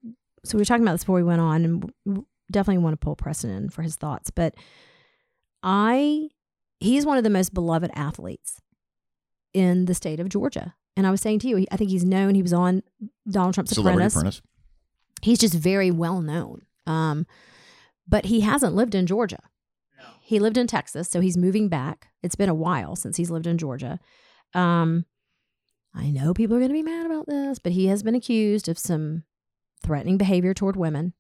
so 0.45 0.57
we 0.57 0.61
were 0.61 0.65
talking 0.65 0.83
about 0.83 0.93
this 0.93 1.03
before 1.03 1.17
we 1.17 1.23
went 1.23 1.41
on, 1.41 1.65
and 1.65 2.25
definitely 2.51 2.83
want 2.83 2.95
to 2.95 3.05
pull 3.05 3.17
Preston 3.17 3.51
in 3.51 3.71
for 3.71 3.83
his 3.83 3.97
thoughts. 3.97 4.31
But 4.31 4.55
I 5.63 6.29
he's 6.81 7.07
one 7.07 7.19
of 7.19 7.25
the 7.25 7.31
most 7.31 7.55
beloved 7.55 7.91
athletes 7.95 8.61
in 9.55 9.87
the 9.87 9.95
state 9.95 10.21
of 10.21 10.29
Georgia. 10.29 10.75
And 10.97 11.07
I 11.07 11.11
was 11.11 11.21
saying 11.21 11.39
to 11.41 11.49
you, 11.49 11.65
I 11.71 11.77
think 11.77 11.91
he's 11.91 12.05
known. 12.05 12.35
He 12.35 12.43
was 12.43 12.53
on 12.53 12.83
Donald 13.29 13.55
Trump's 13.55 13.73
Celebrity 13.73 14.07
Apprentice. 14.07 14.15
Apprentice. 14.17 14.43
He's 15.23 15.39
just 15.39 15.55
very 15.55 15.91
well 15.91 16.21
known. 16.21 16.63
Um, 16.87 17.27
but 18.07 18.27
he 18.27 18.41
hasn't 18.41 18.75
lived 18.75 18.95
in 18.95 19.07
Georgia. 19.07 19.39
He 20.25 20.39
lived 20.39 20.57
in 20.57 20.69
Texas, 20.69 21.09
so 21.09 21.21
he's 21.21 21.37
moving 21.37 21.69
back. 21.69 22.09
It's 22.23 22.37
been 22.37 22.49
a 22.49 22.55
while 22.55 22.95
since 22.95 23.17
he's 23.17 23.31
lived 23.31 23.47
in 23.47 23.59
Georgia. 23.59 23.99
Um, 24.55 25.05
I 25.95 26.11
know 26.11 26.33
people 26.33 26.57
are 26.57 26.61
going 26.61 26.71
to 26.71 26.75
be 26.75 26.83
mad 26.83 27.07
about 27.07 27.27
this, 27.27 27.59
but 27.59 27.73
he 27.73 27.89
has 27.89 28.05
been 28.05 28.15
accused 28.15 28.69
of 28.69 28.79
some 28.79 29.25
threatening 29.83 30.19
behavior 30.19 30.55
toward 30.55 30.77
women. 30.77 31.13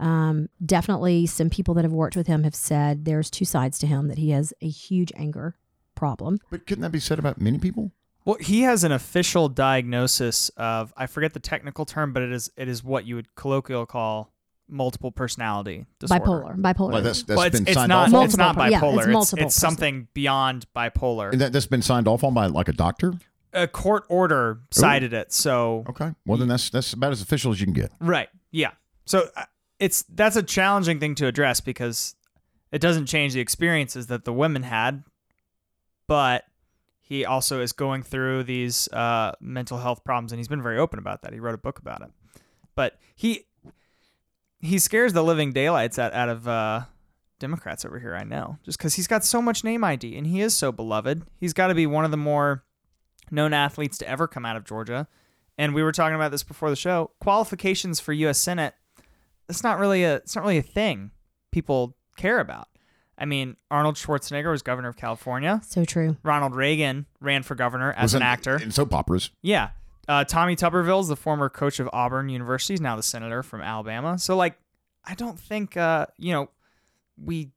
Um, 0.00 0.48
definitely, 0.64 1.26
some 1.26 1.50
people 1.50 1.74
that 1.74 1.84
have 1.84 1.92
worked 1.92 2.16
with 2.16 2.26
him 2.26 2.42
have 2.42 2.56
said 2.56 3.04
there's 3.04 3.30
two 3.30 3.44
sides 3.44 3.78
to 3.78 3.86
him 3.86 4.08
that 4.08 4.18
he 4.18 4.30
has 4.30 4.52
a 4.60 4.68
huge 4.68 5.12
anger 5.16 5.56
problem. 5.94 6.40
But 6.50 6.66
couldn't 6.66 6.82
that 6.82 6.90
be 6.90 6.98
said 6.98 7.20
about 7.20 7.40
many 7.40 7.58
people? 7.58 7.92
Well, 8.24 8.36
he 8.40 8.62
has 8.62 8.82
an 8.82 8.90
official 8.92 9.48
diagnosis 9.48 10.48
of 10.50 10.92
I 10.96 11.06
forget 11.06 11.32
the 11.32 11.40
technical 11.40 11.84
term, 11.84 12.12
but 12.12 12.22
it 12.22 12.32
is 12.32 12.50
it 12.56 12.68
is 12.68 12.82
what 12.82 13.06
you 13.06 13.14
would 13.14 13.34
colloquially 13.36 13.86
call 13.86 14.32
multiple 14.72 15.12
personality 15.12 15.86
disorder. 16.00 16.24
Bipolar, 16.24 16.56
bipolar. 16.56 16.92
Well, 16.92 17.02
that's 17.02 17.22
that's 17.22 17.36
well, 17.36 17.46
it's, 17.46 17.58
been 17.60 17.68
it's 17.68 17.74
signed 17.74 17.90
not 17.90 18.08
off 18.08 18.14
on. 18.14 18.24
it's 18.24 18.36
not 18.36 18.56
Multiple- 18.56 18.70
yeah, 18.72 18.80
bipolar. 18.80 19.22
it's 19.22 19.32
it's, 19.32 19.42
it's 19.42 19.54
something 19.54 20.08
beyond 20.14 20.66
bipolar. 20.74 21.30
And 21.32 21.40
that, 21.40 21.52
that's 21.52 21.66
been 21.66 21.82
signed 21.82 22.08
off 22.08 22.24
on 22.24 22.34
by 22.34 22.46
like 22.46 22.68
a 22.68 22.72
doctor. 22.72 23.12
a 23.52 23.68
court 23.68 24.04
order 24.08 24.60
cited 24.70 25.12
it. 25.12 25.32
So 25.32 25.84
Okay. 25.90 26.12
Well, 26.26 26.38
then 26.38 26.48
that's 26.48 26.70
that's 26.70 26.92
about 26.92 27.12
as 27.12 27.22
official 27.22 27.52
as 27.52 27.60
you 27.60 27.66
can 27.66 27.74
get. 27.74 27.92
Right. 28.00 28.28
Yeah. 28.50 28.70
So 29.04 29.28
uh, 29.36 29.44
it's 29.78 30.02
that's 30.08 30.36
a 30.36 30.42
challenging 30.42 30.98
thing 31.00 31.14
to 31.16 31.26
address 31.26 31.60
because 31.60 32.14
it 32.70 32.80
doesn't 32.80 33.06
change 33.06 33.34
the 33.34 33.40
experiences 33.40 34.06
that 34.06 34.24
the 34.24 34.32
women 34.32 34.62
had, 34.62 35.04
but 36.06 36.44
he 37.00 37.26
also 37.26 37.60
is 37.60 37.72
going 37.72 38.02
through 38.02 38.44
these 38.44 38.88
uh, 38.88 39.32
mental 39.40 39.76
health 39.78 40.04
problems, 40.04 40.32
and 40.32 40.38
he's 40.38 40.48
been 40.48 40.62
very 40.62 40.78
open 40.78 40.98
about 40.98 41.22
that. 41.22 41.32
He 41.34 41.40
wrote 41.40 41.54
a 41.54 41.58
book 41.58 41.78
about 41.78 42.00
it, 42.00 42.10
but 42.74 42.98
he 43.14 43.44
he 44.62 44.78
scares 44.78 45.12
the 45.12 45.22
living 45.22 45.52
daylights 45.52 45.98
out 45.98 46.14
out 46.14 46.28
of 46.30 46.48
uh, 46.48 46.82
Democrats 47.38 47.84
over 47.84 47.98
here. 47.98 48.14
I 48.14 48.24
know, 48.24 48.58
just 48.64 48.78
because 48.78 48.94
he's 48.94 49.06
got 49.08 49.24
so 49.24 49.42
much 49.42 49.62
name 49.64 49.84
ID 49.84 50.16
and 50.16 50.26
he 50.26 50.40
is 50.40 50.56
so 50.56 50.72
beloved. 50.72 51.24
He's 51.38 51.52
got 51.52 51.66
to 51.66 51.74
be 51.74 51.86
one 51.86 52.04
of 52.06 52.10
the 52.10 52.16
more 52.16 52.64
known 53.30 53.52
athletes 53.52 53.98
to 53.98 54.08
ever 54.08 54.26
come 54.26 54.46
out 54.46 54.56
of 54.56 54.64
Georgia. 54.64 55.08
And 55.58 55.74
we 55.74 55.82
were 55.82 55.92
talking 55.92 56.14
about 56.14 56.30
this 56.30 56.42
before 56.42 56.70
the 56.70 56.76
show. 56.76 57.10
Qualifications 57.20 58.00
for 58.00 58.12
U.S. 58.14 58.38
Senate. 58.38 58.74
It's 59.48 59.62
not 59.62 59.78
really 59.78 60.02
a. 60.04 60.16
It's 60.16 60.34
not 60.34 60.42
really 60.42 60.58
a 60.58 60.62
thing 60.62 61.10
people 61.50 61.96
care 62.16 62.40
about. 62.40 62.68
I 63.18 63.26
mean, 63.26 63.56
Arnold 63.70 63.96
Schwarzenegger 63.96 64.50
was 64.50 64.62
governor 64.62 64.88
of 64.88 64.96
California. 64.96 65.60
so 65.66 65.84
true. 65.84 66.16
Ronald 66.22 66.56
Reagan 66.56 67.06
ran 67.20 67.42
for 67.42 67.54
governor 67.54 67.92
as 67.92 68.02
Was 68.04 68.14
an 68.14 68.22
actor. 68.22 68.56
in 68.56 68.70
soap 68.70 68.94
operas. 68.94 69.30
Yeah. 69.42 69.70
Uh, 70.08 70.24
Tommy 70.24 70.56
Tuberville 70.56 71.00
is 71.00 71.08
the 71.08 71.16
former 71.16 71.48
coach 71.48 71.78
of 71.78 71.88
Auburn 71.92 72.28
University. 72.28 72.74
He's 72.74 72.80
now 72.80 72.96
the 72.96 73.02
senator 73.02 73.42
from 73.42 73.60
Alabama. 73.60 74.18
So, 74.18 74.36
like, 74.36 74.58
I 75.04 75.14
don't 75.14 75.38
think, 75.38 75.76
uh, 75.76 76.06
you 76.18 76.32
know, 76.32 76.50
we 77.16 77.50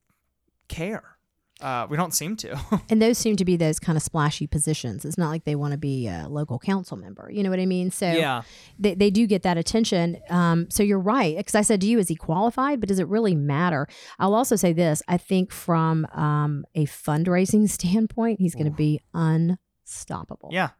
care. 0.67 1.15
Uh, 1.61 1.87
we 1.89 1.95
don't 1.95 2.13
seem 2.13 2.35
to. 2.35 2.59
And 2.89 3.01
those 3.01 3.17
seem 3.17 3.35
to 3.37 3.45
be 3.45 3.55
those 3.55 3.79
kind 3.79 3.95
of 3.95 4.03
splashy 4.03 4.45
positions. 4.45 5.05
It's 5.05 5.17
not 5.17 5.29
like 5.29 5.45
they 5.45 5.55
want 5.55 5.71
to 5.71 5.77
be 5.77 6.07
a 6.07 6.27
local 6.29 6.59
council 6.59 6.97
member. 6.97 7.29
You 7.31 7.43
know 7.43 7.49
what 7.49 7.59
I 7.59 7.65
mean? 7.65 7.91
So 7.91 8.11
yeah. 8.11 8.43
they, 8.77 8.93
they 8.93 9.09
do 9.09 9.25
get 9.25 9.43
that 9.43 9.57
attention. 9.57 10.17
Um, 10.29 10.69
so 10.69 10.83
you're 10.83 10.99
right. 10.99 11.35
Because 11.37 11.55
I 11.55 11.61
said 11.61 11.81
to 11.81 11.87
you, 11.87 11.97
is 11.97 12.09
he 12.09 12.15
qualified? 12.15 12.79
But 12.79 12.89
does 12.89 12.99
it 12.99 13.07
really 13.07 13.35
matter? 13.35 13.87
I'll 14.19 14.35
also 14.35 14.55
say 14.55 14.73
this 14.73 15.01
I 15.07 15.17
think 15.17 15.51
from 15.51 16.05
um, 16.13 16.65
a 16.75 16.85
fundraising 16.85 17.69
standpoint, 17.69 18.39
he's 18.39 18.53
going 18.53 18.65
to 18.65 18.71
be 18.71 18.99
unstoppable. 19.13 20.49
Yeah. 20.51 20.71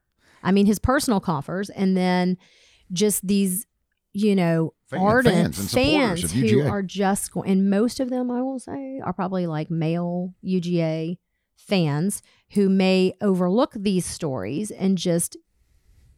I 0.45 0.51
mean, 0.51 0.65
his 0.65 0.79
personal 0.79 1.19
coffers 1.19 1.69
and 1.69 1.97
then 1.97 2.37
just 2.91 3.25
these, 3.27 3.65
you 4.13 4.35
know, 4.35 4.73
Fan- 4.87 4.99
ardent 5.01 5.55
fans 5.55 5.73
fans 5.73 6.31
who 6.31 6.61
are 6.61 6.83
just 6.83 7.31
going, 7.31 7.49
and 7.49 7.69
most 7.69 7.99
of 7.99 8.09
them, 8.09 8.29
I 8.29 8.41
will 8.41 8.59
say, 8.59 9.01
are 9.03 9.13
probably 9.13 9.47
like 9.47 9.71
male 9.71 10.33
UGA 10.45 11.17
fans 11.57 12.21
who 12.51 12.69
may 12.69 13.13
overlook 13.21 13.73
these 13.75 14.05
stories 14.05 14.69
and 14.69 14.97
just 14.97 15.35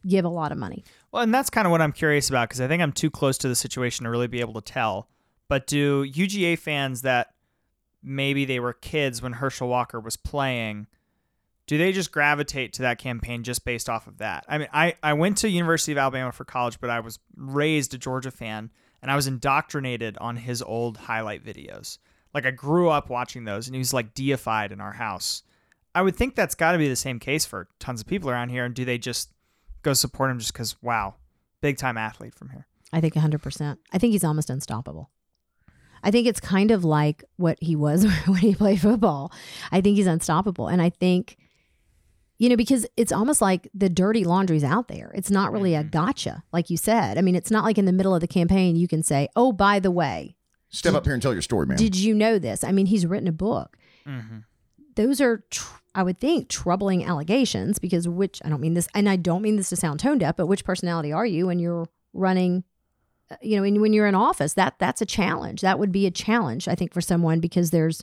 give 0.06 0.24
a 0.24 0.28
lot 0.28 0.52
of 0.52 0.58
money. 0.58 0.84
Well, 1.10 1.22
and 1.22 1.32
that's 1.34 1.50
kind 1.50 1.66
of 1.66 1.70
what 1.70 1.80
I'm 1.80 1.92
curious 1.92 2.28
about 2.28 2.48
because 2.48 2.60
I 2.60 2.68
think 2.68 2.82
I'm 2.82 2.92
too 2.92 3.10
close 3.10 3.38
to 3.38 3.48
the 3.48 3.56
situation 3.56 4.04
to 4.04 4.10
really 4.10 4.26
be 4.26 4.40
able 4.40 4.54
to 4.54 4.60
tell. 4.60 5.08
But 5.48 5.66
do 5.66 6.04
UGA 6.04 6.58
fans 6.58 7.02
that 7.02 7.28
maybe 8.02 8.44
they 8.44 8.60
were 8.60 8.74
kids 8.74 9.22
when 9.22 9.32
Herschel 9.34 9.68
Walker 9.68 9.98
was 9.98 10.16
playing, 10.16 10.86
do 11.68 11.76
they 11.76 11.92
just 11.92 12.10
gravitate 12.10 12.72
to 12.72 12.82
that 12.82 12.98
campaign 12.98 13.44
just 13.44 13.62
based 13.62 13.90
off 13.90 14.06
of 14.06 14.18
that? 14.18 14.44
I 14.48 14.56
mean, 14.56 14.68
I, 14.72 14.94
I 15.02 15.12
went 15.12 15.36
to 15.38 15.50
University 15.50 15.92
of 15.92 15.98
Alabama 15.98 16.32
for 16.32 16.46
college, 16.46 16.80
but 16.80 16.88
I 16.88 17.00
was 17.00 17.18
raised 17.36 17.92
a 17.92 17.98
Georgia 17.98 18.30
fan 18.30 18.70
and 19.02 19.10
I 19.10 19.16
was 19.16 19.26
indoctrinated 19.26 20.16
on 20.18 20.36
his 20.36 20.62
old 20.62 20.96
highlight 20.96 21.44
videos. 21.44 21.98
Like 22.32 22.46
I 22.46 22.52
grew 22.52 22.88
up 22.88 23.10
watching 23.10 23.44
those 23.44 23.68
and 23.68 23.74
he 23.74 23.78
was 23.78 23.92
like 23.92 24.14
deified 24.14 24.72
in 24.72 24.80
our 24.80 24.94
house. 24.94 25.42
I 25.94 26.00
would 26.00 26.16
think 26.16 26.34
that's 26.34 26.54
got 26.54 26.72
to 26.72 26.78
be 26.78 26.88
the 26.88 26.96
same 26.96 27.18
case 27.18 27.44
for 27.44 27.68
tons 27.78 28.00
of 28.00 28.06
people 28.06 28.30
around 28.30 28.48
here. 28.48 28.64
And 28.64 28.74
do 28.74 28.86
they 28.86 28.96
just 28.96 29.30
go 29.82 29.92
support 29.92 30.30
him 30.30 30.38
just 30.38 30.54
because, 30.54 30.80
wow, 30.82 31.16
big 31.60 31.76
time 31.76 31.98
athlete 31.98 32.34
from 32.34 32.48
here? 32.48 32.66
I 32.94 33.02
think 33.02 33.12
100%. 33.12 33.76
I 33.92 33.98
think 33.98 34.12
he's 34.12 34.24
almost 34.24 34.48
unstoppable. 34.48 35.10
I 36.02 36.10
think 36.10 36.26
it's 36.26 36.40
kind 36.40 36.70
of 36.70 36.82
like 36.82 37.24
what 37.36 37.58
he 37.60 37.76
was 37.76 38.04
when 38.26 38.38
he 38.38 38.54
played 38.54 38.80
football. 38.80 39.32
I 39.70 39.82
think 39.82 39.96
he's 39.96 40.06
unstoppable. 40.06 40.68
And 40.68 40.80
I 40.80 40.88
think, 40.88 41.36
you 42.38 42.48
know, 42.48 42.56
because 42.56 42.86
it's 42.96 43.12
almost 43.12 43.40
like 43.42 43.68
the 43.74 43.88
dirty 43.88 44.24
laundry's 44.24 44.64
out 44.64 44.88
there. 44.88 45.10
It's 45.14 45.30
not 45.30 45.52
really 45.52 45.74
a 45.74 45.82
gotcha, 45.84 46.44
like 46.52 46.70
you 46.70 46.76
said. 46.76 47.18
I 47.18 47.20
mean, 47.20 47.34
it's 47.34 47.50
not 47.50 47.64
like 47.64 47.78
in 47.78 47.84
the 47.84 47.92
middle 47.92 48.14
of 48.14 48.20
the 48.20 48.28
campaign 48.28 48.76
you 48.76 48.88
can 48.88 49.02
say, 49.02 49.28
oh, 49.34 49.52
by 49.52 49.80
the 49.80 49.90
way, 49.90 50.36
Step 50.70 50.94
up 50.94 51.04
here 51.04 51.14
and 51.14 51.22
tell 51.22 51.32
your 51.32 51.42
story, 51.42 51.66
man. 51.66 51.78
did 51.78 51.96
you 51.96 52.14
know 52.14 52.38
this? 52.38 52.62
I 52.62 52.72
mean, 52.72 52.86
he's 52.86 53.06
written 53.06 53.26
a 53.26 53.32
book. 53.32 53.78
Mm-hmm. 54.06 54.38
Those 54.96 55.20
are, 55.20 55.44
tr- 55.50 55.78
I 55.94 56.02
would 56.02 56.20
think, 56.20 56.48
troubling 56.48 57.04
allegations 57.04 57.78
because 57.78 58.06
which, 58.06 58.40
I 58.44 58.48
don't 58.50 58.60
mean 58.60 58.74
this, 58.74 58.86
and 58.94 59.08
I 59.08 59.16
don't 59.16 59.42
mean 59.42 59.56
this 59.56 59.70
to 59.70 59.76
sound 59.76 60.00
tone 60.00 60.18
deaf, 60.18 60.36
but 60.36 60.46
which 60.46 60.64
personality 60.64 61.10
are 61.10 61.24
you 61.24 61.46
when 61.46 61.58
you're 61.58 61.88
running 62.12 62.64
uh, 63.30 63.36
you 63.42 63.56
know, 63.56 63.62
when, 63.62 63.80
when 63.80 63.92
you're 63.92 64.06
in 64.06 64.14
office, 64.14 64.54
that 64.54 64.74
that's 64.78 65.00
a 65.02 65.06
challenge. 65.06 65.60
That 65.60 65.78
would 65.78 65.92
be 65.92 66.06
a 66.06 66.10
challenge, 66.10 66.68
I 66.68 66.74
think, 66.74 66.92
for 66.94 67.00
someone 67.00 67.40
because 67.40 67.70
there's, 67.70 68.02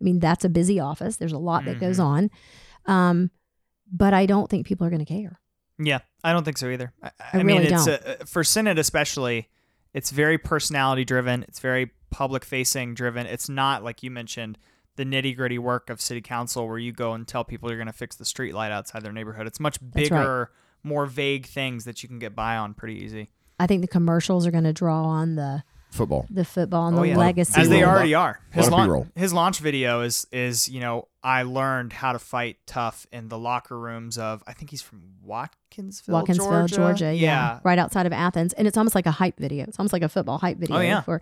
I 0.00 0.04
mean, 0.04 0.18
that's 0.20 0.44
a 0.44 0.48
busy 0.48 0.80
office. 0.80 1.16
There's 1.16 1.32
a 1.32 1.38
lot 1.38 1.64
that 1.64 1.80
goes 1.80 1.98
on, 2.00 2.30
um, 2.86 3.30
but 3.90 4.14
I 4.14 4.26
don't 4.26 4.48
think 4.48 4.66
people 4.66 4.86
are 4.86 4.90
going 4.90 5.04
to 5.04 5.06
care. 5.06 5.40
Yeah, 5.78 6.00
I 6.24 6.32
don't 6.32 6.44
think 6.44 6.58
so 6.58 6.68
either. 6.68 6.92
I, 7.02 7.10
I 7.32 7.36
mean, 7.42 7.58
really 7.58 7.72
it's 7.72 7.86
don't. 7.86 8.06
uh 8.06 8.24
for 8.24 8.44
Senate 8.44 8.78
especially. 8.78 9.48
It's 9.94 10.10
very 10.10 10.36
personality 10.36 11.04
driven. 11.04 11.44
It's 11.44 11.60
very 11.60 11.92
public 12.10 12.44
facing 12.44 12.94
driven. 12.94 13.26
It's 13.26 13.48
not 13.48 13.82
like 13.82 14.02
you 14.02 14.10
mentioned 14.10 14.58
the 14.96 15.04
nitty 15.04 15.34
gritty 15.34 15.58
work 15.58 15.90
of 15.90 16.00
city 16.00 16.20
council 16.20 16.68
where 16.68 16.78
you 16.78 16.92
go 16.92 17.12
and 17.12 17.26
tell 17.26 17.44
people 17.44 17.70
you're 17.70 17.78
going 17.78 17.86
to 17.86 17.92
fix 17.92 18.16
the 18.16 18.24
street 18.24 18.52
light 18.54 18.72
outside 18.72 19.02
their 19.02 19.12
neighborhood. 19.12 19.46
It's 19.46 19.60
much 19.60 19.78
That's 19.80 20.10
right. 20.10 20.18
bigger, 20.18 20.50
more 20.82 21.06
vague 21.06 21.46
things 21.46 21.84
that 21.84 22.02
you 22.02 22.08
can 22.08 22.18
get 22.18 22.34
by 22.34 22.56
on 22.56 22.74
pretty 22.74 23.02
easy. 23.02 23.30
I 23.60 23.66
think 23.66 23.80
the 23.80 23.88
commercials 23.88 24.46
are 24.46 24.50
going 24.50 24.64
to 24.64 24.72
draw 24.72 25.04
on 25.04 25.36
the 25.36 25.62
Football. 25.90 26.26
the 26.30 26.44
football 26.44 26.86
and 26.88 26.98
Oh, 26.98 27.02
the 27.02 27.08
yeah. 27.08 27.16
legacy. 27.16 27.60
as 27.60 27.68
they 27.68 27.82
already 27.82 28.14
are. 28.14 28.40
His 28.52 28.70
Lot 28.70 28.88
launch, 28.88 29.08
his 29.16 29.32
launch 29.32 29.58
video 29.58 30.02
is 30.02 30.26
is 30.30 30.68
you 30.68 30.80
know 30.80 31.08
I 31.22 31.42
learned 31.42 31.92
how 31.92 32.12
to 32.12 32.18
fight 32.18 32.58
tough 32.66 33.06
in 33.10 33.28
the 33.28 33.38
locker 33.38 33.78
rooms 33.78 34.18
of 34.18 34.42
I 34.46 34.52
think 34.52 34.70
he's 34.70 34.82
from 34.82 35.02
Watkinsville, 35.26 36.08
Watkinsville, 36.08 36.68
Georgia, 36.68 37.06
yeah. 37.06 37.54
yeah. 37.54 37.60
right 37.64 37.78
outside 37.78 38.06
of 38.06 38.12
Athens, 38.12 38.52
and 38.52 38.68
it's 38.68 38.76
almost 38.76 38.94
like 38.94 39.06
a 39.06 39.10
hype 39.10 39.38
video. 39.38 39.64
It's 39.64 39.78
almost 39.78 39.92
like 39.92 40.02
a 40.02 40.08
football 40.08 40.38
hype 40.38 40.58
video. 40.58 40.76
Oh, 40.76 40.80
yeah. 40.80 41.00
for, 41.00 41.20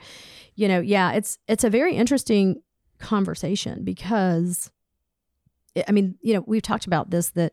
you 0.55 0.69
know, 0.69 0.81
yeah, 0.81 1.12
it's 1.12 1.39
it's 1.49 1.64
a 1.64 1.71
very 1.71 1.95
interesting 1.95 2.61
conversation 2.99 3.85
because, 3.85 4.71
I 5.77 5.85
I 5.89 5.93
mean, 5.93 6.17
you 6.21 6.35
know, 6.35 6.45
we've 6.47 6.62
talked 6.62 6.87
about 6.87 7.11
this 7.11 7.31
that 7.31 7.53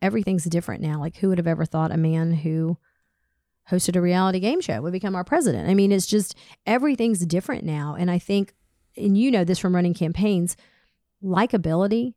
everything's 0.00 0.44
different 0.44 0.82
now. 0.82 1.00
Like, 1.00 1.16
who 1.16 1.28
would 1.28 1.38
have 1.38 1.46
ever 1.46 1.64
thought 1.64 1.92
a 1.92 1.96
man 1.96 2.32
who 2.32 2.78
hosted 3.72 3.96
a 3.96 4.00
reality 4.00 4.38
game 4.38 4.60
show 4.60 4.80
would 4.82 4.92
become 4.92 5.14
our 5.16 5.24
president? 5.24 5.68
I 5.68 5.74
mean, 5.74 5.90
it's 5.92 6.06
just 6.06 6.36
everything's 6.66 7.24
different 7.26 7.64
now, 7.64 7.96
and 7.98 8.10
I 8.10 8.18
think, 8.18 8.54
and 8.96 9.16
you 9.16 9.30
know 9.30 9.44
this 9.44 9.58
from 9.58 9.74
running 9.74 9.94
campaigns, 9.94 10.56
likability 11.22 12.14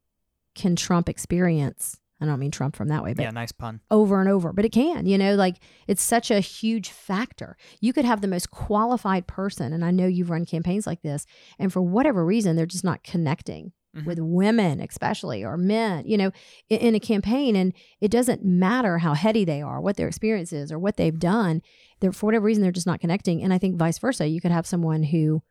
can 0.56 0.76
trump 0.76 1.10
experience. 1.10 1.98
I 2.22 2.26
don't 2.26 2.40
mean 2.40 2.52
Trump 2.52 2.78
from 2.78 2.88
that 2.88 3.04
way, 3.04 3.14
but 3.14 3.24
Yeah, 3.24 3.32
nice 3.32 3.52
pun. 3.52 3.82
over 3.92 4.22
and 4.22 4.30
over, 4.30 4.54
but 4.54 4.64
it 4.64 4.72
can, 4.72 5.06
you 5.06 5.18
know, 5.18 5.36
like 5.36 5.58
it's 5.86 6.02
such 6.02 6.32
a 6.32 6.40
huge 6.40 6.90
factor. 6.90 7.58
You 7.82 7.92
could 7.92 8.06
have 8.06 8.22
the 8.22 8.28
most 8.30 8.52
qualified 8.52 9.28
person, 9.28 9.74
and 9.74 9.84
I 9.84 9.92
know 9.92 10.08
you've 10.08 10.30
run 10.30 10.46
campaigns 10.46 10.88
like 10.88 11.02
this, 11.02 11.26
and 11.60 11.74
for 11.74 11.82
whatever 11.82 12.26
reason, 12.26 12.56
they're 12.56 12.66
just 12.66 12.86
not 12.86 13.04
connecting 13.04 13.74
Mhm. 13.96 14.06
with 14.06 14.20
women, 14.20 14.82
especially 14.82 15.44
or 15.44 15.58
men, 15.58 16.06
you 16.06 16.18
know, 16.18 16.32
in, 16.70 16.80
in 16.80 16.96
a 16.96 17.00
campaign. 17.00 17.56
And 17.56 17.74
it 18.02 18.12
doesn't 18.12 18.44
matter 18.44 18.98
how 18.98 19.14
heady 19.14 19.46
they 19.46 19.62
are, 19.62 19.80
what 19.80 19.96
their 19.98 20.08
experience 20.08 20.52
is, 20.52 20.72
or 20.72 20.78
what 20.80 20.98
they've 20.98 21.18
done. 21.18 21.62
They're, 22.00 22.12
for 22.12 22.26
whatever 22.26 22.46
reason, 22.46 22.62
they're 22.62 22.72
just 22.72 22.88
not 22.88 23.00
connecting. 23.00 23.42
And 23.42 23.54
I 23.54 23.58
think 23.58 23.78
vice 23.78 23.98
versa, 23.98 24.28
you 24.28 24.42
could 24.42 24.52
have 24.52 24.68
someone 24.68 25.04
who 25.04 25.42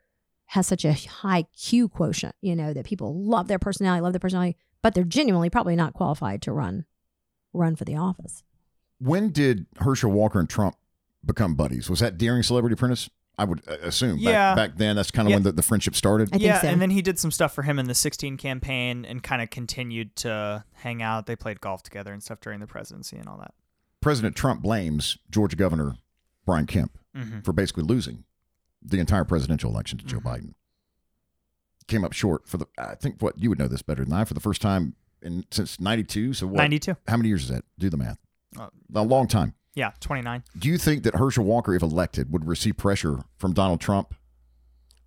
has 0.47 0.67
such 0.67 0.85
a 0.85 0.93
high 0.93 1.45
Q 1.57 1.89
quotient, 1.89 2.35
you 2.43 2.55
know, 2.55 2.75
that 2.75 2.85
people 2.85 3.15
love 3.19 3.49
their 3.49 3.59
personality, 3.59 4.03
love 4.03 4.13
their 4.13 4.21
personality, 4.21 4.57
but 4.83 4.95
they're 4.95 5.05
genuinely 5.05 5.49
probably 5.49 5.75
not 5.75 5.95
qualified 5.95 6.43
to 6.43 6.53
run 6.53 6.85
run 7.55 7.77
for 7.77 7.85
the 7.85 7.97
office. 7.97 8.43
When 8.99 9.31
did 9.31 9.67
Herschel 9.79 10.11
Walker 10.11 10.39
and 10.41 10.49
Trump 10.51 10.77
become 11.25 11.55
buddies? 11.55 11.89
Was 11.89 12.01
that 12.01 12.19
during 12.19 12.43
Celebrity 12.43 12.75
Apprentice? 12.75 13.09
I 13.37 13.45
would 13.45 13.63
uh, 13.69 13.77
assume. 13.83 14.17
Back, 14.17 14.23
Yeah. 14.25 14.55
Back 14.55 14.77
then, 14.77 14.97
that's 14.97 15.11
kind 15.11 15.27
of 15.27 15.31
Yeah. 15.31 15.37
when 15.37 15.43
the, 15.43 15.53
the 15.53 15.63
friendship 15.63 15.95
started. 15.97 16.29
I 16.29 16.31
think 16.33 16.43
yeah, 16.43 16.61
so. 16.61 16.69
and 16.69 16.81
then 16.81 16.91
he 16.91 17.03
did 17.03 17.19
some 17.19 17.31
stuff 17.33 17.53
for 17.55 17.63
him 17.63 17.79
in 17.79 17.87
the 17.87 17.95
16 17.95 18.37
campaign 18.37 19.05
and 19.05 19.23
kind 19.23 19.43
of 19.43 19.51
continued 19.51 20.15
to 20.17 20.65
hang 20.75 21.03
out. 21.03 21.27
They 21.27 21.35
played 21.37 21.61
golf 21.61 21.83
together 21.83 22.13
and 22.13 22.23
stuff 22.23 22.41
during 22.41 22.61
the 22.61 22.67
presidency 22.67 23.17
and 23.17 23.29
all 23.29 23.39
that. 23.39 23.53
President 24.01 24.37
Trump 24.37 24.63
blames 24.63 25.19
Georgia 25.31 25.57
Governor 25.57 25.97
Brian 26.47 26.67
Kemp 26.67 26.99
Mm-hmm. 27.17 27.41
for 27.41 27.53
basically 27.53 27.85
losing 27.85 28.25
the 28.83 28.99
entire 28.99 29.25
presidential 29.25 29.71
election 29.71 29.99
to 29.99 30.05
Joe 30.05 30.19
Mhm. 30.19 30.23
Biden. 30.25 30.55
Came 31.87 32.05
up 32.05 32.13
short 32.13 32.49
for 32.49 32.57
the. 32.57 32.67
I 32.79 32.95
think 32.97 33.21
what 33.23 33.39
you 33.39 33.51
would 33.51 33.59
know 33.59 33.69
this 33.69 33.83
better 33.83 34.05
than 34.05 34.13
I 34.13 34.25
for 34.25 34.35
the 34.35 34.41
first 34.41 34.61
time 34.63 34.97
in 35.23 35.45
since 35.51 35.79
'92. 35.79 36.33
So 36.35 36.47
what? 36.47 36.57
92. 36.59 36.97
How 37.07 37.17
many 37.17 37.29
years 37.29 37.43
is 37.45 37.49
that? 37.51 37.65
Do 37.79 37.89
the 37.91 37.97
math. 37.99 38.19
Uh, 38.59 38.69
A 38.95 39.03
long 39.03 39.29
time. 39.29 39.55
Yeah, 39.75 39.91
29. 40.01 40.45
Do 40.59 40.69
you 40.69 40.79
think 40.79 41.03
that 41.03 41.17
Herschel 41.17 41.45
Walker, 41.45 41.75
if 41.75 41.83
elected, 41.83 42.33
would 42.33 42.47
receive 42.47 42.77
pressure 42.77 43.25
from 43.39 43.53
Donald 43.53 43.81
Trump 43.81 44.15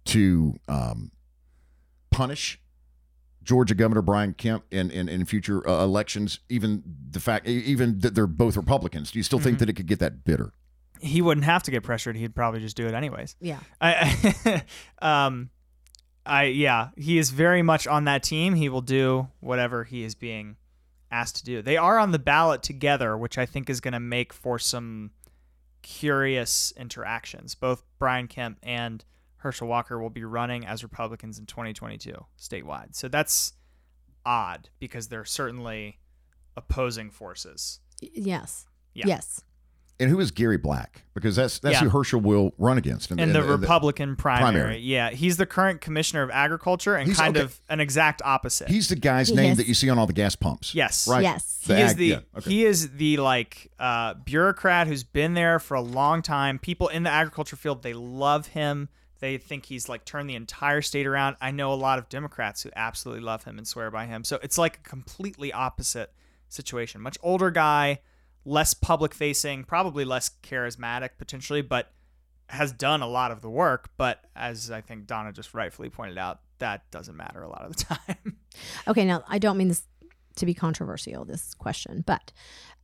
to 0.05 0.55
um, 0.67 1.11
punish 2.11 2.59
Georgia 3.43 3.75
Governor 3.75 4.01
Brian 4.01 4.33
Kemp 4.33 4.65
in 4.71 4.91
in, 4.91 5.07
in 5.07 5.25
future 5.25 5.67
uh, 5.67 5.83
elections? 5.83 6.39
Even 6.49 6.83
the 7.11 7.19
fact, 7.19 7.47
e- 7.47 7.51
even 7.65 7.99
that 7.99 8.13
they're 8.15 8.27
both 8.27 8.57
Republicans, 8.57 9.11
do 9.11 9.19
you 9.19 9.23
still 9.23 9.39
think 9.39 9.55
Mhm. 9.55 9.59
that 9.59 9.69
it 9.69 9.73
could 9.73 9.87
get 9.87 9.99
that 9.99 10.23
bitter? 10.25 10.51
He 10.99 11.21
wouldn't 11.21 11.45
have 11.45 11.63
to 11.63 11.71
get 11.71 11.83
pressured. 11.83 12.17
He'd 12.17 12.33
probably 12.35 12.59
just 12.59 12.75
do 12.75 12.87
it 12.87 12.93
anyways. 12.93 13.35
Yeah. 13.39 13.59
I, 13.79 14.63
um, 15.01 15.49
I 16.25 16.45
yeah, 16.45 16.89
he 16.97 17.17
is 17.19 17.29
very 17.29 17.61
much 17.61 17.85
on 17.87 18.05
that 18.05 18.23
team. 18.23 18.55
He 18.55 18.67
will 18.67 18.81
do 18.81 19.27
whatever 19.39 19.83
he 19.83 20.03
is 20.03 20.15
being 20.15 20.57
asked 21.11 21.37
to 21.37 21.43
do. 21.43 21.61
They 21.61 21.77
are 21.77 21.99
on 21.99 22.11
the 22.11 22.19
ballot 22.19 22.63
together, 22.63 23.17
which 23.17 23.37
I 23.37 23.45
think 23.45 23.69
is 23.69 23.79
going 23.79 23.93
to 23.93 23.99
make 23.99 24.33
for 24.33 24.59
some 24.59 25.11
curious 25.81 26.73
interactions. 26.77 27.55
Both 27.55 27.83
Brian 27.99 28.27
Kemp 28.27 28.59
and 28.63 29.03
Herschel 29.37 29.67
Walker 29.67 29.99
will 29.99 30.09
be 30.09 30.25
running 30.25 30.65
as 30.65 30.83
Republicans 30.83 31.39
in 31.39 31.45
2022 31.45 32.25
statewide. 32.39 32.95
So 32.95 33.07
that's 33.07 33.53
odd 34.25 34.69
because 34.79 35.07
they're 35.07 35.25
certainly 35.25 35.99
opposing 36.55 37.09
forces. 37.09 37.79
Yes. 38.01 38.65
Yeah. 38.93 39.05
Yes. 39.07 39.41
And 39.99 40.11
who 40.11 40.19
is 40.19 40.29
Gary 40.29 40.57
Black? 40.57 41.03
Because 41.15 41.35
that's 41.35 41.57
that's 41.57 41.73
Yeah. 41.73 41.79
who 41.81 41.89
Herschel 41.89 42.19
will 42.21 42.53
run 42.59 42.77
against 42.77 43.09
in 43.09 43.33
the 43.33 43.41
Republican 43.41 44.15
primary. 44.15 44.51
primary. 44.51 44.77
Yeah, 44.79 45.09
he's 45.09 45.37
the 45.37 45.47
current 45.47 45.81
commissioner 45.81 46.21
of 46.21 46.29
agriculture 46.29 46.93
and 46.95 47.07
He's- 47.07 47.17
kind 47.17 47.35
okay. 47.35 47.43
of 47.45 47.59
an 47.69 47.79
exact 47.79 48.21
opposite. 48.23 48.67
He's 48.69 48.89
the 48.89 48.95
guy's 48.95 49.29
He 49.29 49.35
name 49.35 49.53
is. 49.53 49.57
that 49.57 49.65
you 49.67 49.73
see 49.73 49.89
on 49.89 49.97
all 49.97 50.05
the 50.05 50.13
gas 50.13 50.35
pumps. 50.35 50.75
yes, 50.75 51.07
Right. 51.07 51.23
Yes. 51.23 51.61
He 51.65 51.73
is 51.73 51.95
the 51.95 52.05
yeah, 52.07 52.19
okay. 52.37 52.49
he 52.49 52.65
is 52.65 52.91
the 52.91 53.17
like 53.17 53.71
uh, 53.79 54.13
bureaucrat 54.13 54.85
who's 54.87 55.03
been 55.03 55.33
there 55.33 55.57
for 55.57 55.73
a 55.73 55.81
long 55.81 56.21
time. 56.21 56.59
People 56.59 56.89
in 56.89 57.01
the 57.03 57.09
agriculture 57.09 57.55
field 57.55 57.81
they 57.81 57.93
love 57.93 58.47
him. 58.47 58.89
They 59.19 59.39
think 59.39 59.65
he's 59.65 59.89
like 59.89 60.05
turned 60.05 60.29
the 60.29 60.35
entire 60.35 60.83
state 60.83 61.07
around. 61.07 61.37
I 61.41 61.49
know 61.49 61.73
a 61.73 61.75
lot 61.75 61.97
of 61.97 62.07
Democrats 62.07 62.61
who 62.61 62.69
absolutely 62.75 63.23
love 63.23 63.45
him 63.45 63.57
and 63.57 63.67
swear 63.67 63.89
by 63.89 64.05
him. 64.05 64.23
So 64.23 64.37
it's 64.43 64.59
like 64.59 64.77
a 64.77 64.87
completely 64.87 65.51
opposite 65.51 66.13
situation. 66.49 67.01
Much 67.01 67.17
older 67.23 67.49
guy, 67.49 67.99
less 68.47 68.73
public 68.73 69.13
facing, 69.13 69.65
probably 69.65 70.05
less 70.05 70.31
charismatic 70.41 71.09
potentially, 71.17 71.61
but 71.61 71.91
has 72.47 72.71
done 72.71 73.01
a 73.01 73.07
lot 73.07 73.29
of 73.29 73.41
the 73.41 73.49
work. 73.49 73.89
But 73.97 74.23
as 74.35 74.71
I 74.71 74.81
think 74.81 75.05
Donna 75.05 75.33
just 75.33 75.53
rightfully 75.53 75.89
pointed 75.89 76.17
out, 76.17 76.39
that 76.59 76.89
doesn't 76.89 77.15
matter 77.15 77.43
a 77.43 77.49
lot 77.49 77.65
of 77.65 77.75
the 77.75 77.83
time. 77.95 78.37
Okay. 78.87 79.05
Now, 79.05 79.23
I 79.27 79.37
don't 79.37 79.57
mean 79.57 79.67
this 79.67 79.83
to 80.37 80.45
be 80.45 80.53
controversial, 80.53 81.25
this 81.25 81.53
question, 81.55 82.03
but 82.05 82.31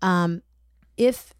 um, 0.01 0.41
if, 0.97 1.33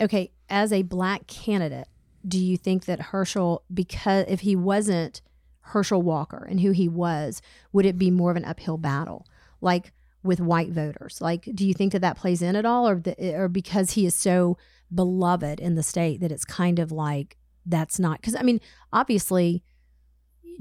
okay, 0.00 0.32
as 0.50 0.72
a 0.72 0.82
black 0.82 1.26
candidate, 1.26 1.88
do 2.26 2.38
you 2.38 2.56
think 2.56 2.84
that 2.84 3.00
Herschel, 3.00 3.62
because 3.72 4.26
if 4.28 4.40
he 4.40 4.56
wasn't 4.56 5.22
Herschel 5.60 6.02
Walker 6.02 6.44
and 6.48 6.60
who 6.60 6.72
he 6.72 6.88
was, 6.88 7.40
would 7.72 7.86
it 7.86 7.96
be 7.96 8.10
more 8.10 8.30
of 8.30 8.36
an 8.36 8.44
uphill 8.44 8.78
battle? 8.78 9.26
Like, 9.60 9.92
with 10.28 10.40
white 10.40 10.70
voters, 10.70 11.20
like, 11.20 11.48
do 11.54 11.66
you 11.66 11.74
think 11.74 11.92
that 11.92 12.00
that 12.02 12.16
plays 12.16 12.42
in 12.42 12.54
at 12.54 12.64
all, 12.64 12.88
or 12.88 13.00
the, 13.00 13.34
or 13.34 13.48
because 13.48 13.92
he 13.92 14.06
is 14.06 14.14
so 14.14 14.56
beloved 14.94 15.58
in 15.58 15.74
the 15.74 15.82
state 15.82 16.20
that 16.20 16.30
it's 16.30 16.44
kind 16.44 16.78
of 16.78 16.92
like 16.92 17.36
that's 17.66 17.98
not 17.98 18.20
because 18.20 18.36
I 18.36 18.42
mean, 18.42 18.60
obviously, 18.92 19.64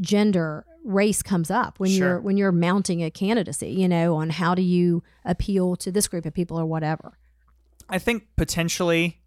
gender 0.01 0.65
race 0.83 1.21
comes 1.21 1.51
up 1.51 1.79
when 1.79 1.91
Sure. 1.91 1.97
you're 2.07 2.21
when 2.21 2.37
you're 2.37 2.51
mounting 2.51 3.03
a 3.03 3.11
candidacy 3.11 3.69
you 3.69 3.89
know 3.89 4.15
on 4.15 4.29
how 4.29 4.55
do 4.55 4.61
you 4.61 5.03
appeal 5.25 5.75
to 5.75 5.91
this 5.91 6.07
group 6.07 6.25
of 6.25 6.33
people 6.33 6.57
or 6.57 6.65
whatever 6.65 7.17
I 7.89 7.99
think 7.99 8.27
potentially 8.37 9.21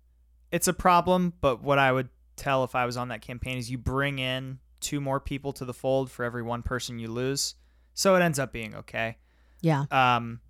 it's 0.52 0.68
a 0.68 0.72
problem, 0.72 1.34
but 1.40 1.62
what 1.62 1.78
I 1.78 1.92
would 1.92 2.08
tell 2.36 2.64
if 2.64 2.74
I 2.74 2.84
was 2.86 2.96
on 2.96 3.08
that 3.08 3.22
campaign 3.22 3.56
is 3.58 3.70
you 3.70 3.78
bring 3.78 4.18
in 4.18 4.58
two 4.80 5.00
more 5.00 5.20
people 5.20 5.52
to 5.54 5.64
the 5.64 5.74
fold 5.74 6.10
for 6.10 6.24
every 6.24 6.42
one 6.42 6.62
person 6.62 6.98
you 6.98 7.08
lose. 7.08 7.54
So 7.94 8.16
it 8.16 8.20
ends 8.22 8.38
up 8.38 8.52
being 8.52 8.74
okay. 8.74 9.16
Yeah. 9.60 9.84
um, 9.90 10.40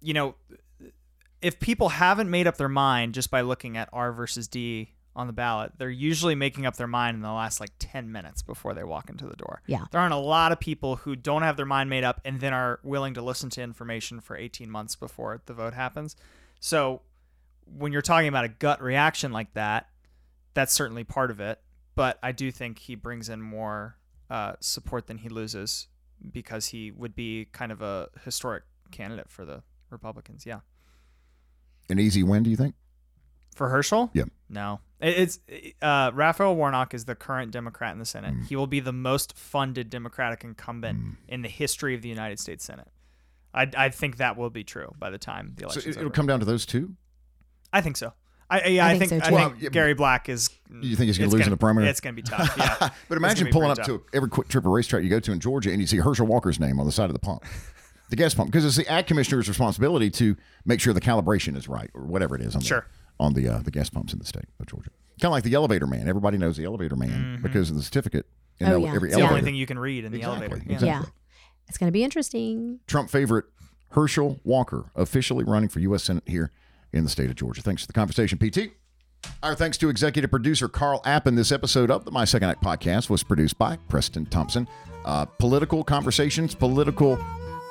you 0.00 0.14
know, 0.14 0.34
if 1.40 1.58
people 1.60 1.88
haven't 1.90 2.30
made 2.30 2.46
up 2.46 2.56
their 2.56 2.68
mind 2.68 3.14
just 3.14 3.30
by 3.30 3.40
looking 3.40 3.76
at 3.76 3.88
R 3.92 4.12
versus 4.12 4.48
D 4.48 4.92
on 5.14 5.26
the 5.26 5.32
ballot, 5.32 5.72
they're 5.76 5.90
usually 5.90 6.34
making 6.34 6.66
up 6.66 6.76
their 6.76 6.86
mind 6.86 7.16
in 7.16 7.22
the 7.22 7.32
last 7.32 7.60
like 7.60 7.70
10 7.78 8.10
minutes 8.10 8.42
before 8.42 8.74
they 8.74 8.84
walk 8.84 9.10
into 9.10 9.26
the 9.26 9.36
door. 9.36 9.60
Yeah. 9.66 9.84
There 9.90 10.00
aren't 10.00 10.14
a 10.14 10.18
lot 10.18 10.52
of 10.52 10.60
people 10.60 10.96
who 10.96 11.16
don't 11.16 11.42
have 11.42 11.56
their 11.56 11.66
mind 11.66 11.90
made 11.90 12.04
up 12.04 12.20
and 12.24 12.40
then 12.40 12.52
are 12.52 12.80
willing 12.82 13.14
to 13.14 13.22
listen 13.22 13.50
to 13.50 13.62
information 13.62 14.20
for 14.20 14.36
18 14.36 14.70
months 14.70 14.96
before 14.96 15.42
the 15.46 15.52
vote 15.52 15.74
happens. 15.74 16.16
So 16.60 17.02
when 17.66 17.92
you're 17.92 18.02
talking 18.02 18.28
about 18.28 18.44
a 18.44 18.48
gut 18.48 18.80
reaction 18.82 19.32
like 19.32 19.52
that, 19.54 19.88
that's 20.54 20.72
certainly 20.72 21.04
part 21.04 21.30
of 21.30 21.40
it. 21.40 21.60
But 21.94 22.18
I 22.22 22.32
do 22.32 22.50
think 22.50 22.78
he 22.78 22.94
brings 22.94 23.28
in 23.28 23.42
more 23.42 23.96
uh, 24.30 24.54
support 24.60 25.06
than 25.08 25.18
he 25.18 25.28
loses 25.28 25.88
because 26.30 26.66
he 26.66 26.90
would 26.90 27.14
be 27.14 27.46
kind 27.52 27.72
of 27.72 27.82
a 27.82 28.08
historic 28.24 28.64
candidate 28.90 29.30
for 29.30 29.44
the 29.44 29.62
Republicans. 29.90 30.46
Yeah. 30.46 30.60
An 31.88 31.98
easy 31.98 32.22
win, 32.22 32.42
do 32.42 32.50
you 32.50 32.56
think? 32.56 32.74
For 33.54 33.68
Herschel? 33.68 34.10
Yeah. 34.14 34.24
No. 34.48 34.80
It's 35.00 35.40
uh, 35.82 36.12
Raphael 36.14 36.54
Warnock 36.54 36.94
is 36.94 37.04
the 37.04 37.14
current 37.14 37.50
Democrat 37.50 37.92
in 37.92 37.98
the 37.98 38.04
Senate. 38.04 38.34
Mm. 38.34 38.46
He 38.46 38.56
will 38.56 38.68
be 38.68 38.80
the 38.80 38.92
most 38.92 39.36
funded 39.36 39.90
Democratic 39.90 40.44
incumbent 40.44 41.16
in 41.28 41.42
the 41.42 41.48
history 41.48 41.94
of 41.94 42.02
the 42.02 42.08
United 42.08 42.38
States 42.38 42.64
Senate. 42.64 42.88
I, 43.52 43.68
I 43.76 43.88
think 43.90 44.18
that 44.18 44.36
will 44.36 44.50
be 44.50 44.64
true 44.64 44.94
by 44.98 45.10
the 45.10 45.18
time 45.18 45.54
the 45.56 45.64
election. 45.64 45.92
So 45.92 46.00
it, 46.00 46.04
will 46.04 46.10
come 46.10 46.26
down 46.26 46.40
to 46.40 46.46
those 46.46 46.64
two. 46.64 46.94
I 47.72 47.80
think 47.80 47.96
so. 47.96 48.12
I, 48.52 48.58
I, 48.60 48.66
yeah, 48.68 48.86
I 48.86 48.90
I 48.90 48.98
think 48.98 49.10
think, 49.10 49.24
so, 49.24 49.34
I 49.34 49.38
think 49.48 49.60
Well, 49.62 49.70
Gary 49.70 49.94
Black 49.94 50.28
is. 50.28 50.50
You 50.80 50.96
think 50.96 51.06
he's 51.06 51.18
gonna 51.18 51.26
it's 51.26 51.34
lose 51.34 51.44
in 51.46 51.50
the 51.50 51.56
primary? 51.56 51.88
It's 51.88 52.00
going 52.00 52.14
to 52.16 52.22
be 52.22 52.26
tough. 52.28 52.54
Yeah. 52.58 52.90
but 53.08 53.16
imagine 53.18 53.48
pulling 53.50 53.70
up 53.70 53.78
pretty 53.78 53.98
to 53.98 54.04
every 54.12 54.28
QuikTrip 54.30 54.64
or 54.64 54.70
RaceTrac 54.78 55.02
you 55.04 55.10
go 55.10 55.20
to 55.20 55.32
in 55.32 55.40
Georgia 55.40 55.70
and 55.70 55.80
you 55.80 55.86
see 55.86 55.98
Herschel 55.98 56.26
Walker's 56.26 56.58
name 56.60 56.78
on 56.80 56.86
the 56.86 56.92
side 56.92 57.06
of 57.10 57.12
the 57.12 57.18
pump, 57.18 57.44
the 58.10 58.16
gas 58.16 58.34
pump, 58.34 58.50
because 58.50 58.64
it's 58.64 58.76
the 58.76 58.86
ag 58.90 59.06
commissioner's 59.06 59.48
responsibility 59.48 60.10
to 60.10 60.36
make 60.64 60.80
sure 60.80 60.92
the 60.92 61.00
calibration 61.00 61.56
is 61.56 61.68
right 61.68 61.90
or 61.94 62.02
whatever 62.04 62.34
it 62.36 62.40
is 62.42 62.54
on 62.54 62.62
Sure. 62.62 62.86
the, 63.18 63.24
on 63.24 63.32
the, 63.34 63.48
uh, 63.48 63.58
the 63.60 63.70
gas 63.70 63.88
pumps 63.90 64.12
in 64.12 64.18
the 64.18 64.24
state 64.26 64.44
of 64.60 64.66
Georgia. 64.66 64.90
Kind 65.20 65.30
of 65.30 65.32
like 65.32 65.44
the 65.44 65.54
elevator 65.54 65.86
man. 65.86 66.08
Everybody 66.08 66.36
knows 66.38 66.56
the 66.56 66.64
elevator 66.64 66.96
man 66.96 67.40
because 67.42 67.70
of 67.70 67.76
the 67.76 67.82
certificate 67.82 68.26
in 68.58 68.66
Oh, 68.68 68.72
ele- 68.72 68.80
yeah. 68.82 68.94
every 68.94 69.10
Yeah. 69.10 69.16
It's 69.18 69.24
the 69.24 69.28
only 69.30 69.42
thing 69.42 69.54
you 69.54 69.66
can 69.66 69.78
read 69.78 70.04
in 70.04 70.12
the 70.12 70.18
Exactly, 70.18 70.46
elevator. 70.46 70.62
Yeah. 70.66 70.72
exactly. 70.74 70.88
Yeah. 70.88 71.02
It's 71.68 71.78
going 71.78 71.88
to 71.88 71.92
be 71.92 72.02
interesting. 72.02 72.80
Trump 72.86 73.08
favorite 73.10 73.44
Herschel 73.90 74.40
Walker 74.42 74.86
officially 74.96 75.44
running 75.44 75.68
for 75.68 75.80
U.S. 75.80 76.04
Senate 76.04 76.24
here 76.26 76.50
in 76.92 77.04
the 77.04 77.10
state 77.10 77.30
of 77.30 77.36
Georgia. 77.36 77.62
Thanks 77.62 77.82
for 77.82 77.86
the 77.86 77.92
conversation, 77.92 78.38
PT. 78.38 78.72
Our 79.42 79.54
thanks 79.54 79.78
to 79.78 79.88
executive 79.88 80.30
producer 80.30 80.68
Carl 80.68 81.00
Appen. 81.04 81.34
This 81.34 81.52
episode 81.52 81.90
of 81.90 82.04
the 82.04 82.10
My 82.10 82.24
Second 82.24 82.50
Act 82.50 82.62
podcast 82.62 83.08
was 83.08 83.22
produced 83.22 83.58
by 83.58 83.76
Preston 83.88 84.26
Thompson. 84.26 84.66
Uh, 85.04 85.24
political 85.24 85.82
conversations, 85.84 86.54
political 86.54 87.18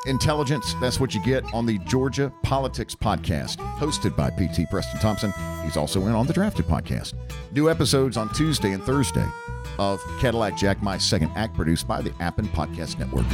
intelligence. 0.06 0.76
That's 0.82 1.00
what 1.00 1.14
you 1.14 1.24
get 1.24 1.44
on 1.54 1.66
the 1.66 1.78
Georgia 1.80 2.32
Politics 2.44 2.96
podcast, 2.96 3.58
hosted 3.78 4.16
by 4.16 4.30
PT 4.32 4.70
Preston 4.70 5.00
Thompson. 5.00 5.34
He's 5.64 5.78
also 5.78 6.08
in 6.08 6.14
on 6.14 6.28
the 6.28 6.34
Drafted 6.34 6.66
podcast. 6.66 7.14
New 7.52 7.70
episodes 7.70 8.18
on 8.18 8.34
Tuesday 8.34 8.72
and 8.72 8.84
Thursday 8.84 9.26
of 9.78 10.02
Cadillac 10.20 10.58
Jack, 10.58 10.82
My 10.82 10.98
Second 10.98 11.32
Act, 11.36 11.56
produced 11.56 11.88
by 11.88 12.02
the 12.02 12.14
Appen 12.20 12.48
Podcast 12.50 13.00
Network. 13.00 13.26